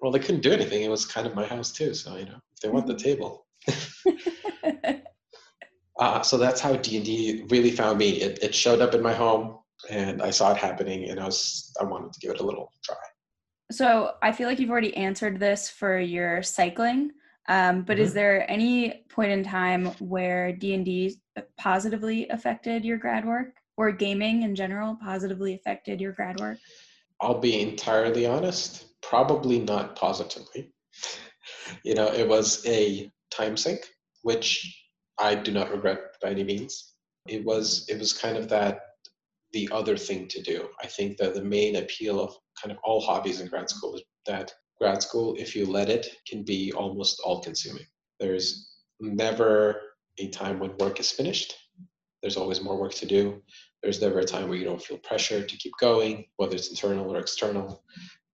Well, 0.00 0.10
they 0.10 0.18
couldn't 0.18 0.40
do 0.40 0.52
anything. 0.52 0.82
It 0.82 0.90
was 0.90 1.06
kind 1.06 1.26
of 1.26 1.34
my 1.34 1.46
house 1.46 1.70
too, 1.70 1.94
so 1.94 2.16
you 2.16 2.26
know, 2.26 2.40
if 2.54 2.60
they 2.60 2.68
want 2.68 2.86
the 2.86 2.96
table. 2.96 3.46
uh, 5.98 6.22
so 6.22 6.38
that's 6.38 6.60
how 6.60 6.74
D 6.76 6.96
and 6.96 7.06
D 7.06 7.44
really 7.50 7.70
found 7.70 7.98
me. 7.98 8.20
It, 8.20 8.42
it 8.42 8.54
showed 8.54 8.80
up 8.80 8.94
in 8.94 9.02
my 9.02 9.12
home, 9.12 9.58
and 9.90 10.20
I 10.22 10.30
saw 10.30 10.50
it 10.52 10.56
happening, 10.56 11.10
and 11.10 11.20
I 11.20 11.26
was 11.26 11.72
I 11.80 11.84
wanted 11.84 12.12
to 12.12 12.20
give 12.20 12.32
it 12.32 12.40
a 12.40 12.44
little 12.44 12.72
try. 12.84 12.96
So 13.70 14.14
I 14.22 14.32
feel 14.32 14.48
like 14.48 14.58
you've 14.58 14.70
already 14.70 14.96
answered 14.96 15.38
this 15.40 15.70
for 15.70 15.98
your 15.98 16.42
cycling, 16.42 17.12
um, 17.48 17.82
but 17.82 17.96
mm-hmm. 17.96 18.04
is 18.04 18.14
there 18.14 18.50
any 18.50 19.04
point 19.08 19.32
in 19.32 19.42
time 19.42 19.86
where 19.98 20.52
D 20.52 20.74
and 20.74 20.84
D 20.84 21.16
positively 21.58 22.28
affected 22.28 22.84
your 22.84 22.98
grad 22.98 23.24
work? 23.24 23.54
or 23.76 23.90
gaming 23.92 24.42
in 24.42 24.54
general 24.54 24.96
positively 25.02 25.54
affected 25.54 26.00
your 26.00 26.12
grad 26.12 26.38
work? 26.40 26.58
I'll 27.20 27.38
be 27.38 27.60
entirely 27.60 28.26
honest, 28.26 28.86
probably 29.02 29.58
not 29.58 29.96
positively. 29.96 30.72
you 31.84 31.94
know, 31.94 32.12
it 32.12 32.28
was 32.28 32.64
a 32.66 33.10
time 33.30 33.56
sink, 33.56 33.80
which 34.22 34.84
I 35.18 35.34
do 35.34 35.52
not 35.52 35.70
regret 35.70 35.98
by 36.20 36.30
any 36.30 36.44
means. 36.44 36.94
It 37.28 37.44
was 37.44 37.86
it 37.88 37.98
was 37.98 38.12
kind 38.12 38.36
of 38.36 38.48
that 38.48 38.80
the 39.52 39.68
other 39.70 39.96
thing 39.96 40.26
to 40.28 40.42
do. 40.42 40.68
I 40.82 40.86
think 40.86 41.18
that 41.18 41.34
the 41.34 41.44
main 41.44 41.76
appeal 41.76 42.20
of 42.20 42.34
kind 42.60 42.72
of 42.72 42.78
all 42.84 43.00
hobbies 43.00 43.40
in 43.40 43.48
grad 43.48 43.68
school 43.68 43.94
is 43.94 44.02
that 44.26 44.52
grad 44.82 45.02
school, 45.02 45.34
if 45.38 45.54
you 45.56 45.64
let 45.66 45.88
it, 45.88 46.04
can 46.28 46.42
be 46.42 46.72
almost 46.72 47.20
all 47.24 47.40
consuming. 47.42 47.86
There's 48.20 48.46
never 49.00 49.80
a 50.18 50.28
time 50.28 50.58
when 50.58 50.76
work 50.78 51.00
is 51.00 51.10
finished 51.10 51.54
there's 52.22 52.36
always 52.36 52.62
more 52.62 52.78
work 52.78 52.94
to 52.94 53.06
do. 53.06 53.42
There's 53.82 54.00
never 54.00 54.20
a 54.20 54.24
time 54.24 54.48
where 54.48 54.56
you 54.56 54.64
don't 54.64 54.82
feel 54.82 54.98
pressure 54.98 55.44
to 55.44 55.56
keep 55.56 55.72
going, 55.80 56.24
whether 56.36 56.54
it's 56.54 56.70
internal 56.70 57.12
or 57.12 57.18
external. 57.18 57.82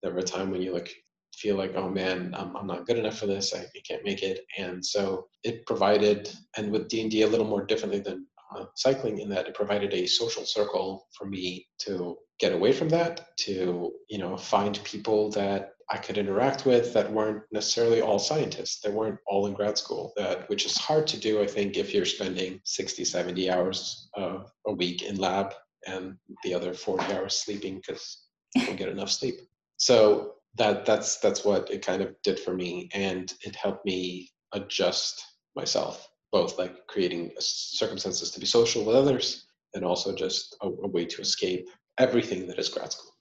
Never 0.05 0.19
a 0.19 0.23
time 0.23 0.51
when 0.51 0.61
you 0.61 0.73
like 0.73 0.95
feel 1.35 1.57
like, 1.57 1.73
oh 1.75 1.89
man, 1.89 2.35
I'm, 2.37 2.55
I'm 2.55 2.67
not 2.67 2.87
good 2.87 2.99
enough 2.99 3.19
for 3.19 3.27
this. 3.27 3.55
I, 3.55 3.61
I 3.61 3.81
can't 3.87 4.05
make 4.05 4.23
it. 4.23 4.45
And 4.59 4.85
so 4.85 5.27
it 5.43 5.67
provided, 5.67 6.31
and 6.57 6.71
with 6.71 6.89
D&D 6.89 7.23
a 7.23 7.27
little 7.27 7.47
more 7.47 7.65
differently 7.65 8.01
than 8.01 8.27
uh, 8.55 8.65
cycling 8.75 9.21
in 9.21 9.29
that 9.31 9.47
it 9.47 9.55
provided 9.55 9.95
a 9.95 10.07
social 10.07 10.45
circle 10.45 11.07
for 11.17 11.27
me 11.27 11.67
to 11.79 12.17
get 12.41 12.53
away 12.53 12.73
from 12.73 12.89
that, 12.91 13.29
to, 13.39 13.93
you 14.09 14.19
know, 14.19 14.37
find 14.37 14.81
people 14.85 15.31
that 15.31 15.71
I 15.91 15.97
could 15.97 16.19
interact 16.19 16.67
with 16.67 16.93
that 16.93 17.11
weren't 17.11 17.45
necessarily 17.51 18.03
all 18.03 18.19
scientists. 18.19 18.81
They 18.81 18.91
weren't 18.91 19.19
all 19.27 19.47
in 19.47 19.55
grad 19.55 19.79
school, 19.79 20.13
that, 20.17 20.49
which 20.51 20.67
is 20.67 20.77
hard 20.77 21.07
to 21.09 21.19
do, 21.19 21.41
I 21.41 21.47
think, 21.47 21.77
if 21.77 21.95
you're 21.95 22.05
spending 22.05 22.61
60, 22.65 23.05
70 23.05 23.51
hours 23.51 24.11
uh, 24.17 24.41
a 24.67 24.73
week 24.73 25.03
in 25.03 25.17
lab 25.17 25.55
and 25.87 26.17
the 26.45 26.53
other 26.53 26.75
40 26.75 27.15
hours 27.15 27.39
sleeping 27.39 27.77
because 27.77 28.27
you 28.55 28.67
don't 28.67 28.77
get 28.77 28.91
enough 28.91 29.11
sleep. 29.11 29.41
So 29.79 30.35
that 30.57 30.85
that's 30.85 31.19
that's 31.21 31.45
what 31.45 31.71
it 31.71 31.87
kind 31.87 32.03
of 32.03 32.15
did 32.23 32.39
for 32.41 32.53
me, 32.55 32.89
and 32.93 33.33
it 33.43 33.55
helped 33.55 33.85
me 33.85 34.31
adjust 34.53 35.25
myself, 35.55 36.09
both 36.33 36.59
like 36.59 36.87
creating 36.89 37.33
circumstances 37.39 38.31
to 38.33 38.41
be 38.41 38.47
social 38.47 38.85
with 38.85 38.97
others, 38.97 39.47
and 39.75 39.85
also 39.85 40.15
just 40.15 40.57
a, 40.63 40.67
a 40.67 40.89
way 40.89 41.05
to 41.07 41.23
escape 41.23 41.69
everything 41.99 42.47
that 42.49 42.59
is 42.59 42.69
grad 42.69 42.93
school. 42.93 43.13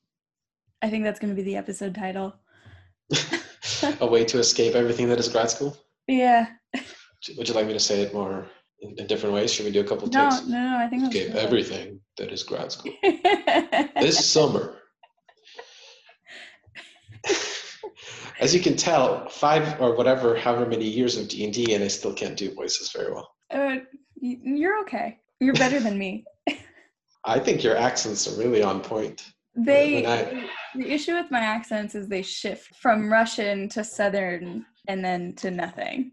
I 0.82 0.90
think 0.90 1.04
that's 1.04 1.20
going 1.20 1.34
to 1.34 1.36
be 1.36 1.44
the 1.44 1.58
episode 1.58 1.96
title 1.96 2.34
a 4.00 4.08
way 4.08 4.26
to 4.26 4.40
escape 4.40 4.76
everything 4.76 5.10
that 5.10 5.20
is 5.20 5.30
grad 5.30 5.50
school? 5.50 5.78
Yeah. 6.08 6.48
Would 7.38 7.48
you 7.48 7.54
like 7.54 7.68
me 7.68 7.74
to 7.74 7.80
say 7.80 8.02
it 8.02 8.14
more 8.14 8.48
in, 8.82 8.96
in 8.98 9.08
different 9.08 9.36
ways? 9.36 9.54
Should 9.54 9.66
we 9.66 9.72
do 9.72 9.82
a 9.82 9.84
couple 9.84 10.08
no, 10.08 10.30
takes? 10.30 10.46
No, 10.46 10.58
no, 10.58 10.78
I 10.78 10.88
think 10.88 11.04
escape 11.04 11.36
everything 11.36 12.00
that 12.18 12.32
is 12.32 12.44
grad 12.44 12.72
school. 12.72 12.94
this 13.04 14.30
summer. 14.30 14.76
As 18.40 18.54
you 18.54 18.62
can 18.62 18.76
tell, 18.76 19.28
five 19.30 19.82
or 19.82 19.96
whatever, 19.96 20.38
however 20.38 20.68
many 20.68 20.86
years 20.86 21.18
of 21.18 21.28
D 21.28 21.44
and 21.44 21.54
D, 21.54 21.74
and 21.74 21.84
I 21.84 21.88
still 21.88 22.14
can't 22.14 22.38
do 22.38 22.54
voices 22.54 22.92
very 22.92 23.12
well. 23.12 23.32
Uh, 23.50 23.78
you're 24.22 24.80
okay. 24.82 25.18
You're 25.40 25.56
better 25.56 25.80
than 25.80 25.98
me. 25.98 26.26
I 27.26 27.40
think 27.40 27.64
your 27.64 27.76
accents 27.76 28.28
are 28.28 28.40
really 28.40 28.62
on 28.62 28.82
point. 28.82 29.26
They 29.58 30.06
I, 30.06 30.50
the 30.76 30.92
issue 30.92 31.16
with 31.16 31.32
my 31.32 31.40
accents 31.40 31.96
is 31.96 32.08
they 32.08 32.22
shift 32.22 32.76
from 32.76 33.12
Russian 33.12 33.68
to 33.70 33.84
Southern 33.84 34.66
and 34.88 35.04
then 35.04 35.34
to 35.38 35.50
nothing. 35.50 36.12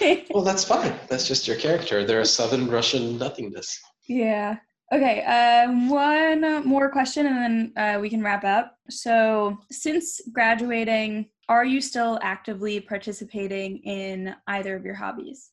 well, 0.30 0.44
that's 0.44 0.64
fine. 0.64 0.94
That's 1.08 1.26
just 1.26 1.48
your 1.48 1.56
character. 1.56 2.04
They're 2.04 2.20
a 2.20 2.26
Southern 2.26 2.68
Russian 2.68 3.18
nothingness. 3.18 3.80
Yeah. 4.08 4.56
Okay. 4.92 5.22
Uh, 5.24 5.72
one 5.88 6.66
more 6.66 6.88
question, 6.90 7.26
and 7.26 7.36
then 7.36 7.72
uh, 7.76 8.00
we 8.00 8.08
can 8.08 8.22
wrap 8.22 8.44
up. 8.44 8.76
So, 8.88 9.58
since 9.72 10.20
graduating, 10.32 11.26
are 11.48 11.64
you 11.64 11.80
still 11.80 12.20
actively 12.22 12.78
participating 12.80 13.78
in 13.78 14.34
either 14.46 14.76
of 14.76 14.84
your 14.84 14.94
hobbies? 14.94 15.50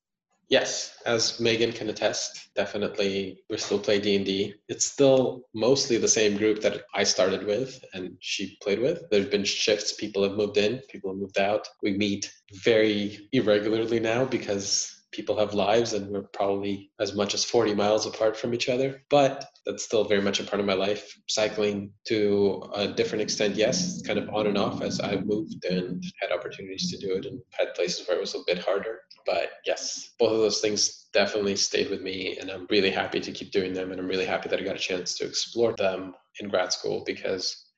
Yes, 0.49 0.97
as 1.05 1.39
Megan 1.39 1.71
can 1.71 1.89
attest, 1.89 2.49
definitely 2.53 3.43
we 3.49 3.57
still 3.57 3.79
play 3.79 3.99
D&D. 3.99 4.53
It's 4.67 4.85
still 4.85 5.47
mostly 5.53 5.97
the 5.97 6.07
same 6.07 6.37
group 6.37 6.61
that 6.61 6.83
I 6.93 7.03
started 7.03 7.45
with 7.45 7.83
and 7.93 8.17
she 8.19 8.57
played 8.61 8.79
with. 8.79 9.03
There've 9.09 9.31
been 9.31 9.45
shifts, 9.45 9.93
people 9.93 10.23
have 10.23 10.37
moved 10.37 10.57
in, 10.57 10.81
people 10.89 11.11
have 11.11 11.19
moved 11.19 11.39
out. 11.39 11.67
We 11.81 11.97
meet 11.97 12.31
very 12.63 13.27
irregularly 13.31 13.99
now 13.99 14.25
because 14.25 14.92
people 15.13 15.37
have 15.37 15.53
lives 15.53 15.93
and 15.93 16.09
we're 16.09 16.23
probably 16.33 16.91
as 16.99 17.13
much 17.13 17.33
as 17.33 17.45
40 17.45 17.75
miles 17.75 18.05
apart 18.05 18.35
from 18.35 18.53
each 18.53 18.67
other 18.67 19.01
but 19.09 19.47
that's 19.65 19.85
still 19.85 20.03
very 20.03 20.21
much 20.21 20.39
a 20.39 20.43
part 20.43 20.59
of 20.59 20.65
my 20.65 20.73
life. 20.73 21.15
Cycling 21.29 21.91
to 22.07 22.69
a 22.73 22.87
different 22.87 23.21
extent 23.21 23.55
yes 23.55 24.01
kind 24.01 24.19
of 24.19 24.27
on 24.29 24.47
and 24.47 24.57
off 24.57 24.81
as 24.81 24.99
i've 24.99 25.25
moved 25.25 25.63
and 25.65 26.03
had 26.19 26.31
opportunities 26.31 26.91
to 26.91 26.97
do 26.97 27.15
it 27.15 27.25
and 27.25 27.39
had 27.51 27.73
places 27.75 28.07
where 28.07 28.17
it 28.17 28.21
was 28.21 28.35
a 28.35 28.39
bit 28.45 28.59
harder 28.59 28.99
but 29.25 29.51
yes 29.65 30.13
both 30.19 30.33
of 30.33 30.39
those 30.39 30.59
things 30.59 31.07
definitely 31.13 31.55
stayed 31.55 31.89
with 31.89 32.01
me 32.01 32.37
and 32.39 32.49
i'm 32.49 32.67
really 32.69 32.91
happy 32.91 33.19
to 33.19 33.31
keep 33.31 33.51
doing 33.51 33.73
them 33.73 33.91
and 33.91 33.99
i'm 33.99 34.07
really 34.07 34.25
happy 34.25 34.49
that 34.49 34.59
i 34.59 34.63
got 34.63 34.75
a 34.75 34.79
chance 34.79 35.15
to 35.15 35.25
explore 35.25 35.73
them 35.73 36.13
in 36.39 36.49
grad 36.49 36.73
school 36.73 37.03
because 37.05 37.71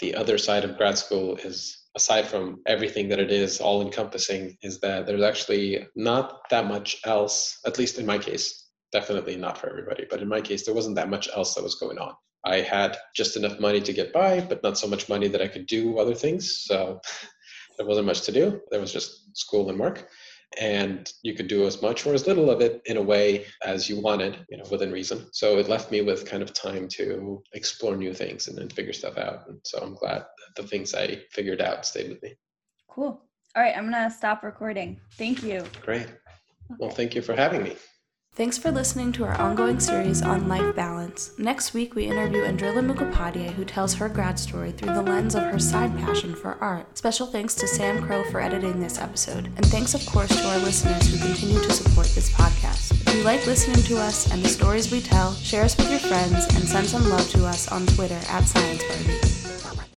the 0.00 0.14
other 0.14 0.38
side 0.38 0.64
of 0.64 0.76
grad 0.76 0.98
school 0.98 1.36
is 1.36 1.81
aside 1.94 2.26
from 2.26 2.60
everything 2.66 3.08
that 3.08 3.18
it 3.18 3.30
is 3.30 3.60
all 3.60 3.82
encompassing 3.82 4.56
is 4.62 4.80
that 4.80 5.06
there's 5.06 5.22
actually 5.22 5.86
not 5.94 6.48
that 6.50 6.66
much 6.66 6.98
else 7.04 7.58
at 7.66 7.78
least 7.78 7.98
in 7.98 8.06
my 8.06 8.18
case 8.18 8.70
definitely 8.92 9.36
not 9.36 9.58
for 9.58 9.68
everybody 9.68 10.06
but 10.10 10.20
in 10.20 10.28
my 10.28 10.40
case 10.40 10.64
there 10.64 10.74
wasn't 10.74 10.96
that 10.96 11.10
much 11.10 11.28
else 11.34 11.54
that 11.54 11.64
was 11.64 11.76
going 11.76 11.98
on. 11.98 12.14
I 12.44 12.60
had 12.60 12.96
just 13.14 13.36
enough 13.36 13.60
money 13.60 13.80
to 13.80 13.92
get 13.92 14.12
by 14.12 14.40
but 14.40 14.62
not 14.62 14.78
so 14.78 14.88
much 14.88 15.08
money 15.08 15.28
that 15.28 15.42
i 15.42 15.48
could 15.48 15.66
do 15.66 15.98
other 15.98 16.14
things 16.14 16.64
so 16.64 17.00
there 17.78 17.86
wasn't 17.86 18.06
much 18.06 18.22
to 18.22 18.32
do. 18.32 18.60
There 18.70 18.80
was 18.80 18.92
just 18.92 19.36
school 19.36 19.70
and 19.70 19.78
work 19.78 20.08
and 20.60 21.12
you 21.22 21.34
could 21.34 21.48
do 21.48 21.66
as 21.66 21.80
much 21.82 22.06
or 22.06 22.14
as 22.14 22.26
little 22.26 22.50
of 22.50 22.60
it 22.60 22.82
in 22.86 22.96
a 22.96 23.02
way 23.02 23.46
as 23.64 23.88
you 23.88 24.00
wanted, 24.00 24.44
you 24.48 24.56
know, 24.56 24.64
within 24.70 24.92
reason. 24.92 25.26
So 25.32 25.58
it 25.58 25.68
left 25.68 25.90
me 25.90 26.02
with 26.02 26.26
kind 26.28 26.42
of 26.42 26.52
time 26.52 26.88
to 26.88 27.42
explore 27.52 27.96
new 27.96 28.14
things 28.14 28.48
and 28.48 28.56
then 28.56 28.68
figure 28.68 28.92
stuff 28.92 29.18
out. 29.18 29.48
And 29.48 29.58
so 29.64 29.78
I'm 29.78 29.94
glad 29.94 30.20
that 30.20 30.62
the 30.62 30.68
things 30.68 30.94
I 30.94 31.22
figured 31.30 31.60
out 31.60 31.86
stayed 31.86 32.10
with 32.10 32.22
me. 32.22 32.34
Cool. 32.88 33.22
All 33.54 33.62
right, 33.62 33.76
I'm 33.76 33.84
gonna 33.84 34.10
stop 34.10 34.42
recording. 34.42 35.00
Thank 35.12 35.42
you. 35.42 35.64
Great. 35.82 36.06
Well, 36.78 36.90
thank 36.90 37.14
you 37.14 37.22
for 37.22 37.34
having 37.34 37.62
me. 37.62 37.76
Thanks 38.34 38.56
for 38.56 38.70
listening 38.70 39.12
to 39.12 39.24
our 39.24 39.34
ongoing 39.34 39.78
series 39.78 40.22
on 40.22 40.48
life 40.48 40.74
balance. 40.74 41.32
Next 41.36 41.74
week, 41.74 41.94
we 41.94 42.06
interview 42.06 42.40
Andrila 42.40 42.80
Mukhopadhyay, 42.90 43.50
who 43.50 43.66
tells 43.66 43.92
her 43.92 44.08
grad 44.08 44.38
story 44.38 44.72
through 44.72 44.94
the 44.94 45.02
lens 45.02 45.34
of 45.34 45.42
her 45.42 45.58
side 45.58 45.94
passion 45.98 46.34
for 46.34 46.56
art. 46.58 46.96
Special 46.96 47.26
thanks 47.26 47.54
to 47.56 47.68
Sam 47.68 48.02
Crow 48.02 48.24
for 48.30 48.40
editing 48.40 48.80
this 48.80 48.98
episode, 48.98 49.48
and 49.56 49.66
thanks, 49.66 49.92
of 49.92 50.06
course, 50.06 50.30
to 50.30 50.48
our 50.48 50.58
listeners 50.60 51.08
who 51.08 51.18
continue 51.18 51.60
to 51.60 51.72
support 51.72 52.06
this 52.14 52.32
podcast. 52.32 52.92
If 53.06 53.16
you 53.16 53.22
like 53.22 53.46
listening 53.46 53.82
to 53.84 53.98
us 53.98 54.32
and 54.32 54.42
the 54.42 54.48
stories 54.48 54.90
we 54.90 55.02
tell, 55.02 55.34
share 55.34 55.64
us 55.64 55.76
with 55.76 55.90
your 55.90 56.00
friends 56.00 56.46
and 56.54 56.64
send 56.66 56.86
some 56.86 57.06
love 57.10 57.28
to 57.32 57.44
us 57.44 57.70
on 57.70 57.84
Twitter 57.84 58.18
at 58.30 58.44
Science 58.44 58.82
Barbie. 58.82 59.82